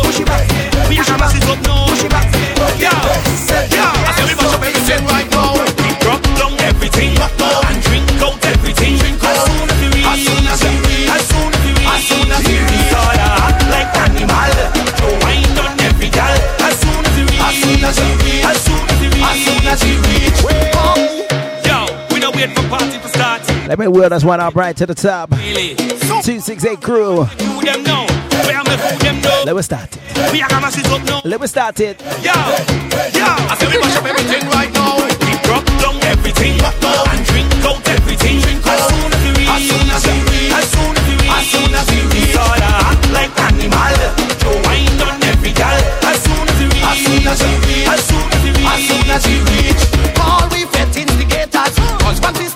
push 0.03 0.19
it 0.19 0.25
back, 0.25 0.47
push 0.87 0.99
it 0.99 1.19
back, 1.19 1.31
push 1.33 2.03
it 2.03 2.11
back. 2.11 2.16
Me 23.77 23.87
wheel 23.87 24.09
this 24.09 24.23
one 24.23 24.39
up 24.39 24.55
right 24.55 24.75
to 24.77 24.85
the 24.85 24.95
top. 24.95 25.31
Really? 25.31 25.75
268 25.75 26.81
crew. 26.81 27.25
Them 27.61 27.83
know? 27.83 28.07
Where 28.47 28.57
am 28.57 28.65
I? 28.65 28.77
Who 28.77 28.97
them 29.03 29.21
know? 29.21 29.43
Let 29.45 29.55
me 29.55 29.61
start 29.61 29.91
it. 29.95 30.31
We 30.31 30.41
are 30.41 30.49
gonna 30.49 30.67
up 30.67 31.03
now. 31.05 31.21
Let 31.23 31.41
me 31.41 31.47
start 31.47 31.79
it. 31.79 32.01
Yo, 32.23 32.33
yo. 33.13 33.27
I 33.27 33.53
we 33.59 33.77
mash 33.77 33.97
up 33.97 34.05
everything 34.05 34.47
right 34.49 34.71
now. 34.73 34.97
We 35.03 35.33
drop 35.45 35.65
down 35.77 35.99
everything 36.09 36.57
and 36.57 37.21
drink 37.27 37.49
out 37.65 37.83
everything. 37.87 38.41
As 38.65 38.81
soon 38.87 39.11
as 39.13 39.21
we 39.21 39.31
reach, 39.35 39.51
as 39.51 39.63
soon 39.69 39.89
as 39.93 40.03
we 40.07 40.15
reach, 40.25 40.53
as 40.53 40.65
soon 40.73 40.95
as 40.97 41.05
we 41.05 41.13
reach, 41.21 41.33
as 41.37 41.45
soon 41.51 41.73
as 41.75 41.87
we 41.91 41.99
reach, 42.17 42.35
hot 42.37 43.01
like 43.13 43.33
animal. 43.45 43.97
Wine 44.65 45.01
on 45.05 45.21
every 45.27 45.53
gal. 45.53 45.77
As 46.07 46.17
soon 46.23 46.47
as 46.49 46.57
we 46.57 46.65
reach, 46.71 46.87
as 46.87 46.97
soon 47.03 47.27
as 47.27 47.39
we 47.43 47.53
reach, 47.67 47.87
as 47.87 48.01
soon 48.07 48.25
as 48.31 48.41
we 48.41 48.49
reach, 48.55 48.69
as 48.73 48.81
soon 48.87 49.07
as 49.11 49.23
we 49.27 49.37
reach. 49.53 49.81
All 50.23 50.47
we 50.49 50.61
instigators 50.97 51.77
Cause 52.07 52.21
once 52.21 52.39
we 52.39 52.47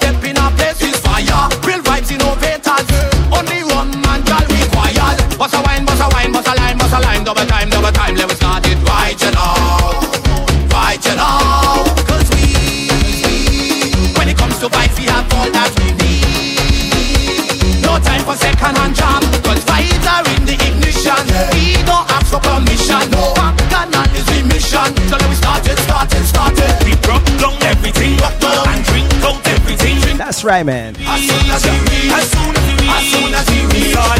Right, 30.43 30.65
man. 30.65 30.95
As 30.97 31.21
soon 31.21 31.51
as 31.51 31.65
reach, 31.69 32.09
as 32.09 32.31
soon 32.31 32.55
as 32.55 33.45
hot 33.93 34.17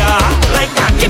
like. 0.53 0.69
As 0.77 1.01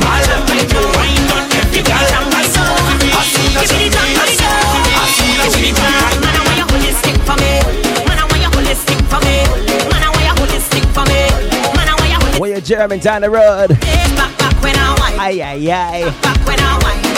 soon 3.51 3.51
as 3.51 3.75
reach, 3.75 3.91
as 3.91 5.11
soon 5.19 5.41
as 5.43 5.53
reach. 5.59 5.75
Man, 5.75 6.31
I 6.31 6.47
want 6.47 6.79
you 6.79 7.11
for 7.27 7.35
me. 7.35 7.59
Man, 8.07 8.19
I 8.19 8.23
want 8.23 8.39
you 8.39 8.55
for 8.55 9.19
me. 9.19 9.35
Man, 9.91 9.99
I 9.99 10.15
want 10.15 10.47
you 10.47 10.63
for 10.95 11.03
me. 11.03 11.19
Man, 11.75 11.87
I 11.89 11.95
want 11.99 12.39
you 12.39 12.45
you're 12.47 12.61
jamming 12.61 13.01
down 13.01 13.21
the 13.21 13.29
road. 13.29 13.67
Back, 13.67 14.37
back 14.39 14.63
when 14.63 14.75
I. 14.77 14.95
Aye, 15.19 15.41
aye, 15.41 15.71
aye. 15.71 16.21
Back 16.21 16.47
when 16.47 16.59
I. 16.59 17.10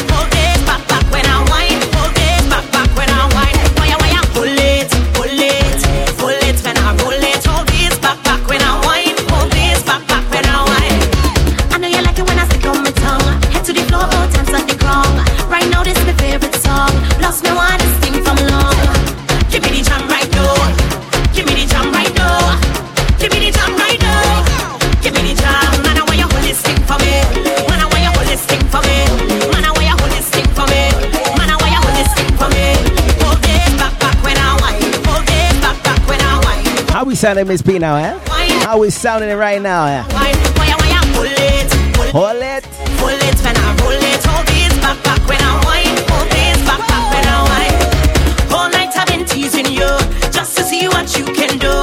sounding, 37.24 37.48
Miss 37.48 37.62
P 37.62 37.80
now, 37.80 37.96
eh? 37.96 38.20
How 38.66 38.80
we 38.80 38.90
sounding 38.90 39.30
it 39.30 39.36
right 39.36 39.62
now, 39.62 39.86
eh? 39.86 40.04
Pull 40.04 41.24
it, 41.24 41.72
pull 42.12 42.42
it. 42.42 42.64
Pull 43.00 43.16
it 43.16 43.38
when 43.46 43.56
I 43.56 43.76
roll 43.80 43.92
it. 43.92 44.26
Hold 44.26 44.48
this 44.48 44.78
back, 44.82 45.02
back 45.06 45.22
when 45.30 45.42
I 45.42 45.56
wine. 45.64 45.96
Hold 46.12 46.30
this 46.30 46.60
back, 46.68 46.80
back 46.86 47.06
when 47.14 47.26
I 47.26 47.40
wine. 47.48 48.54
All 48.54 48.70
night 48.70 48.98
I've 48.98 49.08
been 49.08 49.26
teasing 49.26 49.68
you 49.68 49.88
just 50.34 50.58
to 50.58 50.64
see 50.66 50.90
what 50.90 51.18
you 51.18 51.24
can 51.24 51.58
do. 51.60 51.83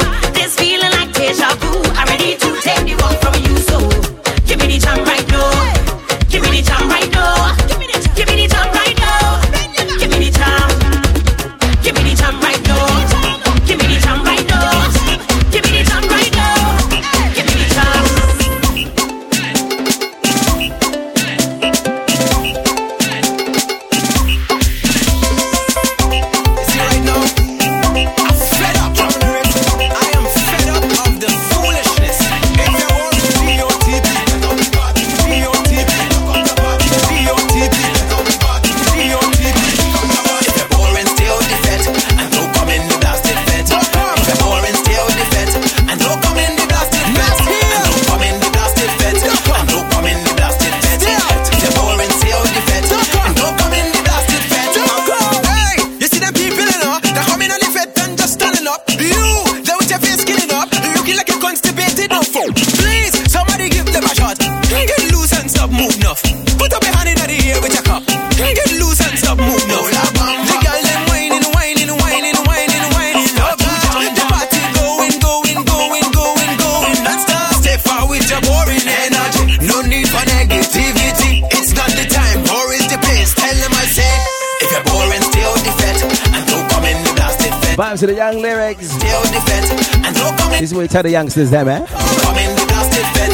To 88.01 88.07
the 88.07 88.15
young 88.15 88.41
lyrics. 88.41 88.97
And. 88.97 90.17
This 90.57 90.73
is 90.73 90.75
what 90.75 90.81
we 90.81 90.89
tell 90.89 91.03
the 91.03 91.11
youngsters 91.11 91.51
them, 91.51 91.69
eh? 91.69 91.85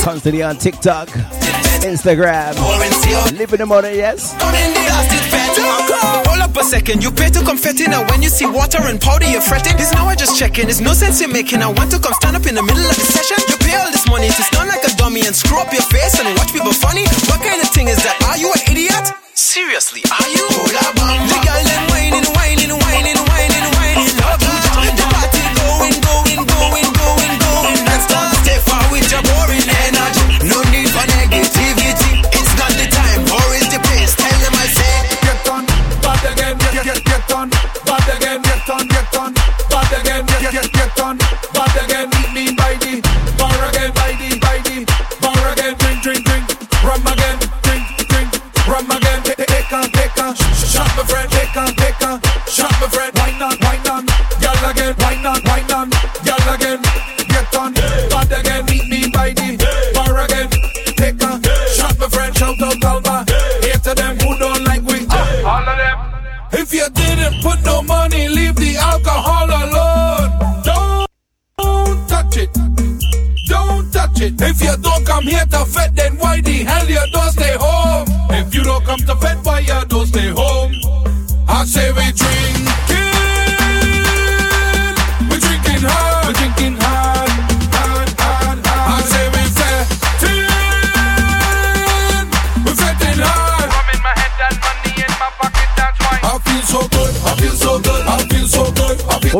Constantly 0.03 0.43
on 0.43 0.57
TikTok, 0.57 1.07
Instagram. 1.87 2.59
Living 3.39 3.59
the 3.59 3.67
money, 3.67 3.95
yes? 3.95 4.35
Hold 6.27 6.43
up 6.43 6.57
a 6.57 6.65
second, 6.65 7.05
you 7.05 7.13
pay 7.13 7.31
to 7.31 7.45
confetti 7.45 7.87
now 7.87 8.03
when 8.11 8.23
you 8.23 8.29
see 8.29 8.47
water 8.47 8.83
and 8.83 9.01
powder, 9.01 9.31
you're 9.31 9.41
fretting. 9.41 9.77
This 9.77 9.93
now 9.93 10.07
I 10.07 10.17
just 10.17 10.37
checking, 10.37 10.67
there's 10.67 10.81
no 10.81 10.95
sense 10.95 11.23
in 11.23 11.31
making. 11.31 11.63
I 11.63 11.71
want 11.71 11.93
to 11.93 12.01
come 12.01 12.15
stand 12.15 12.35
up 12.35 12.47
in 12.47 12.57
the 12.57 12.63
middle 12.63 12.83
of 12.83 12.97
the 12.97 13.07
session. 13.07 13.39
You 13.49 13.57
pay 13.63 13.77
all 13.79 13.91
this 13.93 14.09
money 14.11 14.27
to 14.27 14.43
stand 14.43 14.69
like 14.69 14.83
a 14.83 14.91
dummy 14.97 15.23
and 15.27 15.37
screw 15.37 15.61
up 15.63 15.73
your 15.73 15.83
face 15.83 16.19
and 16.19 16.27
watch 16.37 16.51
people 16.53 16.73
funny. 16.73 17.07
What 17.31 17.39
kind 17.39 17.63
of 17.63 17.71
thing 17.71 17.87
is 17.87 18.03
that? 18.03 18.19
Are 18.27 18.39
you 18.39 18.51
an 18.51 18.63
idiot? 18.67 19.15
Seriously, 19.35 20.03
are 20.11 20.29
you? 20.29 20.43
The 20.51 21.39
girl 21.47 21.96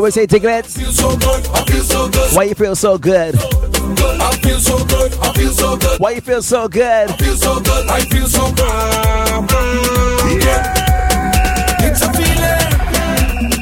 we 0.07 0.11
say 0.11 0.25
Tiglets? 0.25 0.73
So 0.95 1.19
so 1.19 2.09
Why 2.33 2.43
you 2.43 2.55
feel 2.55 2.77
so 2.77 2.97
good? 2.97 3.35
I 3.35 4.39
feel 4.41 4.57
so 4.57 4.85
good, 4.85 5.13
I 5.19 5.33
feel 5.33 5.51
so 5.51 5.75
good. 5.75 5.99
Why 5.99 6.11
you 6.11 6.21
feel 6.21 6.41
so 6.41 6.67
good? 6.69 7.11
I 7.11 7.17
feel 7.17 7.35
so 7.35 7.59
good, 7.59 7.87
I 7.89 7.99
feel 8.05 8.27
so 8.27 8.51
good. 8.53 9.51
Yeah. 10.45 11.89
It's 11.89 12.01
a 12.01 12.09
feeling, 12.13 12.69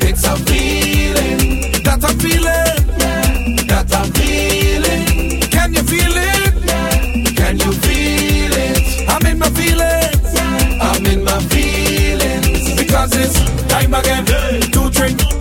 it's 0.07 0.23
a 0.23 0.35
feeling 0.45 1.71
that 1.83 2.05
I'm 2.05 2.19
feeling, 2.19 3.65
that 3.65 3.91
I'm 3.95 4.11
feeling. 4.13 5.41
Can 5.49 5.73
you 5.73 5.81
feel 5.81 6.13
it? 6.13 7.35
Can 7.35 7.57
you 7.57 7.71
feel 7.71 8.53
it? 8.53 9.09
I'm 9.09 9.25
in 9.25 9.39
my 9.39 9.49
feelings, 9.49 10.35
I'm 10.79 11.05
in 11.07 11.23
my 11.23 11.39
feelings 11.49 12.75
because 12.77 13.15
it's 13.15 13.67
time 13.67 13.95
again 13.95 14.25
to 14.73 14.91
drink. 14.91 15.34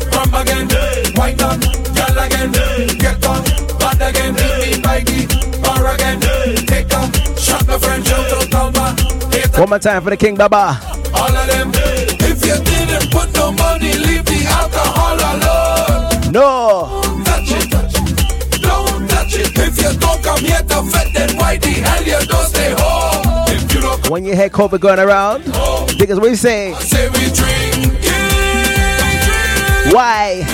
One 9.65 9.71
more 9.71 9.79
time 9.79 10.03
for 10.03 10.11
the 10.11 10.17
King 10.19 10.35
Baba. 10.35 10.79
All 11.15 11.35
of 11.35 11.47
them. 11.49 11.73
If 12.21 12.45
you 12.45 12.53
didn't 12.53 13.11
put 13.11 13.33
no 13.33 13.51
money, 13.51 13.95
leave 13.95 14.23
the 14.27 14.45
alcohol 14.45 15.17
alone. 15.17 16.33
No. 16.33 17.01
Touch 17.25 17.51
it. 17.51 17.71
Don't 18.61 19.09
touch 19.09 19.35
it. 19.35 19.57
If 19.57 19.79
you 19.81 19.99
don't 19.99 20.23
come 20.23 20.41
here 20.41 20.61
to 20.61 20.83
fed, 20.93 21.15
then 21.15 21.37
why 21.39 21.57
the 21.57 21.71
hell 21.81 22.03
you 22.05 22.27
don't 22.27 22.47
stay 22.47 22.75
home? 22.77 23.25
If 23.57 23.73
you 23.75 23.81
don't 23.81 24.11
when 24.11 24.27
you 24.27 24.37
hear 24.37 24.51
COVID 24.51 24.81
going 24.81 24.99
around, 24.99 25.47
home, 25.47 25.89
niggas, 25.89 26.21
what 26.21 26.29
you 26.29 26.37
say? 26.37 26.75
I 26.75 26.81
say 26.81 27.09
we 27.09 27.31
drink. 27.33 28.05
Why? 29.95 30.45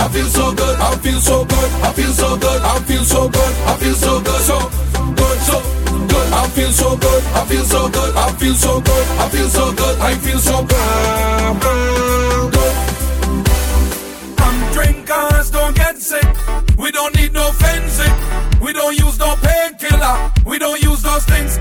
I 0.00 0.08
feel 0.08 0.24
so 0.24 0.54
good, 0.54 0.80
I 0.80 0.96
feel 0.96 1.20
so 1.20 1.44
good, 1.44 1.70
I 1.82 1.92
feel 1.92 2.12
so 2.12 2.36
good, 2.38 2.62
I 2.62 2.80
feel 2.80 3.04
so 3.04 3.28
good, 3.28 3.54
I 3.66 3.76
feel 3.76 3.94
so 3.94 4.20
good, 4.20 4.40
so 4.40 4.58
good, 5.14 5.38
so 5.40 5.60
good, 6.08 6.32
I 6.32 6.48
feel 6.48 6.72
so 6.72 6.96
good, 6.96 7.22
I 7.34 7.44
feel 7.44 7.64
so 7.64 7.88
good, 7.90 8.16
I 8.16 8.32
feel 8.32 8.54
so 8.54 8.80
good, 8.80 9.06
I 9.18 9.28
feel 9.28 9.48
so 9.48 9.72
good, 9.74 9.98
I 10.00 10.14
feel 10.16 10.38
so 10.38 10.64
good. 10.64 10.80
I'm 14.38 14.72
drinkers, 14.72 15.50
don't 15.50 15.76
get 15.76 15.98
sick. 15.98 16.26
We 16.78 16.90
don't 16.90 17.14
need 17.16 17.34
no 17.34 17.52
fencing. 17.52 18.14
We 18.62 18.72
don't 18.72 18.96
use 18.98 19.18
no 19.18 19.36
painkiller. 19.36 20.32
We 20.46 20.58
don't 20.58 20.82
use 20.82 21.02
those 21.02 21.24
things. 21.26 21.58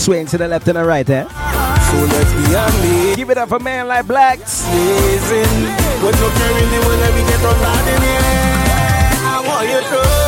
swaying 0.00 0.26
to 0.26 0.38
the 0.38 0.48
left 0.48 0.66
and 0.66 0.76
the 0.76 0.84
right, 0.84 1.08
eh? 1.08 1.24
So 1.28 1.96
let's 2.06 2.32
be. 2.82 3.14
Give 3.16 3.30
it 3.30 3.38
up 3.38 3.50
for 3.50 3.58
man 3.58 3.86
like 3.86 4.06
Blaxx. 4.06 4.64
Get 4.64 5.20
that 7.60 7.84
in 7.86 8.02
here. 8.02 8.20
I 9.22 9.42
want 9.46 9.68
you 9.68 9.80
to. 9.80 10.19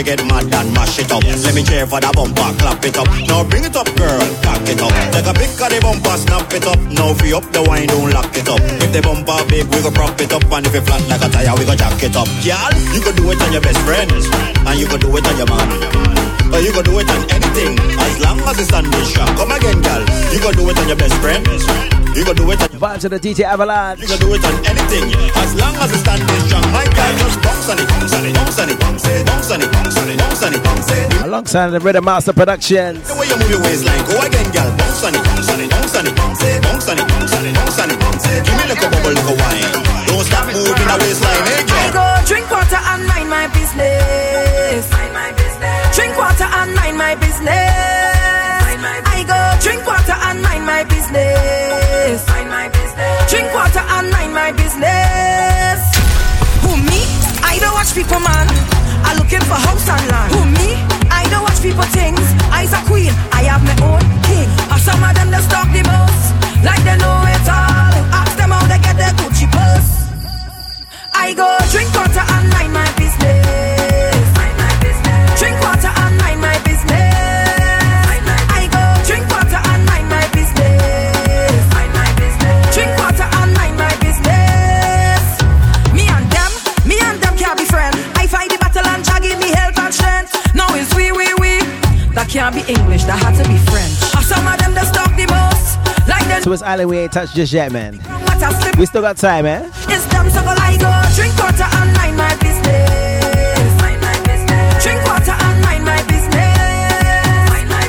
Get 0.00 0.24
mad 0.24 0.48
and 0.48 0.72
mash 0.72 0.98
it 0.98 1.12
up. 1.12 1.22
Let 1.22 1.54
me 1.54 1.62
cheer 1.62 1.86
for 1.86 2.00
the 2.00 2.10
bumper, 2.10 2.50
clap 2.58 2.82
it 2.82 2.96
up. 2.96 3.06
Now 3.28 3.44
bring 3.44 3.64
it 3.64 3.76
up, 3.76 3.86
girl, 3.94 4.24
cock 4.42 4.64
it 4.64 4.80
up. 4.80 4.90
Take 5.12 5.28
a 5.28 5.32
pick 5.36 5.60
of 5.60 5.68
the 5.70 5.78
bumper, 5.82 6.16
snap 6.16 6.52
it 6.56 6.66
up. 6.66 6.80
Now 6.90 7.12
free 7.14 7.34
up 7.34 7.44
the 7.52 7.62
wine, 7.62 7.86
don't 7.86 8.10
lock 8.10 8.34
it 8.34 8.48
up. 8.48 8.58
If 8.80 8.90
the 8.96 9.02
bumper 9.02 9.44
big, 9.46 9.68
we 9.68 9.82
go 9.82 9.90
prop 9.92 10.18
it 10.18 10.32
up, 10.32 10.50
and 10.50 10.66
if 10.66 10.74
it 10.74 10.82
flat 10.88 11.04
like 11.06 11.22
a 11.22 11.28
tire, 11.28 11.54
we 11.54 11.64
go 11.68 11.76
jack 11.76 12.02
it 12.02 12.16
up. 12.16 12.26
Girl, 12.42 12.74
you 12.96 13.00
can 13.04 13.14
do 13.14 13.30
it 13.30 13.42
on 13.44 13.52
your 13.52 13.60
best 13.60 13.78
friend, 13.84 14.10
and 14.10 14.80
you 14.80 14.86
can 14.88 15.00
do 15.00 15.14
it 15.14 15.26
on 15.26 15.36
your 15.36 15.46
man. 15.46 16.29
Or 16.50 16.60
you 16.60 16.72
can 16.72 16.84
do 16.84 16.98
it 16.98 17.08
on 17.08 17.22
anything, 17.30 17.78
as 17.78 18.14
long 18.20 18.38
as 18.42 18.58
it's 18.58 18.72
on 18.72 18.84
this 18.90 19.10
strong. 19.10 19.30
Come 19.36 19.52
again, 19.52 19.80
girl. 19.80 20.02
You 20.34 20.40
can 20.40 20.54
do 20.54 20.68
it 20.70 20.78
on 20.78 20.88
your 20.88 20.96
best 20.96 21.14
friend. 21.22 21.46
You 22.10 22.24
can 22.24 22.34
do 22.34 22.50
it 22.50 22.60
on 22.60 22.68
Vibes 22.74 23.00
to 23.02 23.08
the 23.08 23.20
DJ 23.20 23.44
Avalanche. 23.46 24.00
You 24.00 24.08
can 24.08 24.18
do 24.18 24.34
it 24.34 24.42
on 24.44 24.54
anything, 24.66 25.14
as 25.38 25.54
long 25.54 25.76
as 25.78 25.92
it's 25.94 26.02
standing 26.02 26.26
strong. 26.50 26.66
My 26.74 26.82
girl, 26.90 27.12
just 27.22 27.38
bounce 27.38 27.68
on 27.70 27.78
it, 27.78 27.86
bounce 27.86 28.12
on 28.12 28.26
it, 28.26 28.34
bounce 28.34 28.58
on 28.58 28.68
it, 28.68 28.80
bounce 28.80 29.06
on 29.06 29.14
it, 29.14 29.26
bounce 29.26 29.50
on 29.50 29.60
it, 29.62 29.70
bounce 29.70 29.96
on 29.96 30.08
it, 30.10 30.18
bounce 30.18 30.42
on 30.42 30.54
it, 30.54 30.62
bounce 30.64 30.90
on 30.90 30.98
it. 30.98 31.22
Alongside 31.22 31.70
the 31.70 31.78
Rhythm 31.78 32.04
Master 32.04 32.32
Productions. 32.32 33.06
The 33.06 33.14
way 33.14 33.26
you 33.30 33.36
move 33.38 33.50
your 33.50 33.62
waistline, 33.62 34.02
go 34.10 34.18
again, 34.26 34.50
girl. 34.50 34.70
Bounce 34.74 35.04
on 35.06 35.14
it, 35.14 35.22
bounce 35.22 35.50
on 35.54 35.60
it, 35.60 35.70
bounce 35.70 35.94
on 35.94 36.06
it, 36.06 36.16
bounce 36.16 36.42
on 36.42 36.50
it, 36.50 36.62
bounce 36.66 36.88
on 36.90 36.98
it, 36.98 37.06
bounce 37.06 37.30
on 37.30 37.46
it, 37.46 37.54
bounce 37.54 37.78
on 37.78 37.90
it, 37.94 37.98
bounce 38.00 38.26
on 38.26 38.32
it. 38.34 38.42
Give 38.42 38.56
me 38.58 38.64
like 38.66 38.82
a 38.82 38.88
bubble, 38.90 39.14
like 39.14 39.30
a 39.30 39.34
wine. 39.38 39.70
Don't 40.10 40.24
stop 40.26 40.50
moving 40.50 40.88
that 40.90 40.98
waistline, 40.98 41.42
hey 41.46 41.62
I 41.62 41.94
go 41.94 42.04
drink 42.26 42.50
water 42.50 42.80
and 42.82 43.06
mind 43.06 43.30
my 43.30 43.46
business. 43.54 45.09
Mind 45.90 46.06
my 46.06 46.06
business. 46.06 46.06
Drink 46.06 46.16
water 46.18 46.48
and 46.54 46.74
mind 46.74 46.96
my 46.96 47.14
business. 47.18 48.62
Mind 48.62 48.82
my 48.82 48.96
I 49.10 49.26
go 49.26 49.38
drink 49.58 49.82
water 49.86 50.14
and 50.14 50.38
mind 50.42 50.64
my 50.64 50.84
business. 50.84 52.28
Mind 52.28 52.48
my 52.48 52.68
business. 52.68 53.30
Drink 53.30 53.50
water 53.52 53.82
and 53.82 54.10
mind 54.10 54.32
my 54.32 54.52
business. 54.52 55.80
Who 56.62 56.78
me? 56.78 57.02
I 57.42 57.58
don't 57.58 57.74
watch 57.74 57.90
people, 57.94 58.20
man. 58.22 58.46
I 59.02 59.18
looking 59.18 59.42
for 59.50 59.58
house 59.58 59.88
and 59.90 60.06
land. 60.10 60.30
Who 60.30 60.46
me? 60.62 60.78
I 61.10 61.26
don't 61.28 61.42
watch 61.42 61.60
people 61.60 61.86
things. 61.90 62.22
I's 62.54 62.72
a 62.72 62.80
queen. 62.86 63.10
I 63.34 63.50
have 63.50 63.62
my 63.66 63.74
own 63.82 64.04
king. 64.30 64.46
And 64.70 64.80
some 64.80 65.02
of 65.02 65.12
them 65.14 65.30
just 65.34 65.50
talk 65.50 65.66
the 65.74 65.82
most, 65.90 66.24
like 66.62 66.82
they 66.86 66.96
know 67.02 67.18
it 67.34 67.46
all. 67.50 67.94
Ask 68.14 68.38
them 68.38 68.54
how 68.54 68.62
they 68.70 68.78
get 68.78 68.94
their 68.94 69.14
Gucci 69.18 69.50
purse. 69.50 69.90
I 71.14 71.34
go 71.34 71.50
drink 71.74 71.90
water 71.98 72.22
and 72.22 72.46
mind 72.54 72.72
my 72.78 72.86
business. 72.94 73.69
Like 96.40 96.44
they 96.44 96.48
Swiss 96.48 96.62
Island, 96.62 96.90
we 96.90 96.98
ain't 96.98 97.12
touched 97.12 97.34
just 97.34 97.52
yet, 97.52 97.72
man. 97.72 97.96
what 97.98 98.42
I 98.42 98.52
slip. 98.60 98.76
We 98.76 98.86
still 98.86 99.02
got 99.02 99.16
time, 99.16 99.46
eh? 99.46 99.66
It's 99.88 100.06
them 100.06 100.30
so 100.30 100.40
go 100.42 100.48
I 100.48 100.76
go 100.76 100.90
drink 101.14 101.36
water 101.38 101.68
and 101.68 101.92
mind 101.96 102.16
my 102.16 102.34
business. 102.36 103.80
Mind 103.80 104.00
my 104.00 104.16
business. 104.24 104.82
Drink 104.82 105.04
water 105.04 105.36
and 105.36 105.60
mind 105.62 105.84
my 105.84 106.02
business. 106.08 106.34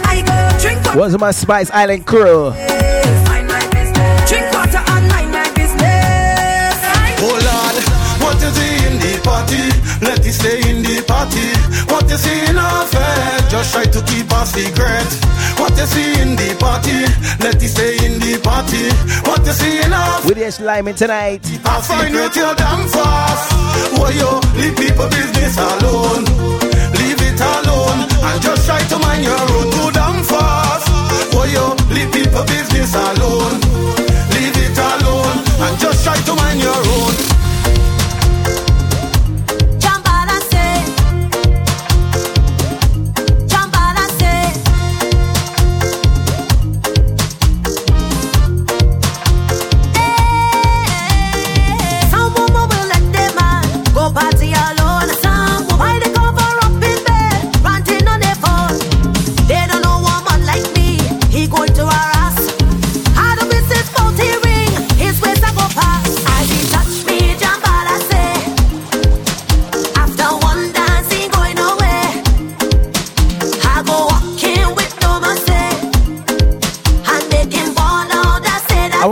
I 0.03 0.23
go 0.25 0.59
drink 0.59 0.85
water. 0.85 0.99
What's 0.99 1.17
my 1.17 1.31
Spice 1.31 1.71
Island 1.71 2.05
crew? 2.05 2.51
Mind 2.51 3.47
my 3.47 3.63
business. 3.71 4.29
Drink 4.29 4.53
water 4.53 4.83
and 4.83 5.07
mind 5.07 5.31
my 5.31 5.47
business. 5.55 6.75
Oh 7.23 7.31
Lord, 7.31 7.75
what 8.19 8.41
you 8.41 8.51
in 8.87 8.99
the 8.99 9.19
party, 9.23 9.63
let 10.05 10.25
it 10.25 10.33
stay 10.33 10.59
in 10.69 10.83
the 10.83 11.03
party. 11.07 11.70
What 12.11 12.19
you 12.19 12.27
see 12.27 12.49
in 12.51 12.57
our 12.57 12.85
fair, 12.87 13.39
just 13.47 13.71
try 13.71 13.85
to 13.85 14.01
keep 14.03 14.27
a 14.27 14.45
secret. 14.45 15.07
What 15.55 15.71
you 15.79 15.87
see 15.87 16.11
in 16.19 16.35
the 16.35 16.57
party, 16.59 17.07
let 17.39 17.55
it 17.55 17.69
stay 17.69 18.03
in 18.03 18.19
the 18.19 18.35
party. 18.43 18.91
What 19.23 19.47
you 19.47 19.53
see 19.53 19.79
in 19.79 19.93
our 19.93 20.19
With 20.27 20.35
the 20.35 20.61
Lyman 20.61 20.95
tonight. 20.95 21.39
I 21.63 21.79
find 21.79 22.13
out 22.13 22.35
you're 22.35 22.53
damn 22.55 22.83
fast. 22.91 23.47
Why 23.95 24.11
you 24.11 24.27
leave 24.59 24.75
people 24.75 25.07
business 25.07 25.55
alone? 25.55 26.27
Leave 26.99 27.21
it 27.23 27.39
alone 27.39 28.03
and 28.03 28.41
just 28.43 28.67
try 28.67 28.83
to 28.91 28.99
mind 28.99 29.23
your 29.23 29.39
own. 29.39 29.71
Too 29.71 29.91
damn 29.95 30.19
fast. 30.27 30.91
Why 31.31 31.47
you 31.47 31.63
leave 31.95 32.11
people 32.11 32.43
business 32.43 32.91
alone? 32.91 33.55
Leave 34.35 34.57
it 34.59 34.75
alone 34.75 35.37
and 35.63 35.79
just 35.79 36.03
try 36.03 36.19
to 36.19 36.35
mind 36.35 36.59
your 36.59 36.75
own. 36.75 37.30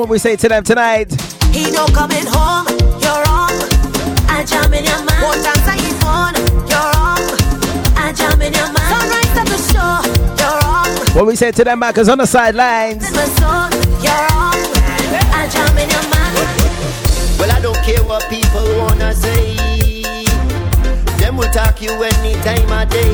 What 0.10 0.16
we 0.16 0.18
say 0.18 0.36
to 0.36 0.48
them 0.50 0.64
tonight? 0.64 1.12
he 1.54 1.66
don't 1.70 1.94
coming 1.94 2.26
home, 2.26 2.66
you're 2.98 3.22
wrong. 3.30 3.54
I 4.26 4.44
jam 4.44 4.74
in 4.74 4.84
your 4.84 5.06
man. 5.06 5.22
One 5.22 5.38
dance 5.38 5.68
I 5.70 5.78
hit 5.78 6.02
on, 6.02 6.34
you're 6.66 6.90
wrong. 6.98 7.22
I 7.94 8.12
jam 8.18 8.42
in 8.42 8.52
your 8.52 8.74
man. 8.74 8.90
Sunrise 8.90 9.38
at 9.38 9.46
the 9.46 9.60
shore, 9.70 10.02
you're 10.34 10.58
wrong. 10.66 10.90
What 11.14 11.28
we 11.28 11.36
say 11.36 11.52
to 11.52 11.64
them 11.64 11.80
backers 11.80 12.10
on 12.10 12.18
the 12.18 12.26
sidelines? 12.26 13.08
In 13.08 13.14
my 13.14 13.26
soul, 13.38 13.70
you're 14.02 14.26
wrong. 14.34 14.58
I 15.30 15.48
jam 15.54 15.78
in 15.78 15.88
your 15.88 16.06
man. 16.10 16.34
Well, 17.38 17.52
I 17.52 17.62
don't 17.62 17.78
care 17.86 18.02
what 18.04 18.26
people 18.30 18.66
wanna 18.80 19.14
say. 19.14 19.54
Them 21.22 21.38
will 21.38 21.54
talk 21.54 21.84
you 21.84 21.92
any 21.92 22.34
time 22.42 22.72
of 22.74 22.90
day. 22.90 23.14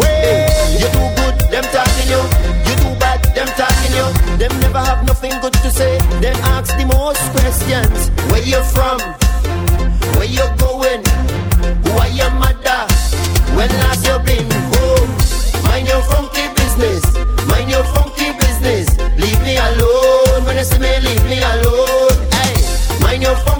Hey, 0.00 0.80
you 0.80 0.88
do 0.96 1.04
good, 1.20 1.36
them 1.52 1.64
talking 1.76 2.08
you. 2.08 2.24
You 2.64 2.74
do 2.80 2.88
bad, 2.98 3.20
them 3.36 3.48
talking 3.48 3.92
you. 3.92 4.25
Them 4.38 4.52
never 4.60 4.78
have 4.78 5.04
nothing 5.06 5.32
good 5.40 5.54
to 5.64 5.70
say. 5.70 5.98
Them 6.20 6.36
ask 6.52 6.76
the 6.76 6.84
most 6.84 7.24
questions. 7.32 8.10
Where 8.30 8.44
you 8.44 8.62
from? 8.76 9.00
Where 10.16 10.28
you 10.28 10.44
going? 10.60 11.02
Who 11.84 11.90
are 11.96 12.12
your 12.12 12.30
mother? 12.36 12.80
When 13.56 13.70
last 13.80 14.04
you 14.04 14.18
been 14.28 14.50
home? 14.76 15.10
Mind 15.64 15.88
your 15.88 16.02
funky 16.02 16.44
business. 16.52 17.02
Mind 17.48 17.70
your 17.70 17.84
funky 17.96 18.28
business. 18.36 18.92
Leave 19.16 19.40
me 19.42 19.56
alone. 19.56 20.44
When 20.44 20.56
you 20.58 20.64
see 20.64 20.78
me, 20.84 20.92
leave 21.00 21.24
me 21.24 21.38
alone. 21.40 22.16
Hey, 22.36 22.54
mind 23.00 23.22
your 23.22 23.36
funky 23.36 23.55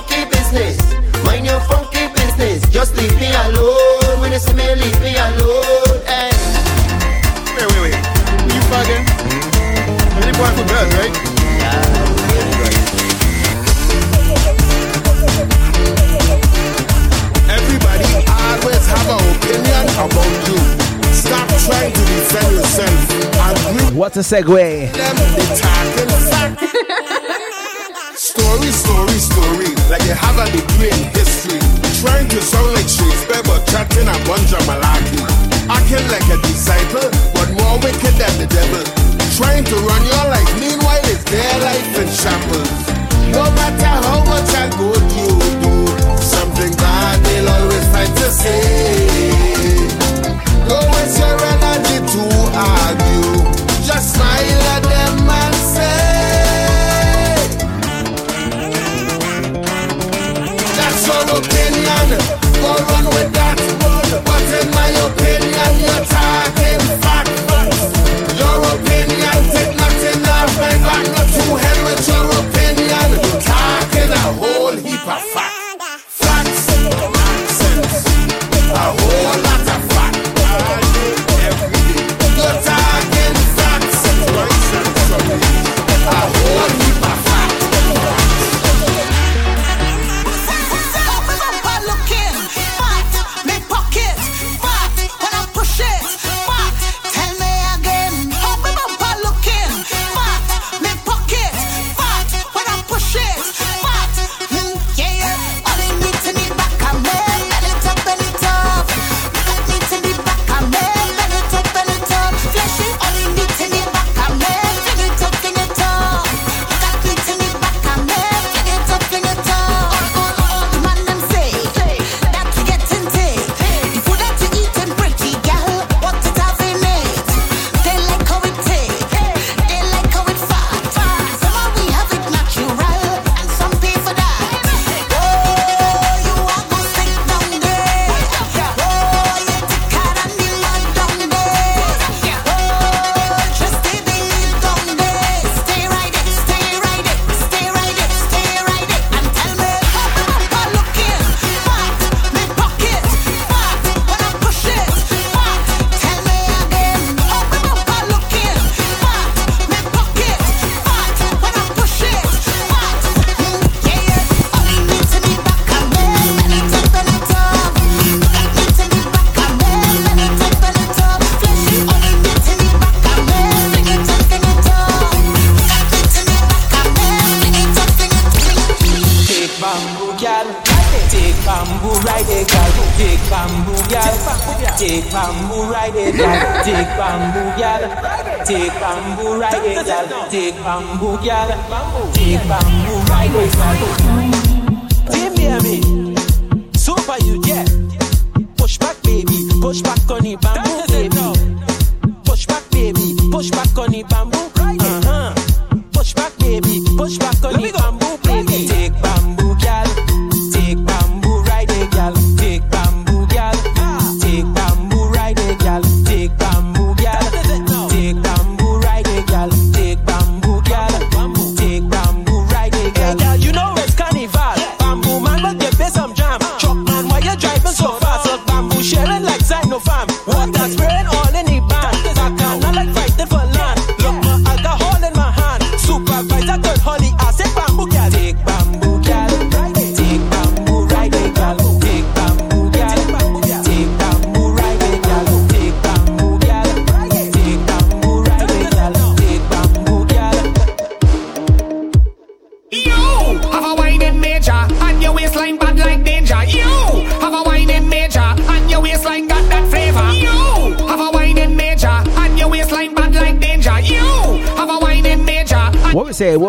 segue. 24.26 24.90
story, 28.18 28.70
story, 28.74 29.18
story. 29.22 29.70
Like 29.86 30.02
you 30.02 30.18
have 30.18 30.34
a 30.42 30.50
degree 30.50 30.90
in 30.90 31.06
history. 31.14 31.62
Trying 32.02 32.26
to 32.34 32.42
sound 32.42 32.74
like 32.74 32.90
Shakespeare, 32.90 33.46
but 33.46 33.62
chatting 33.70 34.10
a 34.10 34.18
bunch 34.26 34.50
of 34.50 34.66
malarkey. 34.66 35.22
Acting 35.70 36.06
like 36.10 36.26
a 36.26 36.42
disciple, 36.42 37.06
but 37.38 37.48
more 37.54 37.78
wicked 37.78 38.18
than 38.18 38.34
the 38.42 38.50
devil. 38.50 38.82
Trying 39.38 39.62
to 39.62 39.76
run 39.86 40.02
your 40.02 40.26
life, 40.26 40.50
meanwhile 40.58 41.06
it's 41.06 41.22
their 41.30 41.58
life 41.62 41.86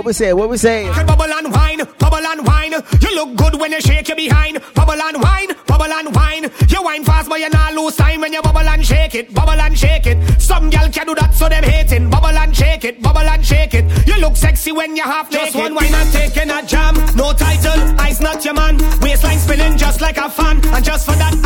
we 0.07 0.13
say? 0.13 0.31
What 0.31 0.49
we 0.49 0.55
say? 0.55 0.87
Bubble 1.05 1.25
and 1.25 1.51
wine, 1.51 1.81
bubble 1.99 2.25
and 2.25 2.47
wine. 2.47 2.71
You 3.01 3.15
look 3.15 3.35
good 3.35 3.59
when 3.59 3.73
you 3.73 3.81
shake 3.81 4.07
your 4.07 4.15
behind. 4.15 4.57
Bubble 4.73 4.93
and 4.93 5.21
wine, 5.21 5.49
bubble 5.67 5.91
and 5.91 6.15
wine. 6.15 6.49
You 6.69 6.81
wine 6.81 7.03
fast, 7.03 7.27
but 7.27 7.41
you 7.41 7.49
not 7.49 7.73
lose 7.73 7.97
time 7.97 8.21
when 8.21 8.31
you 8.31 8.41
bubble 8.41 8.61
and 8.61 8.85
shake 8.85 9.15
it, 9.15 9.33
bubble 9.33 9.59
and 9.59 9.77
shake 9.77 10.07
it. 10.07 10.17
Some 10.39 10.69
gal 10.69 10.89
can 10.89 11.07
do 11.07 11.15
that, 11.15 11.33
so 11.33 11.49
them 11.49 11.61
hating. 11.63 12.09
Bubble 12.09 12.37
and 12.37 12.55
shake 12.55 12.85
it, 12.85 13.01
bubble 13.01 13.19
and 13.19 13.45
shake 13.45 13.73
it. 13.73 13.83
You 14.07 14.17
look 14.21 14.37
sexy 14.37 14.71
when 14.71 14.95
you 14.95 15.03
half 15.03 15.29
naked. 15.29 15.47
Just 15.47 15.55
one 15.57 15.75
wine 15.75 15.93
and 15.93 16.11
taking 16.13 16.49
a 16.49 16.65
jam. 16.65 16.95
No 17.17 17.33
title, 17.33 17.99
eyes 17.99 18.21
not 18.21 18.45
your 18.45 18.53
man. 18.53 18.77
Waistline 19.01 19.39
spinning 19.39 19.77
just 19.77 19.99
like 19.99 20.15
a 20.15 20.29
fan, 20.29 20.65
and 20.67 20.85
just 20.85 21.05
for 21.05 21.15
that 21.15 21.36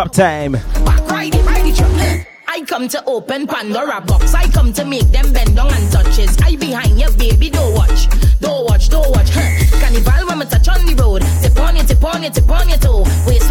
up 0.00 0.12
time. 0.12 0.56
I 2.52 2.64
come 2.66 2.88
to 2.88 3.04
open 3.04 3.46
Pandora 3.46 4.00
box. 4.00 4.32
I 4.34 4.48
come 4.48 4.72
to 4.72 4.84
make 4.84 5.08
them 5.12 5.30
bend 5.32 5.56
down 5.56 5.72
and 5.72 5.92
touches. 5.92 6.36
I 6.42 6.56
behind 6.56 6.98
you, 6.98 7.10
baby. 7.18 7.50
Don't 7.50 7.74
watch, 7.74 8.08
don't 8.40 8.64
watch, 8.64 8.88
don't 8.88 9.10
watch. 9.10 9.28
Huh. 9.30 9.78
Carnival 9.78 10.26
when 10.28 10.38
me 10.38 10.46
touch 10.46 10.68
on 10.68 10.86
the 10.86 10.94
road. 10.94 11.22
Tip 11.42 11.58
on 11.60 11.76
you, 11.76 11.82
tip 11.82 12.02
on 12.02 12.22
you, 12.22 12.30
tip 12.30 12.50
on 12.50 12.68
your 12.68 12.78
oh. 12.84 13.04
toe. 13.04 13.26
Waistline 13.26 13.49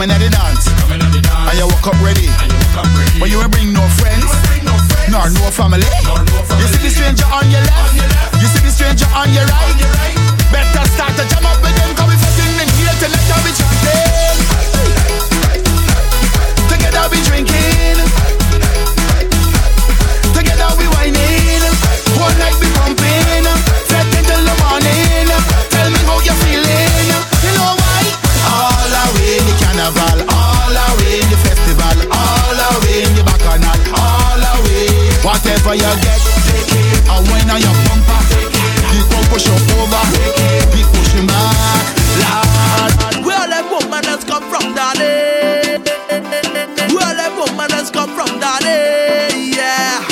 You 0.00 0.08
coming 0.08 0.16
at 0.16 0.24
the 0.24 0.32
dance. 0.32 0.64
And 0.88 1.58
you 1.60 1.68
walk 1.68 1.92
up 1.92 2.00
ready. 2.00 2.24
But 3.20 3.28
you 3.28 3.36
ain't 3.36 3.52
bring 3.52 3.68
no 3.76 3.84
friends. 4.00 4.32
Nor 5.12 5.28
no 5.28 5.52
family. 5.52 5.84
You 6.56 6.66
see 6.72 6.80
the 6.80 6.88
stranger 6.88 7.28
on 7.28 7.44
your 7.52 7.60
left. 7.60 8.00
You 8.40 8.48
see 8.48 8.64
the 8.64 8.72
stranger 8.72 9.04
on 9.12 9.28
your 9.28 9.44
right. 9.44 9.76
Better 10.48 10.88
start 10.96 11.12
to 11.20 11.24
jam 11.28 11.44
up 11.44 11.60
with 11.60 11.76
them. 11.76 11.92
Cause 12.00 12.08
we 12.08 12.16
fucking 12.16 12.64
in 12.64 12.70
here 12.80 12.96
to 12.96 13.06
let 13.12 13.24
them 13.28 13.40
be 13.44 13.52
chanting. 13.52 14.40
Together 16.64 17.04
we 17.12 17.20
drinking. 17.20 18.00
Together 20.32 20.70
we 20.80 20.88
whining. 20.96 21.60
One 22.16 22.36
night 22.40 22.56
we 22.56 22.72
pumping. 22.72 23.44
Fret 23.84 24.08
until 24.16 24.48
the 24.48 24.54
morning. 24.64 25.28
Tell 25.68 25.88
me 25.92 26.00
how 26.08 26.24
you 26.24 26.32
feeling. 26.40 27.09
Carnival. 29.90 30.26
All 30.30 30.76
away 30.76 31.20
in 31.20 31.28
the 31.30 31.36
festival. 31.36 31.98
All 32.12 32.58
away 32.70 33.04
the 33.14 33.22
bacchanal. 33.24 33.78
All 33.94 34.42
away. 34.54 34.88
Whatever 35.22 35.74
you 35.74 35.92
get. 36.02 36.22
A 37.08 37.16
wine 37.30 37.50
on 37.50 37.60
your 37.60 37.74
bumper. 37.86 38.20
The 38.30 39.02
crowd 39.08 39.26
push 39.30 39.46
you 39.46 39.54
over. 39.54 40.04
We 40.74 40.82
push 40.84 41.12
him 41.12 41.26
back. 41.26 41.84
Lord. 42.22 43.26
Where 43.26 43.46
them 43.48 43.70
woman 43.70 44.04
has 44.04 44.24
come 44.24 44.44
from, 44.50 44.74
daddy? 44.74 45.78
Where 46.94 47.14
them 47.14 47.36
woman 47.36 47.70
has 47.70 47.90
come 47.90 48.10
from, 48.14 48.40
daddy? 48.40 49.54
Yeah. 49.56 50.02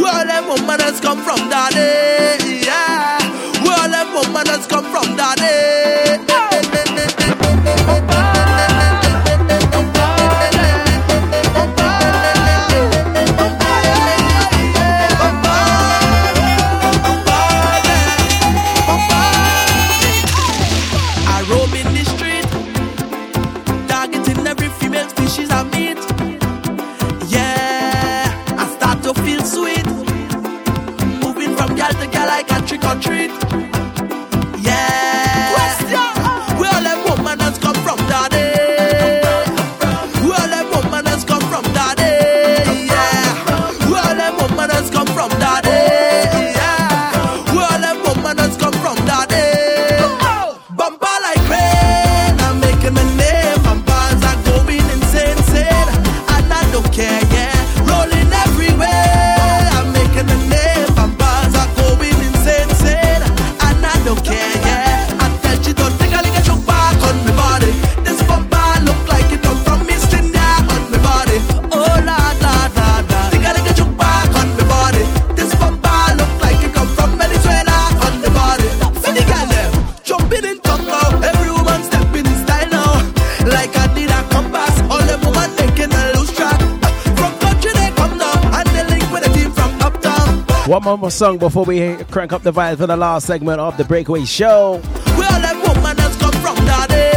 Where 0.00 0.24
them 0.26 0.48
woman 0.48 0.80
has 0.80 1.00
come 1.00 1.22
from, 1.22 1.48
daddy? 1.48 2.64
Yeah. 2.64 3.18
Where 3.62 3.88
them 3.88 4.12
woman 4.14 4.46
has 4.46 4.66
come 4.66 4.84
from, 4.90 5.16
daddy? 5.16 5.93
One 90.84 91.00
more, 91.00 91.10
song 91.10 91.38
before 91.38 91.64
we 91.64 91.96
crank 92.10 92.34
up 92.34 92.42
the 92.42 92.52
vibe 92.52 92.76
for 92.76 92.86
the 92.86 92.94
last 92.96 93.26
segment 93.26 93.58
of 93.58 93.74
the 93.78 93.84
Breakaway 93.84 94.26
Show. 94.26 94.80
Where 95.16 95.54
woman 95.66 95.96
has 95.96 96.14
come 96.18 96.34
from, 96.34 96.56
daddy? 96.66 97.10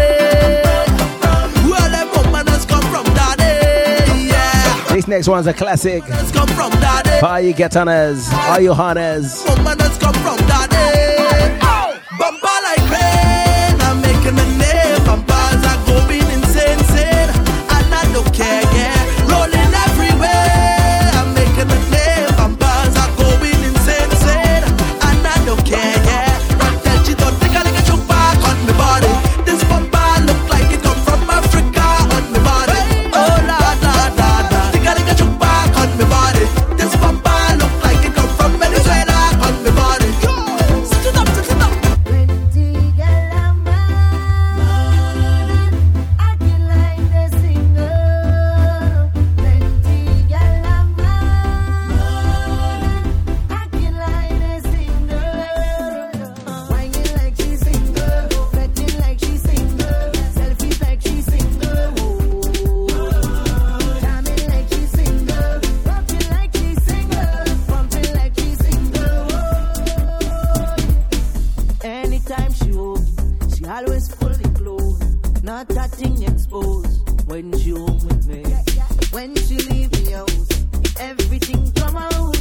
Where 1.69 2.05
woman 2.15 2.47
has 2.47 2.65
come 2.65 2.81
from, 2.83 3.03
daddy? 3.13 4.27
Yeah. 4.27 4.93
This 4.93 5.09
next 5.09 5.27
one's 5.27 5.47
a 5.47 5.53
classic. 5.53 6.01
Come 6.05 6.47
from, 6.47 6.71
daddy. 6.79 7.25
Are 7.25 7.41
you 7.41 7.53
Getanas? 7.53 8.31
Are 8.49 8.61
you 8.61 8.73
Hannes? 8.73 9.43
Woman 9.49 9.77
has 9.79 9.97
come 9.97 10.15
from, 10.15 10.37
daddy. 10.47 11.59
Bumper 12.17 12.47
like 12.63 12.89
rain, 12.89 13.81
I'm 13.81 14.01
making 14.01 14.56
Always 73.69 74.07
fully 74.15 74.49
clothed, 74.55 75.43
not 75.43 75.67
that 75.69 75.91
thing 75.91 76.23
exposed. 76.23 77.27
When 77.27 77.51
she 77.59 77.71
home 77.71 77.99
with 78.07 78.25
me, 78.25 78.43
when 79.11 79.35
she 79.35 79.57
leave 79.69 79.91
the 79.91 80.11
house, 80.15 80.95
everything 80.99 81.71
come 81.73 81.97
out 81.97 82.37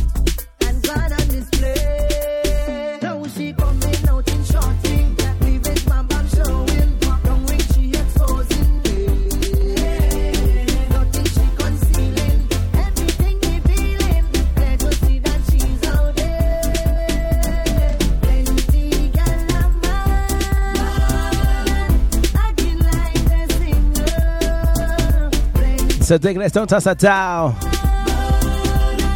and 0.66 0.82
God 0.84 1.12
on 1.12 1.28
display. 1.28 1.75
So 26.06 26.14
let's 26.22 26.54
don't 26.54 26.68
toss 26.68 26.84
that 26.84 27.00
down. 27.00 27.56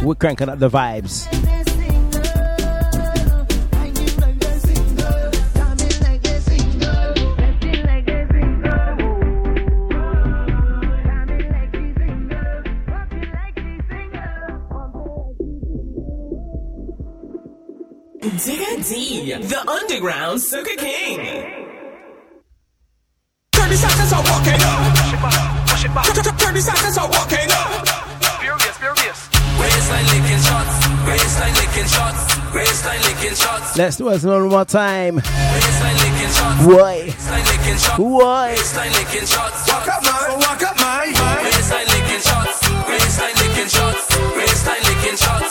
We're 0.03 0.13
cranking 0.15 0.49
up 0.49 0.59
the 0.59 0.69
vibes. 0.69 1.25
Digga 18.19 18.89
D, 18.89 19.31
the 19.31 19.69
underground 19.69 20.41
Soca 20.41 20.75
King. 20.77 21.40
Let's 33.77 33.95
do 33.95 34.09
it 34.09 34.21
one 34.23 34.49
more 34.49 34.65
time. 34.65 35.15
Why? 35.17 37.09
Why? 37.97 38.55
Walk 39.67 39.87
up 39.87 40.03
walk 40.37 40.63
up 40.63 40.77
shots, 43.69 44.09
shots, 45.13 45.17
shots. 45.17 45.50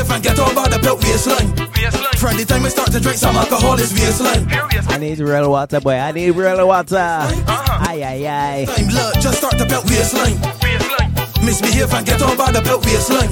Misbehave 0.00 0.16
and 0.16 0.24
get 0.24 0.38
over 0.40 0.64
the 0.68 0.78
pelvius 0.80 1.26
line. 1.28 1.52
From 2.16 2.36
the 2.36 2.44
time 2.44 2.64
I 2.64 2.68
start 2.70 2.90
to 2.92 3.00
drink 3.00 3.18
some 3.18 3.36
alcohol, 3.36 3.76
it's 3.76 3.92
VS 3.92 4.20
line. 4.20 4.48
I 4.88 4.96
need 4.96 5.18
real 5.20 5.50
water, 5.50 5.80
boy. 5.80 5.92
I 5.92 6.12
need 6.12 6.30
real 6.30 6.66
water. 6.66 6.96
Aye, 6.96 8.00
aye, 8.00 8.24
aye. 8.24 8.64
Time 8.64 8.88
blood, 8.88 9.20
just 9.20 9.38
start 9.38 9.58
the 9.58 9.66
belt 9.66 9.84
waistline. 9.84 10.40
Misbehave 11.44 11.92
and 11.92 12.06
get 12.06 12.22
on 12.22 12.36
by 12.36 12.48
the 12.48 12.62
belt 12.62 12.80
waistline. 12.84 13.28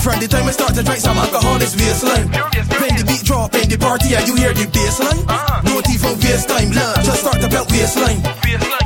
From 0.00 0.16
the 0.20 0.28
time 0.28 0.48
I 0.48 0.52
start 0.52 0.72
to 0.74 0.82
drink 0.82 1.00
some 1.00 1.18
alcohol, 1.20 1.60
it's 1.60 1.76
waistline. 1.76 2.32
When 2.80 2.96
the 2.96 3.04
beat 3.04 3.24
drop 3.24 3.52
in 3.52 3.68
the 3.68 3.76
party 3.76 4.16
and 4.16 4.24
you 4.24 4.36
hear 4.40 4.56
the 4.56 4.64
bassline, 4.72 5.20
don't 5.68 5.84
even 5.92 6.16
waste 6.24 6.48
time, 6.48 6.72
love. 6.72 7.04
Just 7.04 7.20
start 7.28 7.44
the 7.44 7.48
belt 7.52 7.68
waistline. 7.68 8.24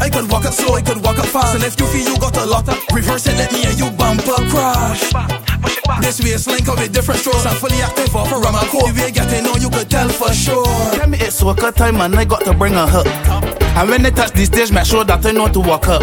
I 0.03 0.11
could 0.11 0.27
walk 0.27 0.47
up 0.47 0.55
slow, 0.55 0.75
I 0.75 0.83
could 0.83 0.99
walk 0.99 1.23
up 1.23 1.31
fast, 1.31 1.55
and 1.55 1.63
if 1.63 1.79
you 1.79 1.87
feel 1.87 2.11
you 2.11 2.19
got 2.19 2.35
a 2.39 2.47
lot, 2.47 2.67
reverse 2.91 3.27
it, 3.31 3.39
let 3.39 3.53
me 3.55 3.63
and 3.63 3.79
you 3.79 3.91
bumper 3.95 4.43
crash. 4.51 5.74
This 6.01 6.21
waistline 6.21 6.65
come 6.65 6.79
with 6.79 6.93
different 6.93 7.21
strokes. 7.21 7.47
I'm 7.47 7.57
fully 7.57 7.81
active 7.83 8.09
for 8.09 8.27
for 8.27 8.41
Rama 8.41 8.61
Code. 8.69 8.91
If 8.91 8.99
you 8.99 9.13
getting 9.13 9.47
on, 9.47 9.61
you 9.61 9.71
could 9.71 9.91
tell 9.91 10.09
for 10.09 10.33
sure. 10.33 10.65
Tell 10.95 11.09
me 11.09 11.19
it's 11.19 11.43
worker 11.43 11.73
time 11.73 12.01
and 12.01 12.15
I 12.15 12.25
got 12.25 12.45
to 12.45 12.55
bring 12.55 12.75
her 12.75 12.89
up. 12.91 13.07
And 13.77 13.89
when 13.89 14.03
they 14.03 14.11
touch 14.11 14.33
the 14.33 14.45
stage, 14.45 14.73
make 14.73 14.87
sure 14.87 15.05
that 15.05 15.25
I 15.25 15.33
know 15.33 15.49
to 15.49 15.61
walk 15.61 15.89
up. 15.89 16.03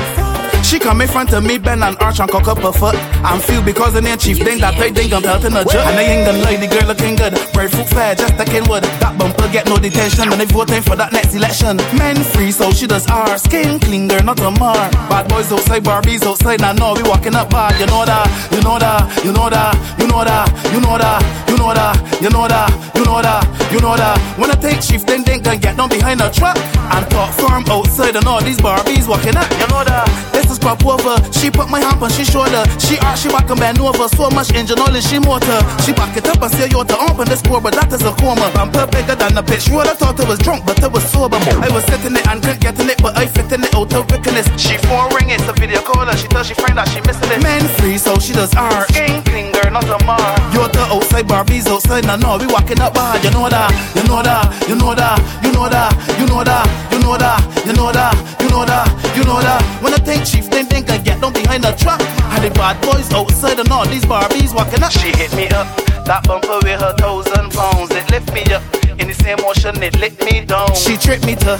She 0.63 0.79
come 0.79 1.01
in 1.01 1.07
front 1.07 1.33
of 1.33 1.43
me, 1.43 1.57
bend 1.57 1.83
and 1.83 1.97
arch 1.99 2.19
and 2.19 2.29
cock 2.29 2.47
up 2.47 2.59
her 2.59 2.71
foot. 2.71 2.95
I'm 3.25 3.39
feel 3.41 3.61
because 3.61 3.93
the 3.93 4.01
name 4.01 4.17
chief 4.17 4.37
thing 4.37 4.59
that 4.59 4.75
I 4.75 4.91
think 4.91 5.11
I'm 5.11 5.21
pelting 5.21 5.53
a 5.53 5.65
jerk. 5.65 5.83
And 5.83 5.97
I 5.97 6.03
ain't 6.03 6.25
gonna 6.25 6.43
lie, 6.43 6.55
the 6.55 6.67
girl 6.67 6.87
looking 6.87 7.15
good. 7.15 7.33
Bird 7.53 7.71
foot 7.71 7.89
fair, 7.89 8.15
just 8.15 8.39
a 8.39 8.45
wood. 8.69 8.83
That 9.01 9.17
bumper 9.17 9.49
get 9.51 9.67
no 9.67 9.77
detention. 9.77 10.31
And 10.31 10.39
they 10.39 10.45
voting 10.45 10.81
for 10.81 10.95
that 10.95 11.11
next 11.11 11.33
election. 11.33 11.77
Men 11.97 12.15
free, 12.23 12.51
so 12.51 12.71
she 12.71 12.87
does 12.87 13.07
R. 13.09 13.37
Skin 13.37 13.79
clean, 13.79 14.07
girl, 14.07 14.23
not 14.23 14.39
a 14.39 14.51
mar. 14.51 14.75
Bad 15.09 15.27
boys 15.29 15.51
outside, 15.51 15.83
Barbies 15.83 16.23
outside. 16.23 16.61
Now 16.61 16.73
know 16.73 16.93
we 16.93 17.03
walking 17.03 17.35
up 17.35 17.49
bad. 17.49 17.79
You 17.79 17.87
know 17.87 18.05
that, 18.05 18.27
you 18.53 18.61
know 18.61 18.77
that, 18.79 19.25
you 19.25 19.31
know 19.33 19.49
that, 19.49 19.70
you 19.99 20.07
know 20.07 20.23
that, 20.23 20.47
you 20.73 20.79
know 20.79 20.97
that, 20.97 21.19
you 21.49 21.57
know 21.57 21.73
that, 21.73 21.95
you 22.21 22.29
know 22.29 22.47
that, 22.47 22.69
you 22.95 23.03
know 23.03 23.21
that, 23.21 23.43
you 23.71 23.79
know 23.79 23.95
that. 23.95 24.17
When 24.37 24.49
I 24.51 24.55
take 24.55 24.81
shift, 24.81 25.07
then 25.07 25.23
they 25.23 25.39
can 25.39 25.59
get 25.59 25.77
down 25.77 25.89
behind 25.89 26.21
a 26.21 26.29
truck 26.31 26.57
and 26.57 27.03
talk 27.09 27.31
firm 27.35 27.63
outside 27.67 28.15
and 28.15 28.25
all 28.25 28.41
these 28.41 28.59
Barbies 28.59 29.07
walking 29.07 29.35
up. 29.35 29.49
You 29.57 29.67
know 29.67 29.83
that. 29.83 30.07
This 30.31 30.51
is 30.51 30.59
crop 30.59 30.83
over. 30.85 31.17
She 31.31 31.49
put 31.49 31.69
my 31.69 31.79
hand 31.79 32.01
on 32.01 32.09
she 32.11 32.23
shoulder. 32.23 32.63
She 32.79 32.97
arch, 32.99 33.21
she 33.23 33.29
back 33.29 33.49
and 33.49 33.59
bend 33.59 33.79
over. 33.79 34.07
So 34.09 34.29
much 34.29 34.53
engine 34.53 34.79
oil 34.79 34.95
in 34.95 35.01
she 35.01 35.19
motor. 35.19 35.59
She 35.83 35.93
back 35.93 36.15
it 36.17 36.27
up 36.27 36.41
and 36.41 36.51
say 36.51 36.67
you 36.67 36.83
to 36.83 36.97
open 37.09 37.27
this 37.27 37.41
door, 37.41 37.61
but 37.61 37.73
that 37.73 37.91
is 37.93 38.01
a 38.03 38.11
coma. 38.19 38.51
Bumper 38.53 38.87
bigger 38.87 39.15
than 39.15 39.37
a 39.37 39.43
bitch. 39.43 39.69
Roll, 39.71 39.81
I 39.81 39.93
thought 39.93 40.19
it 40.19 40.27
was 40.27 40.39
drunk, 40.39 40.65
but 40.65 40.81
it 40.81 40.91
was 40.91 41.03
sober. 41.09 41.37
I 41.37 41.69
was 41.71 41.83
sitting 41.85 42.15
it 42.15 42.27
and 42.27 42.41
couldn't 42.41 42.89
it, 42.89 43.01
but 43.01 43.17
I 43.17 43.25
fit 43.27 43.51
in 43.51 43.63
it 43.63 43.73
out 43.75 43.93
of 43.93 44.09
wickedness. 44.11 44.47
She 44.57 44.77
phone 44.87 45.13
ring, 45.15 45.29
it's 45.29 45.47
a 45.47 45.53
video 45.53 45.81
caller. 45.81 46.15
She 46.15 46.27
tells 46.27 46.47
she 46.47 46.53
friend 46.53 46.77
that 46.77 46.87
she 46.89 47.01
missing 47.01 47.31
it. 47.31 47.41
Men 47.43 47.67
free, 47.79 47.97
so 47.97 48.17
she 48.19 48.33
does 48.33 48.53
R. 48.55 48.85
King, 48.87 49.23
girl, 49.61 49.71
not 49.71 49.85
a 49.85 50.05
mar. 50.05 50.17
You're 50.53 50.67
the 50.69 50.81
outside 50.89 51.27
Barbies 51.27 51.67
outside. 51.67 52.05
Now, 52.05 52.15
no, 52.15 52.37
we 52.37 52.47
walking 52.47 52.79
up 52.79 52.93
bad. 52.93 53.23
You 53.23 53.31
know 53.31 53.49
that, 53.49 53.69
you 53.95 54.03
know 54.07 54.21
that, 54.21 54.45
you 54.67 54.75
know 54.75 54.93
that, 54.95 55.17
you 55.43 55.51
know 55.51 55.69
that, 55.69 55.91
you 56.19 56.27
know 56.27 56.43
that, 56.43 56.65
you 56.91 56.99
know 56.99 57.15
that, 57.17 57.39
you 57.65 57.73
know 57.73 57.91
that, 57.91 58.13
you 58.41 58.49
know 58.49 58.65
that, 58.65 58.87
you 59.15 59.23
know 59.23 59.39
that. 59.41 59.61
When 59.81 59.93
I 59.93 59.97
take 59.97 60.25
chief, 60.25 60.49
then 60.49 60.65
think 60.65 60.89
I 60.89 60.97
get 60.97 61.21
down 61.21 61.33
behind 61.33 61.63
the 61.63 61.71
truck. 61.73 62.01
And 62.01 62.43
the 62.43 62.49
bad 62.51 62.81
boys 62.81 63.11
outside 63.13 63.59
and 63.59 63.69
all 63.71 63.85
these 63.85 64.05
Barbies 64.05 64.53
walking 64.53 64.83
up. 64.83 64.91
She 64.91 65.11
hit 65.11 65.33
me 65.35 65.47
up. 65.49 65.67
That 66.05 66.23
bumper 66.25 66.59
with 66.63 66.81
her 66.81 66.93
thousand 66.97 67.51
pounds, 67.51 67.91
it 67.91 68.09
lift 68.11 68.33
me 68.33 68.43
up. 68.53 68.63
In 68.99 69.07
the 69.07 69.13
same 69.13 69.37
motion, 69.41 69.81
it 69.81 69.99
licked 69.99 70.23
me 70.25 70.45
down. 70.45 70.73
She 70.75 70.97
tricked 70.97 71.25
me 71.25 71.35
to 71.35 71.57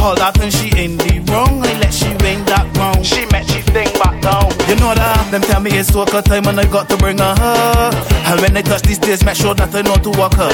all 0.00 0.14
that 0.16 0.38
and 0.40 0.52
she 0.52 0.68
in 0.76 0.96
the 0.98 1.20
wrong. 1.30 1.62
I 1.64 1.72
let 1.78 1.92
she 1.92 2.08
ring 2.24 2.44
that 2.46 2.66
round. 2.76 3.04
She 3.06 3.26
met 3.26 3.46
she 3.46 3.60
thing 3.74 3.90
back 3.98 4.20
down. 4.22 4.50
You 4.68 4.76
know 4.76 4.94
that? 4.94 5.30
Them 5.30 5.42
tell 5.42 5.60
me 5.60 5.70
it's 5.72 5.90
soca 5.90 6.22
time 6.22 6.46
and 6.46 6.58
I 6.58 6.66
got 6.66 6.88
to 6.90 6.96
bring 6.96 7.18
her. 7.18 7.34
And 8.26 8.40
when 8.40 8.54
they 8.54 8.62
touch 8.62 8.82
these 8.82 8.98
days, 8.98 9.24
make 9.24 9.36
sure 9.36 9.54
that 9.54 9.74
I 9.74 9.82
know 9.82 9.96
to 9.96 10.10
walk 10.18 10.34
her. 10.34 10.50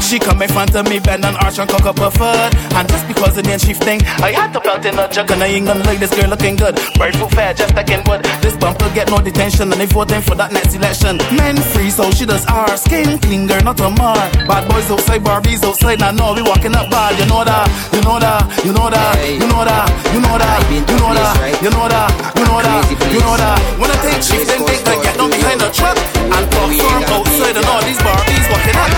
She 0.00 0.18
come 0.18 0.42
in 0.42 0.48
front 0.48 0.74
of 0.74 0.88
me, 0.88 0.98
bend 0.98 1.24
and 1.24 1.36
arch 1.36 1.58
and 1.58 1.68
cock 1.68 1.86
up 1.86 1.98
her 1.98 2.10
foot. 2.10 2.54
And 2.74 2.88
just 2.88 3.06
because 3.08 3.34
the 3.36 3.42
name 3.42 3.58
she 3.58 3.74
thing, 3.74 4.00
I 4.22 4.32
had 4.32 4.52
to 4.52 4.60
belt 4.60 4.84
in 4.84 4.98
a 4.98 5.08
jug 5.08 5.30
and 5.30 5.42
I 5.42 5.46
ain't 5.46 5.66
gonna 5.66 5.84
like 5.84 5.98
this 5.98 6.14
girl 6.14 6.28
looking 6.28 6.56
good. 6.56 6.76
Bird 6.98 7.16
foot 7.16 7.30
fair, 7.32 7.54
just 7.54 7.74
like 7.74 7.90
in 7.90 8.02
wood. 8.04 8.24
This 8.40 8.56
bumper 8.56 8.88
get 8.94 9.10
no 9.10 9.20
detention 9.20 9.72
and 9.72 9.80
they 9.80 9.86
voting 9.86 10.22
for 10.22 10.34
that 10.36 10.52
next 10.52 10.74
election. 10.74 11.18
Men 11.36 11.56
free, 11.56 11.90
so 11.90 12.10
she 12.10 12.26
does 12.26 12.46
our 12.46 12.76
Skin 12.76 13.18
clean, 13.18 13.46
girl, 13.46 13.62
not 13.62 13.80
a 13.80 13.90
mar. 13.90 14.16
Bad 14.48 14.68
boys 14.68 14.90
outside, 14.90 15.22
Barbies 15.22 15.62
outside. 15.62 16.00
Now 16.00 16.10
know 16.10 16.34
we 16.34 16.42
walking 16.42 16.74
up 16.74 16.90
bad. 16.90 17.18
You 17.18 17.26
know 17.26 17.44
that, 17.44 17.68
you 17.92 18.00
know 18.02 18.18
that, 18.18 18.42
you 18.64 18.72
know 18.72 18.81
that, 18.90 19.14
you 19.28 19.46
know 19.46 19.64
that, 19.64 19.86
you 20.12 20.20
know 20.20 20.38
that, 20.38 20.60
you 20.72 20.80
know 20.98 21.14
that, 21.14 21.36
you 21.62 21.70
know 21.70 21.86
that, 21.86 22.10
you 22.34 22.44
know 22.44 22.58
that, 22.62 22.82
you 23.12 23.20
know 23.20 23.36
that. 23.36 23.58
When 23.78 23.90
I 23.90 23.96
take 24.02 24.22
shit, 24.22 24.46
then 24.48 24.64
think 24.66 24.82
I 24.88 24.98
get 25.02 25.16
down 25.16 25.30
behind 25.30 25.60
the 25.60 25.70
truck 25.70 25.94
and 25.94 26.44
talk 26.50 26.70
firm 26.72 27.02
outside 27.14 27.56
and 27.56 27.66
all 27.66 27.82
these 27.86 28.00
Barbies 28.02 28.46
walking 28.50 28.74
up. 28.74 28.90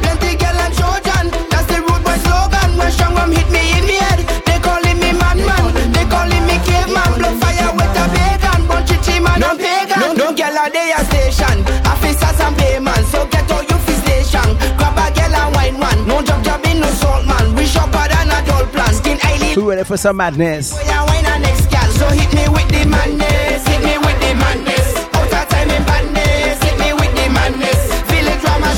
Plenty 0.00 0.32
girl 0.40 0.58
and 0.64 0.72
Trojan, 0.72 1.26
that's 1.52 1.68
the 1.68 1.84
root 1.84 2.00
boy 2.00 2.16
slogan. 2.24 2.68
When 2.80 2.88
strong 2.88 3.12
rum 3.14 3.32
hit 3.36 3.48
me 3.52 3.76
in 3.76 3.84
me 3.84 4.00
head, 4.00 4.24
they 4.48 4.58
calling 4.64 4.96
me 4.96 5.12
madman, 5.12 5.68
they 5.92 6.06
calling 6.08 6.44
me 6.48 6.56
caveman. 6.64 7.20
Blow 7.20 7.36
fire 7.36 7.68
with 7.76 8.00
a 8.00 8.04
bacon, 8.16 8.60
bunch 8.64 8.90
of 8.96 9.00
team 9.04 9.28
and 9.28 9.44
no 9.44 9.52
pagan. 9.60 10.00
No, 10.00 10.08
no 10.16 10.28
girl 10.32 10.56
a 10.56 10.72
day 10.72 10.94
a 10.96 11.04
station, 11.12 11.60
officers 11.84 12.40
and 12.40 12.56
payman. 12.56 13.02
So 13.12 13.28
get 13.28 13.44
all 13.52 13.60
you 13.60 13.76
fi 13.84 13.94
station, 14.08 14.48
grab 14.80 14.96
a 14.96 15.12
girl 15.12 15.36
and 15.36 15.52
wine 15.52 15.76
one. 15.76 16.00
No 16.08 16.24
job 16.24 16.40
job 16.40 16.63
no 16.80 16.88
salt 16.90 17.26
man, 17.26 17.54
we 17.54 17.66
sharper 17.66 18.06
than 18.08 18.28
a 18.30 18.46
dull 18.46 18.66
plan. 18.66 18.92
Skin 18.94 19.18
eyelid, 19.22 19.54
Who 19.56 19.68
ready 19.70 19.84
for 19.84 19.96
some 19.96 20.16
madness? 20.16 20.72
yeah 20.86 21.04
wine 21.06 21.26
and 21.26 21.42
next 21.42 21.66
gal. 21.70 21.88
So 21.92 22.06
hit 22.08 22.32
me 22.34 22.48
with 22.48 22.68
the 22.68 22.84
madness, 22.88 23.66
hit 23.66 23.80
me 23.84 23.98
with 23.98 24.18
the 24.20 24.32
madness. 24.34 24.88
Out 25.14 25.32
of 25.32 25.48
time 25.48 25.70
in 25.70 25.82
badness, 25.84 26.62
hit 26.62 26.76
me 26.78 26.92
with 26.92 27.12
the 27.18 27.26
madness. 27.30 27.80
Feel 28.10 28.26
it 28.32 28.38
from 28.44 28.62
a 28.62 28.72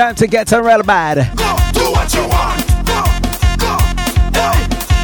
time 0.00 0.14
to 0.14 0.26
get 0.26 0.50
a 0.52 0.62
real 0.62 0.82
bad. 0.82 1.16
Go, 1.36 1.50
do 1.76 1.84
what 1.92 2.08
you 2.14 2.24
want. 2.24 2.56
Go, 2.88 3.00
go, 3.60 3.72
hey, 4.32 4.56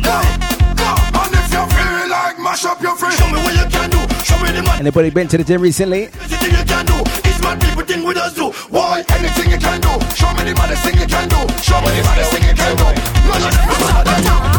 hey, 0.08 0.24
go. 0.72 0.88
And 1.20 1.32
if 1.36 1.52
you're 1.52 1.68
feeling 1.76 2.08
like 2.08 2.38
mash 2.38 2.64
up 2.64 2.80
your 2.80 2.96
friend, 2.96 3.12
show 3.12 3.28
me 3.28 3.36
what 3.44 3.54
you 3.60 3.68
can 3.68 3.90
do. 3.90 4.00
Show 4.24 4.38
me 4.42 4.52
the 4.52 4.62
man. 4.62 4.80
Anybody 4.80 5.10
been 5.10 5.28
to 5.28 5.36
the 5.36 5.44
gym 5.44 5.60
recently? 5.60 6.04
Anything 6.24 6.52
you 6.52 6.64
can 6.64 6.86
do. 6.86 6.96
It's 7.28 7.38
what 7.44 7.60
people 7.60 7.84
think 7.84 8.06
with 8.06 8.16
us 8.16 8.32
do. 8.32 8.50
Why? 8.70 9.04
Anything 9.10 9.50
you 9.50 9.58
can 9.58 9.82
do. 9.82 9.92
Show 10.16 10.32
me 10.32 10.44
the 10.48 10.54
maddest 10.56 10.82
thing 10.82 10.96
you 10.98 11.06
can 11.06 11.28
do. 11.28 11.40
Show 11.60 11.78
me 11.82 11.88
the 11.92 12.02
maddest 12.08 12.30
thing 12.32 12.48
you 12.48 12.54
can 12.54 12.76
do. 12.76 12.84
Mash 13.28 13.44
up, 13.44 14.06
mash 14.06 14.26
up. 14.26 14.55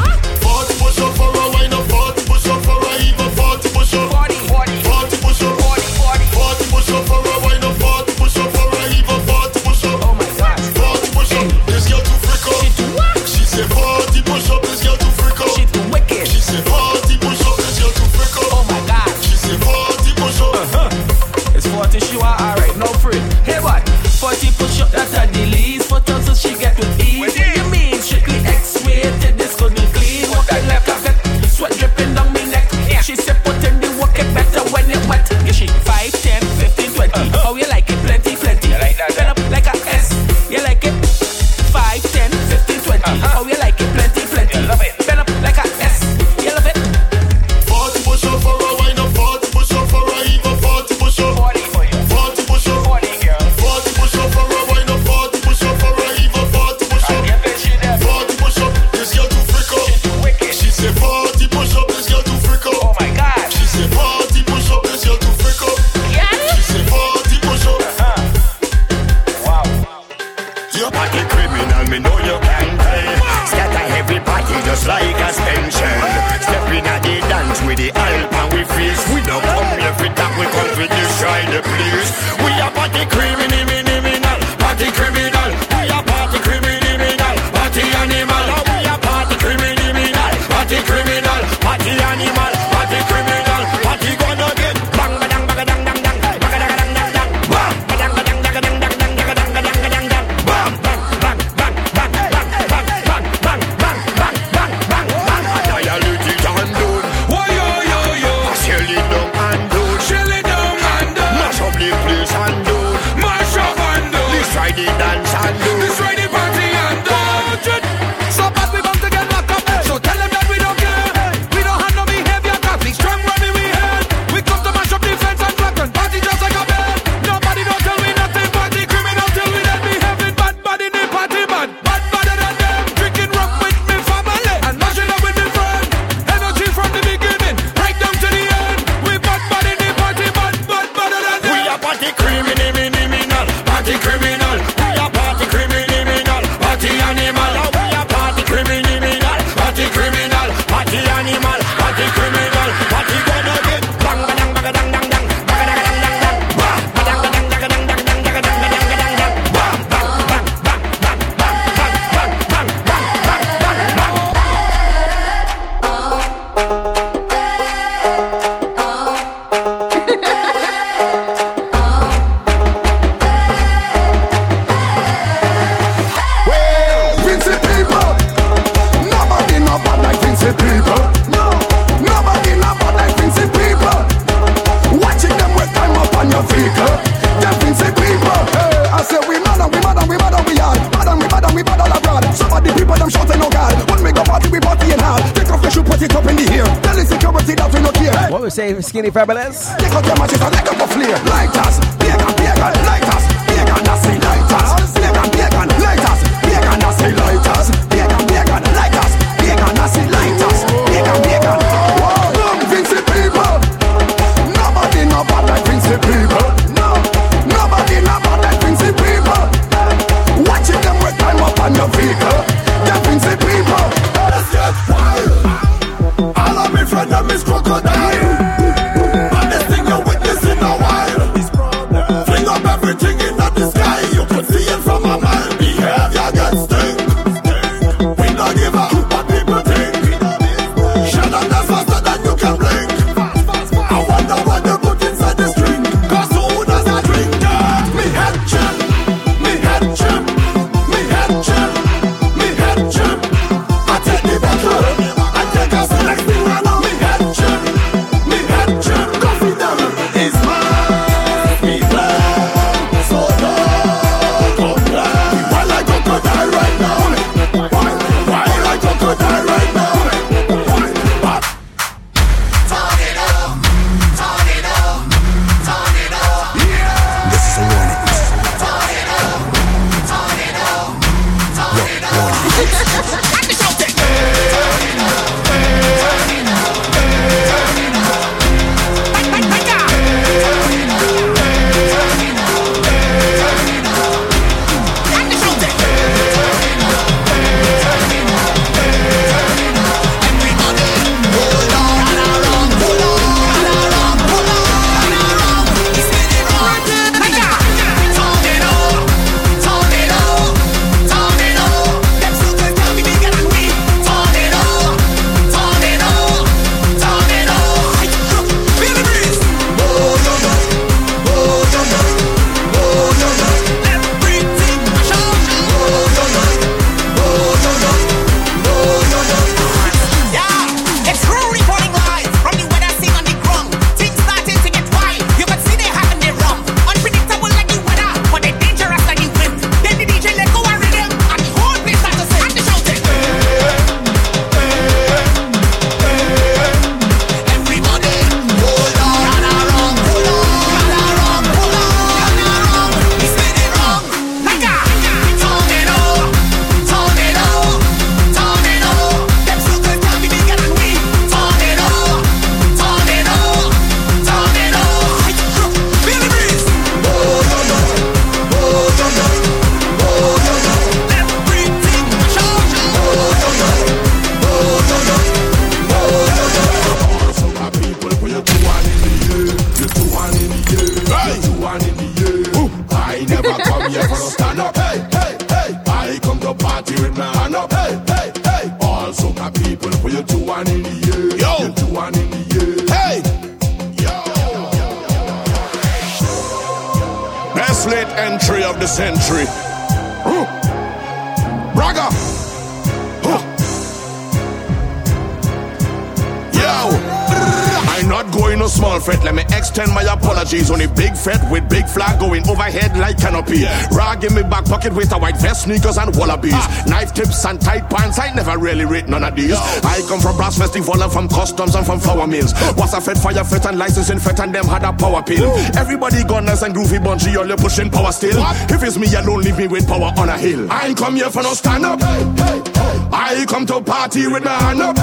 Sneakers 415.68 415.98
and 415.98 416.16
wallabies. 416.16 416.64
Knife 416.88 417.14
tips 417.14 417.46
and 417.46 417.60
tight 417.60 417.90
pants. 417.90 418.18
I 418.18 418.34
never 418.34 418.58
really 418.58 418.86
rate 418.86 419.08
none 419.08 419.24
of 419.24 419.36
these. 419.36 419.54
I 419.84 420.02
come 420.08 420.20
from 420.20 420.38
brass 420.38 420.58
festival 420.58 421.04
and 421.04 421.12
from 421.12 421.28
customs 421.28 421.76
and 421.76 421.86
from 421.86 422.00
flour 422.00 422.26
mills. 422.26 422.54
Was 422.78 422.94
a 422.94 423.02
fed 423.02 423.18
fire 423.18 423.44
fet 423.44 423.66
and 423.66 423.78
licensing 423.78 424.20
fet 424.20 424.40
and 424.40 424.56
them 424.56 424.66
had 424.66 424.84
a 424.84 424.94
power 424.94 425.22
pill. 425.22 425.52
Everybody 425.76 426.24
gunners 426.24 426.64
and 426.64 426.74
groovy 426.74 427.04
bunchy, 427.04 427.36
all 427.36 427.48
you 427.48 427.58
pushing 427.58 427.90
power 427.90 428.12
still. 428.12 428.40
If 428.72 428.82
it's 428.82 428.98
me 428.98 429.14
alone, 429.14 429.42
leave 429.42 429.58
me 429.58 429.68
with 429.68 429.88
power 429.88 430.14
on 430.18 430.30
a 430.30 430.38
hill. 430.38 430.72
I 430.72 430.88
ain't 430.88 430.98
come 430.98 431.16
here 431.16 431.30
for 431.30 431.44
no 431.44 431.54
stand 431.54 431.86
up. 431.86 432.00
I 432.02 433.46
come 433.48 433.66
to 433.66 433.82
party 433.82 434.28
with 434.28 434.44
my 434.44 434.52
hand 434.52 434.82
up. 434.82 434.98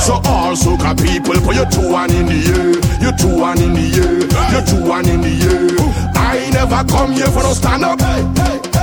So 0.00 0.14
all 0.24 0.56
soca 0.56 0.96
people, 0.96 1.40
put 1.44 1.54
your 1.54 1.68
two 1.68 1.92
one 1.92 2.10
in 2.10 2.26
the 2.26 2.40
air. 2.56 3.02
Your 3.02 3.12
two 3.16 3.38
one 3.38 3.60
in 3.60 3.74
the 3.74 3.86
air. 4.00 4.52
Your 4.52 4.64
two 4.64 4.88
one 4.88 5.08
in 5.08 5.20
the 5.20 5.34
air. 5.44 6.14
I 6.16 6.50
never 6.50 6.82
come 6.88 7.12
here 7.12 7.28
for 7.28 7.42
no 7.42 7.52
stand 7.52 7.84
up. 7.84 8.73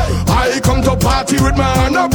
I 0.41 0.59
come 0.59 0.81
to 0.83 0.95
party 0.97 1.37
with 1.37 1.55
my 1.57 1.63
hand 1.63 1.95
up. 1.95 2.13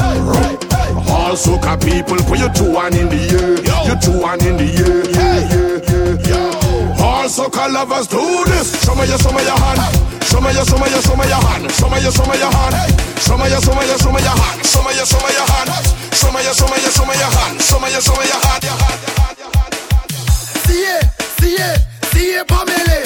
All 1.09 1.35
soca 1.39 1.78
people, 1.78 2.19
put 2.27 2.39
your 2.39 2.51
two 2.53 2.70
one 2.73 2.94
in 2.94 3.09
the 3.09 3.23
air. 3.39 3.55
Your 3.86 3.98
two 4.03 4.19
one 4.20 4.40
in 4.44 4.57
the 4.59 4.66
air. 4.66 5.03
Yeah, 5.15 5.39
yeah, 5.47 6.27
yeah. 6.27 7.03
All 7.07 7.28
soca 7.31 7.70
lovers 7.73 8.07
do 8.09 8.19
this. 8.51 8.82
Show 8.85 8.94
me 8.98 9.07
your, 9.07 9.19
show 9.19 9.31
me 9.32 9.43
your 9.47 9.57
hand. 9.57 9.78
Show 10.27 10.40
me 10.43 10.51
your, 10.53 10.65
show 10.66 10.77
me 10.78 10.90
your, 10.90 11.03
show 11.03 11.15
me 11.16 11.27
your 11.31 11.39
hand. 11.39 11.70
Show 11.70 11.89
me 11.89 11.98
your, 12.03 12.11
show 12.12 12.27
me 12.27 12.36
your 12.39 12.51
hand. 12.51 12.74
Show 13.23 13.36
me 13.39 13.47
your, 13.48 13.61
show 13.62 13.74
me 13.78 13.86
your, 13.86 13.98
show 13.98 14.11
me 14.12 14.20
your 14.23 14.35
hand. 14.35 14.59
Show 14.66 14.82
me 14.82 14.90
your, 14.98 15.07
show 15.07 15.20
me 15.23 15.31
your 15.32 15.47
hand. 15.47 15.70
Show 16.12 16.31
me 16.35 16.43
your, 16.43 16.55
show 16.55 16.66
me 16.66 16.77
your, 16.82 16.90
show 16.90 17.07
me 17.07 17.15
your 17.15 17.31
hand. 17.31 17.55
Show 17.62 17.78
me 17.78 17.89
your, 17.94 18.03
show 18.03 18.16
me 18.19 18.27
your 18.27 18.40
hand. 18.43 18.62
Siye, 20.66 20.98
siye, 21.39 21.70
siye 22.11 22.43
Pamele. 22.44 23.06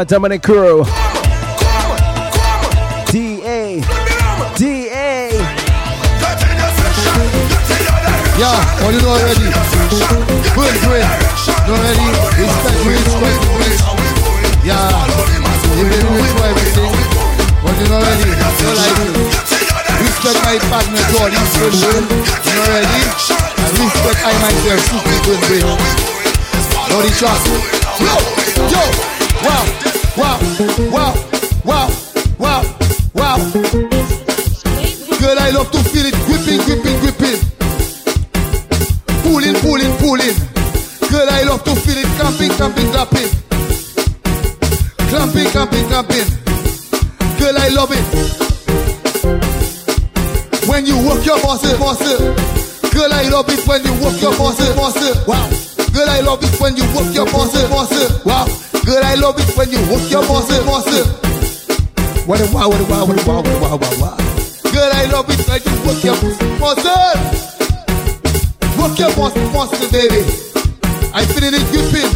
my 0.00 0.04
Dominic 0.04 0.42
crew? 0.42 0.80
DA. 3.12 3.84
DA. 4.56 5.28
Yeah, 8.40 8.56
what 8.80 8.96
you 8.96 9.00
know 9.04 9.12
already? 9.12 9.52
Good, 10.56 10.72
good. 10.88 11.04
You 11.68 11.76
already? 11.76 12.08
Respect, 12.32 12.80
respect, 12.80 13.44
respect. 13.60 14.00
Yeah, 14.64 14.88
you 15.76 15.84
been 15.84 16.00
for 16.32 16.48
everything. 16.48 16.96
You 17.60 17.84
know 17.92 18.00
already? 18.00 18.24
You 18.24 18.72
like 18.80 19.04
it. 19.04 19.12
Respect 20.00 20.40
my 20.48 20.56
partner, 20.72 21.04
God, 21.12 21.28
he's 21.28 21.52
good, 21.60 21.76
good. 21.76 22.08
You 22.08 22.56
know 22.56 22.64
already? 22.72 23.04
Respect 23.76 24.20
I 24.24 24.32
myself, 24.48 24.80
super 24.80 25.20
good, 25.28 25.40
good. 25.44 25.60
Know 26.88 27.04
the 27.04 27.12
track? 27.20 27.36
Yo, 28.00 28.16
yo, 28.72 29.10
wow, 29.44 29.79
wow. 30.92 31.14
wow, 31.64 31.88
wow, 32.38 32.62
wow. 33.14 33.36
Girl, 35.20 35.38
I 35.38 35.50
love 35.50 35.70
to 35.70 35.78
feel 35.90 36.06
it 36.06 36.14
gripping, 36.26 36.60
gripping, 36.64 36.98
gripping. 37.00 37.40
Pulling, 39.22 39.56
pulling, 39.60 39.92
pulling. 39.98 40.36
Girl, 41.10 41.28
I 41.28 41.42
love 41.44 41.62
to 41.64 41.74
feel 41.74 41.98
it 41.98 42.06
clamping, 42.18 42.50
clamping, 42.50 42.90
clamping. 42.90 43.30
Clamping, 45.08 45.48
clamping, 45.50 45.86
clamping. 45.88 46.28
Girl, 47.38 47.56
I 47.58 47.68
love 47.74 47.90
it. 47.92 48.04
When 50.68 50.86
you 50.86 50.96
work 51.06 51.24
your 51.26 51.40
muscle, 51.42 51.78
muscle. 51.78 52.34
Girl, 52.90 53.12
I 53.12 53.28
love 53.28 53.48
it 53.48 53.66
when 53.66 53.84
you 53.84 53.92
work 54.02 54.20
your 54.20 54.36
muscle, 54.38 54.74
muscle. 54.74 55.14
Wow. 55.26 55.48
Girl, 55.92 56.08
I 56.08 56.20
love 56.20 56.42
it 56.42 56.60
when 56.60 56.76
you 56.76 56.84
work 56.94 57.12
your 57.14 57.26
muscle, 57.26 57.68
muscle. 57.68 58.20
Wow. 58.24 58.69
Girl, 58.84 59.04
I 59.04 59.14
love 59.14 59.38
it 59.38 59.56
when 59.56 59.70
you 59.70 59.78
work 59.92 60.10
your 60.10 60.22
muscle, 60.26 60.64
muscle. 60.64 61.06
What 62.26 62.40
a 62.40 62.46
wow, 62.52 62.68
what 62.68 62.80
a 62.80 62.84
wow, 62.84 63.04
what 63.06 63.20
a 63.20 63.28
wow, 63.28 63.36
what 63.42 63.46
a 63.46 63.58
wow, 63.60 63.76
wow, 63.76 63.94
wow. 64.00 64.16
Girl, 64.72 64.90
I 64.92 65.04
love 65.12 65.26
it 65.28 65.40
when 65.46 65.60
you 65.62 65.74
work 65.86 66.02
your 66.02 66.16
muscle. 66.58 67.14
Work 68.80 68.98
your 68.98 69.12
muscle, 69.16 69.50
muscle, 69.50 69.90
baby. 69.90 70.22
I 71.12 71.24
feeling 71.26 71.54
it 71.54 71.64
gripping. 71.70 72.10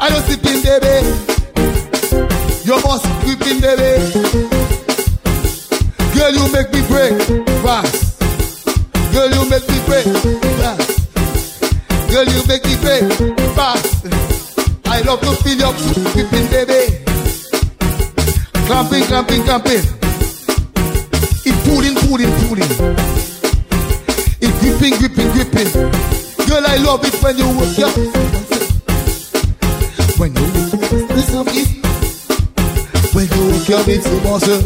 I 0.00 0.08
don't 0.08 0.24
sit 0.24 0.44
in, 0.46 0.62
baby. 0.62 0.94
Your 2.64 2.80
muscle 2.82 3.10
gripping, 3.22 3.60
baby. 3.60 3.90
Girl, 6.14 6.32
you 6.32 6.44
make 6.52 6.72
me 6.72 6.80
break 6.86 7.18
fast. 7.62 8.20
Girl, 9.12 9.28
you 9.28 9.48
make 9.50 9.66
me 9.68 9.78
break 9.86 10.06
fast. 10.60 11.10
Girl, 12.10 12.24
you 12.24 12.46
make 12.46 12.64
me 12.64 12.76
break 12.80 13.04
fast. 13.56 14.29
I 15.00 15.02
love 15.02 15.20
to 15.20 15.32
feel 15.42 15.56
your 15.56 15.72
gripping, 16.12 16.46
baby. 16.52 17.00
Clamping, 18.68 19.02
clamping, 19.04 19.42
clamping. 19.44 19.80
It 21.40 21.56
pulling, 21.64 21.96
pulling, 22.04 22.28
pulling. 22.44 22.68
It 24.44 24.52
gripping, 24.60 24.98
gripping, 25.00 25.32
gripping. 25.32 25.72
Girl, 26.44 26.66
I 26.66 26.76
love 26.84 27.00
it 27.02 27.16
when 27.22 27.38
you 27.38 27.48
work 27.56 27.78
your 27.78 27.88
when 30.20 30.36
you 30.36 30.44
listen. 31.16 31.46
When 33.14 33.26
you 33.32 33.42
work 33.56 33.68
your 33.70 33.84
bits 33.86 34.06
muscle. 34.22 34.60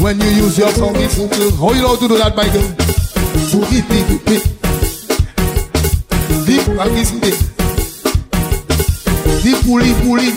When 0.00 0.20
you 0.20 0.28
use 0.28 0.56
your 0.56 0.70
tongue, 0.70 0.94
it's 0.98 1.16
How 1.58 1.72
you 1.72 1.82
know 1.82 1.96
to 1.96 2.06
do 2.06 2.16
that, 2.18 2.36
my 2.36 2.46
girl? 2.46 2.62
So 3.50 3.58
deep, 3.68 3.88
deep, 3.88 4.24
deep. 4.24 4.42
Deep 6.46 6.76
practice 6.76 7.12
it. 7.12 7.22
Deep 7.22 7.43
pulling, 9.64 9.94
pulling. 10.04 10.34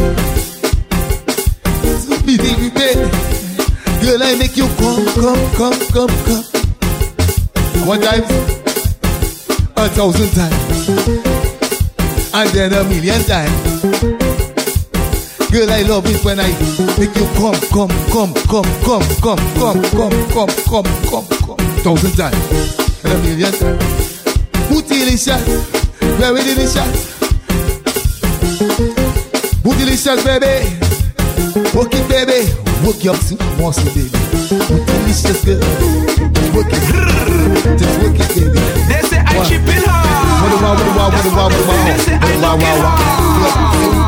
Deep, 2.26 2.42
deep, 2.42 2.74
deep. 2.74 2.98
Girl, 4.02 4.24
I 4.24 4.36
make 4.40 4.56
you 4.56 4.68
come, 4.80 5.06
come, 5.20 5.44
come, 5.56 5.80
come, 5.92 6.14
come. 6.26 6.46
One 7.88 8.02
time, 8.02 8.24
a 9.76 9.90
thousand 9.90 10.32
times, 10.32 10.90
and 12.34 12.50
then 12.52 12.74
a 12.74 12.84
million 12.86 13.22
times. 13.24 13.82
Girl, 15.52 15.72
I 15.72 15.82
love 15.84 16.06
it 16.08 16.24
when 16.24 16.40
I 16.40 16.50
make 16.98 17.16
you 17.16 17.28
come, 17.36 17.60
come, 17.72 17.92
come, 18.12 18.34
come, 18.48 18.68
come, 18.84 19.08
come, 19.22 19.40
come, 19.60 19.82
come, 19.92 20.12
come, 20.32 20.54
come, 20.68 20.88
come, 21.10 21.28
come. 21.46 21.58
Thousand 21.84 22.16
times 22.16 22.80
and 23.04 23.14
a 23.14 23.18
million 23.24 23.52
times. 23.52 24.24
Bootylicious, 24.70 25.44
very 26.18 26.44
delicious. 26.44 27.17
Who 29.68 29.76
delicious, 29.76 30.24
baby? 30.24 30.64
Work 31.76 31.92
it, 31.92 32.08
baby. 32.08 32.48
Work 32.88 33.04
your 33.04 33.16
see, 33.16 33.36
once 33.60 33.84
baby. 33.84 34.08
Delicious, 34.48 35.44
girl? 35.44 35.60
Work 36.56 36.72
it. 36.72 36.80
Just 37.78 38.00
work 38.00 38.16
it, 38.16 38.30
baby. 38.32 38.60
They 38.88 39.02
say 39.04 39.20
I 39.20 39.44
keep 39.44 39.68
it 39.68 39.84
hard. 39.84 40.48
They 41.84 42.00
say 42.00 42.16
I 42.16 42.56
keep 42.56 42.64
it 42.64 42.80
hard. 42.80 44.07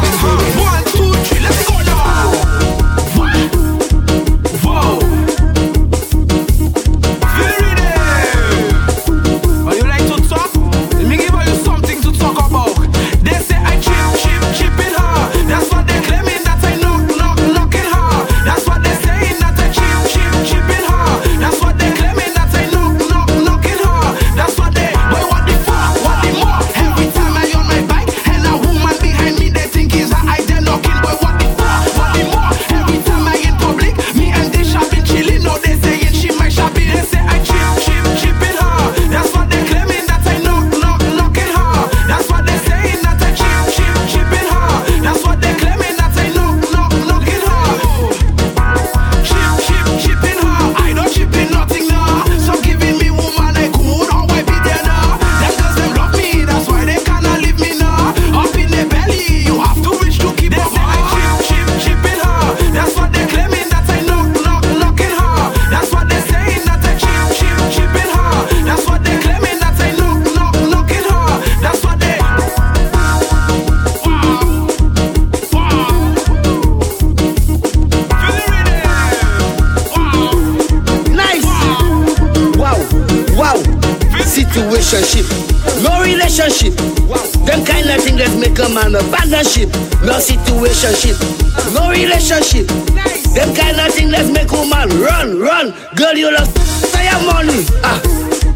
You 96.20 96.32
lost 96.32 96.52
your 97.00 97.20
money. 97.32 97.64
Ah, 97.82 98.02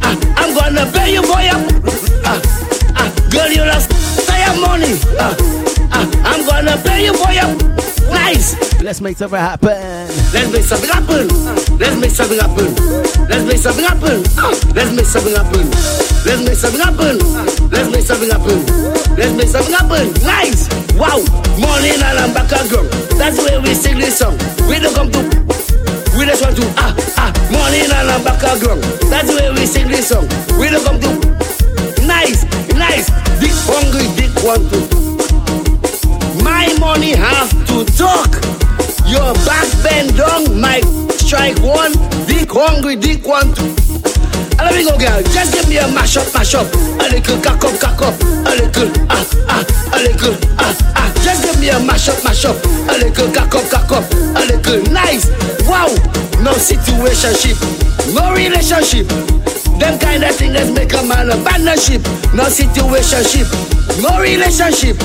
ah, 0.04 0.16
I'm 0.36 0.52
gonna 0.54 0.84
pay 0.92 1.14
you 1.14 1.24
for 1.24 1.40
your. 1.40 1.60
Ah, 2.28 2.40
ah, 3.00 3.10
girl, 3.32 3.48
you 3.48 3.64
lost 3.64 3.88
your 4.28 4.56
money. 4.60 5.00
Ah, 5.16 5.32
ah, 5.96 6.06
I'm 6.28 6.44
gonna 6.46 6.76
pay 6.84 7.06
you 7.06 7.14
for 7.16 7.32
your. 7.32 7.48
Nice. 8.12 8.60
Let's 8.84 9.00
make 9.00 9.16
something 9.16 9.40
happen. 9.40 10.08
Let's 10.36 10.52
make 10.52 10.64
something 10.64 10.90
happen. 10.90 11.28
Let's 11.80 11.96
make 11.96 12.12
something 12.12 12.38
happen. 12.38 12.76
Let's 13.32 13.46
make 13.48 13.58
something 13.58 13.86
happen. 13.86 14.24
Let's 14.76 14.92
make 14.92 15.06
something 15.08 15.36
happen. 15.36 15.66
Let's 16.28 16.42
make 16.44 16.60
something 16.60 16.82
happen. 16.84 17.16
Let's 17.72 17.90
make 17.92 18.04
something 18.04 18.30
happen. 18.30 18.60
Let's 19.16 19.34
make 19.40 19.48
something 19.48 19.74
happen. 19.74 20.12
Nice. 20.28 20.68
Wow. 21.00 21.24
Morning 21.64 21.96
and 21.96 22.20
I'm 22.20 22.34
back 22.34 22.52
again. 22.52 22.92
That's 23.16 23.40
way 23.40 23.58
we 23.60 23.74
sing 23.74 24.00
this 24.00 24.20
song. 24.20 24.36
We 24.68 24.80
don't 24.80 24.94
come 24.94 25.12
to. 25.12 25.83
We 26.24 26.30
just 26.30 26.42
want 26.42 26.56
to 26.56 26.64
ah 26.78 26.96
ah. 27.18 27.32
Morning 27.52 27.92
and 27.92 28.10
I'm 28.10 28.24
back 28.24 28.40
again. 28.40 28.80
That's 29.12 29.28
the 29.28 29.36
way 29.36 29.52
we 29.52 29.66
sing 29.66 29.90
this 29.90 30.08
song. 30.08 30.24
We 30.58 30.70
don't 30.70 30.82
come 30.86 30.98
to. 31.02 32.08
Nice, 32.08 32.46
nice. 32.72 33.12
Dick 33.44 33.52
hungry, 33.68 34.08
dick 34.16 34.32
want 34.40 34.64
to. 34.72 34.80
My 36.42 36.72
money 36.80 37.12
have 37.12 37.52
to 37.68 37.84
talk. 38.00 38.32
Your 39.06 39.34
back 39.44 39.68
bend 39.84 40.16
down, 40.16 40.62
my 40.62 40.80
strike 41.12 41.60
one. 41.60 41.92
Dick 42.26 42.50
hungry, 42.50 42.96
dick 42.96 43.28
want 43.28 43.58
to. 43.58 43.93
Let 44.64 44.76
me 44.76 44.84
go, 44.88 44.98
girl. 44.98 45.22
Just 45.36 45.54
give 45.54 45.68
me 45.68 45.78
a 45.78 45.88
mash 45.92 46.16
up, 46.18 46.32
mash 46.34 46.56
up. 46.56 46.68
A 47.04 47.06
little 47.12 47.38
cock 47.44 47.64
up, 47.64 47.76
cock 47.80 48.02
up. 48.02 48.16
A 48.48 48.52
little 48.56 48.90
ah 49.12 49.26
ah, 49.52 49.64
a 49.92 49.98
little 50.00 50.36
ah 50.58 50.74
ah. 50.96 51.10
Just 51.24 51.44
give 51.44 51.60
me 51.60 51.70
a 51.70 51.80
mash 51.80 52.08
up, 52.08 52.24
mash 52.24 52.46
up. 52.46 52.58
A 52.90 52.96
little 52.98 53.28
cock 53.34 53.54
up, 53.56 53.66
cock 53.70 53.92
up. 53.92 54.06
A 54.12 54.42
little 54.48 54.82
nice. 54.92 55.28
Wow. 55.68 55.92
No 56.44 56.52
situationship, 56.60 57.56
no 58.14 58.34
relationship. 58.34 59.08
Them 59.80 59.98
kind 60.00 60.24
of 60.24 60.36
things 60.36 60.54
that 60.54 60.72
make 60.76 60.92
a 60.92 61.02
man 61.04 61.30
abandon 61.32 61.78
ship. 61.80 62.04
No 62.36 62.52
situationship, 62.52 63.48
no 64.04 64.20
relationship. 64.20 64.98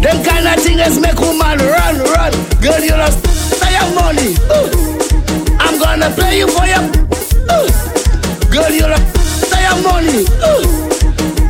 Them 0.00 0.24
kind 0.24 0.48
of 0.48 0.56
things 0.64 0.80
that 0.80 0.96
make 1.00 1.20
woman 1.20 1.58
run, 1.60 2.00
run. 2.16 2.32
Girl, 2.64 2.80
you 2.80 2.96
lost 2.96 3.20
your 3.60 3.94
money. 3.94 4.36
Uh. 4.48 4.72
I'm 5.60 5.78
gonna 5.78 6.08
pay 6.16 6.38
you 6.38 6.48
for 6.48 6.64
your. 6.64 6.80
Uh. 7.50 7.89
Girl, 8.50 8.70
you're 8.70 8.88
lost 8.88 9.20
your 9.70 9.82
money. 9.82 10.26
Uh. 10.42 10.58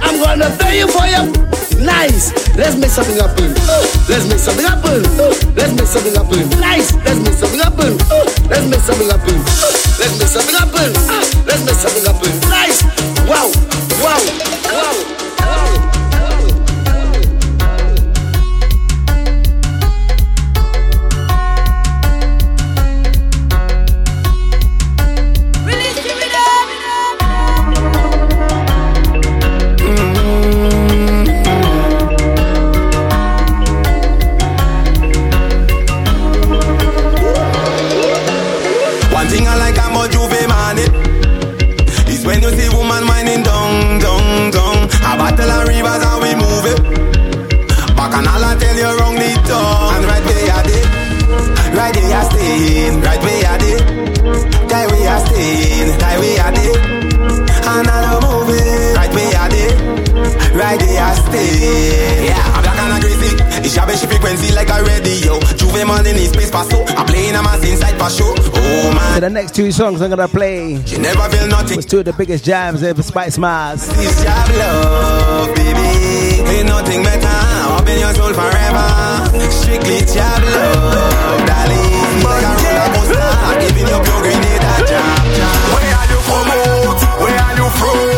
I'm 0.03 0.21
gonna 0.21 0.51
pay 0.59 0.79
you 0.81 0.89
for 0.89 1.07
your. 1.07 1.25
Nice. 1.81 2.33
Let's 2.57 2.77
make 2.77 2.91
something 2.91 3.17
happen. 3.17 3.55
Uh. 3.57 3.87
Let's 4.09 4.29
make 4.29 4.39
something 4.39 4.67
happen. 4.67 5.07
Uh. 5.17 5.33
Let's 5.57 5.73
make 5.73 5.87
something 5.87 6.15
happen. 6.15 6.49
Nice. 6.61 6.93
Let's 7.05 7.21
make 7.21 7.35
something 7.35 7.61
happen. 7.61 7.97
Let's 8.49 8.67
make 8.69 8.81
something 8.81 9.09
happen. 9.09 9.37
Let's 9.97 10.19
make 10.19 10.29
something 10.29 10.57
happen. 10.57 10.93
Let's 11.47 11.65
make 11.65 11.81
something 11.81 12.05
happen. 12.05 12.33
Nice. 12.51 12.85
Wow. 13.27 13.70
It's 63.71 64.03
your 64.03 64.11
frequency 64.11 64.53
like 64.53 64.69
a 64.69 64.83
radio. 64.83 65.39
Juve 65.55 65.87
man 65.87 66.05
in 66.05 66.17
his 66.17 66.31
space 66.31 66.51
pass 66.51 66.69
so 66.69 66.83
I'm 66.99 67.07
playing 67.07 67.37
a 67.37 67.43
mass 67.43 67.63
inside 67.63 67.95
for 68.03 68.11
show. 68.11 68.35
Oh 68.37 68.93
man. 68.93 69.15
So 69.15 69.21
the 69.21 69.31
next 69.31 69.55
two 69.55 69.71
songs 69.71 70.03
I'm 70.03 70.11
gonna 70.11 70.27
play 70.27 70.73
You 70.75 70.99
never 70.99 71.23
feel 71.31 71.47
nothing. 71.47 71.77
was 71.77 71.87
two 71.87 72.01
of 72.01 72.05
the 72.05 72.13
biggest 72.13 72.45
jams 72.45 72.83
ever 72.83 73.01
Spice 73.05 73.39
Mars. 73.39 73.87
This 73.95 74.25
job 74.25 74.49
love, 74.59 75.55
baby. 75.55 76.51
Ain't 76.51 76.67
nothing 76.67 77.05
better. 77.05 77.31
Up 77.79 77.87
in 77.87 78.01
your 78.01 78.13
soul 78.15 78.35
forever. 78.35 78.87
Strictly 79.55 80.01
job 80.03 80.43
love, 80.51 81.47
darling. 81.47 82.27
Like 82.27 82.43
a 82.43 82.53
roller 82.59 82.91
coaster, 82.91 83.23
giving 83.63 83.87
you 83.87 83.99
pure 84.03 84.21
grenade 84.21 84.67
a 84.67 84.75
jab, 84.83 85.23
jab. 85.39 85.59
Where 85.71 85.95
are 85.95 86.07
you 86.11 86.19
come 86.27 86.51
out? 86.59 86.99
Where 87.23 87.39
are 87.39 87.55
you 87.55 87.71
from? 87.79 87.95
Oh? 87.95 88.10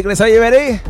Dickless, 0.00 0.20
are 0.22 0.28
you 0.28 0.40
ready? 0.40 0.80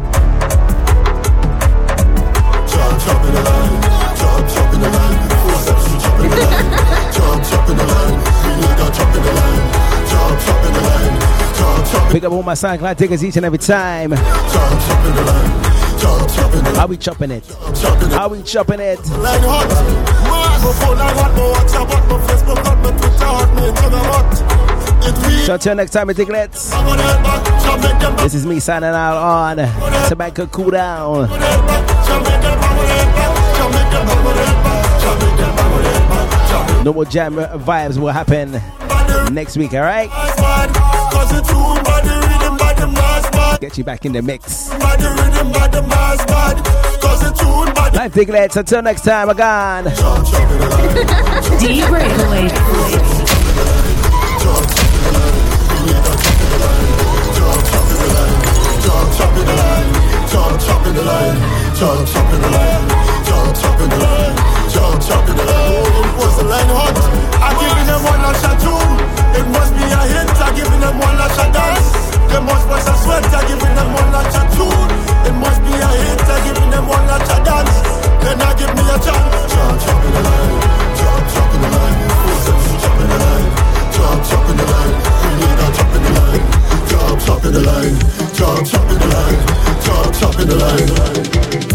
Pick 12.13 12.23
up 12.23 12.31
all 12.31 12.45
my 12.45 12.53
SoundCloud 12.53 12.99
tickets 12.99 13.25
each 13.25 13.37
and 13.37 13.45
every 13.45 13.59
time. 13.59 14.13
How 16.77 16.87
we 16.87 16.97
chopping 16.97 17.33
it? 17.33 17.45
How 18.13 18.29
we 18.29 18.45
chopping 18.45 18.79
it? 18.79 19.05
Line 19.09 19.41
hot. 19.43 19.67
My 20.63 20.73
phone 20.73 20.99
line 20.99 21.17
hot. 21.17 21.33
My 21.33 21.41
WhatsApp. 21.41 21.89
My 22.09 22.17
Facebook 22.29 22.65
hot. 22.65 22.79
My 22.79 22.93
Twitter 22.93 23.25
hot. 23.25 23.55
My 23.55 23.63
Instagram 23.63 24.05
hot. 24.05 24.60
So 25.45 25.55
until 25.55 25.75
next 25.75 25.91
time, 25.91 26.07
them 26.07 26.17
This 28.19 28.35
is 28.35 28.47
me 28.47 28.61
signing 28.61 28.91
out 28.91 29.17
on 29.17 29.57
Tabanca 30.09 30.51
Cool 30.51 30.71
Down. 30.71 31.29
No 36.85 36.93
more 36.93 37.05
jam 37.05 37.35
vibes 37.35 37.99
will 37.99 38.09
happen 38.09 38.53
next 39.35 39.57
week, 39.57 39.75
alright? 39.75 40.09
Get 43.61 43.77
you 43.77 43.85
back 43.85 44.07
in 44.07 44.13
the 44.13 44.23
mix. 44.23 44.71
Life 47.93 48.15
Dicklets, 48.15 48.57
until 48.57 48.83
next 48.83 49.03
time, 49.03 49.29
I'm 49.29 49.37
gone. 49.37 49.85
the 59.51 59.57
line, 59.63 59.91
chop, 60.31 60.53
chop 60.61 60.87
in 60.87 60.95
the 60.95 61.03
line, 61.03 61.39
chop, 61.75 61.99
chop 62.07 62.29
in 62.35 62.41
the 62.41 62.51
line, 62.51 62.87
chop, 63.27 63.49
chop 63.59 63.81
in 63.81 63.89
the 63.91 63.99
line, 63.99 64.37
chop, 64.71 64.95
chop 65.03 65.29
in 65.29 65.37
the 65.37 65.45
line. 65.45 65.71
Oh, 65.71 66.19
was 66.19 66.35
the 66.39 66.45
line 66.47 66.71
hot. 66.71 66.97
I'm 67.41 67.55
giving 67.59 67.87
them 67.87 68.01
one 68.05 68.21
last 68.23 68.43
shot 68.43 68.57
tune. 68.63 68.95
It 69.35 69.47
must 69.51 69.73
be 69.75 69.85
a 69.87 70.03
hit. 70.13 70.29
I'm 70.39 70.55
giving 70.55 70.81
them 70.81 70.97
one 70.99 71.17
last 71.19 71.35
shot 71.37 71.51
dance. 71.51 71.87
They 72.31 72.41
must 72.41 72.65
bust 72.69 72.89
a 72.89 72.95
sweat. 73.03 73.25
I'm 73.27 73.43
giving 73.49 73.75
them 73.75 73.89
one 73.91 74.11
last 74.13 74.31
shot 74.35 74.49
tune. 74.55 74.91
It 75.27 75.35
must 75.41 75.61
be 75.65 75.73
a 75.75 75.91
hit. 76.05 76.21
I'm 76.21 76.41
giving 76.47 76.71
them 76.71 76.87
one 76.87 77.07
last 77.11 77.27
shot 77.27 77.43
dance. 77.43 77.75
Then 78.23 78.39
I 78.39 78.51
give 78.55 78.73
me 78.77 78.85
a 78.87 78.97
chance. 79.01 79.35
Chop, 79.51 79.75
chop 79.83 80.05
in 80.05 80.13
the 80.15 80.23
line, 80.29 80.55
chop, 81.01 81.23
chop 81.33 81.51
in 81.55 81.61
the 81.65 81.71
line. 81.75 81.99
Chop 82.81 82.99
in 83.01 83.09
the 83.11 83.19
line, 83.25 83.49
chop, 83.95 84.19
chop 84.29 84.47
in 84.51 84.57
the 84.61 84.67
line. 84.69 84.95
We 85.21 85.31
need 85.41 85.59
a 85.59 85.69
chop 85.75 85.91
in 85.97 86.03
the 86.05 86.13
line, 86.21 86.45
chop, 86.91 87.21
chop 87.21 87.45
in 87.45 87.53
the 87.53 87.61
line, 87.61 87.99
chop, 88.35 88.67
chop 88.67 88.91
in 88.91 88.99
the 88.99 89.09
line, 89.15 89.83
chop, 89.85 90.15
chop 90.15 90.41
in 90.41 90.49
the 90.49 90.57
line. 90.57 91.70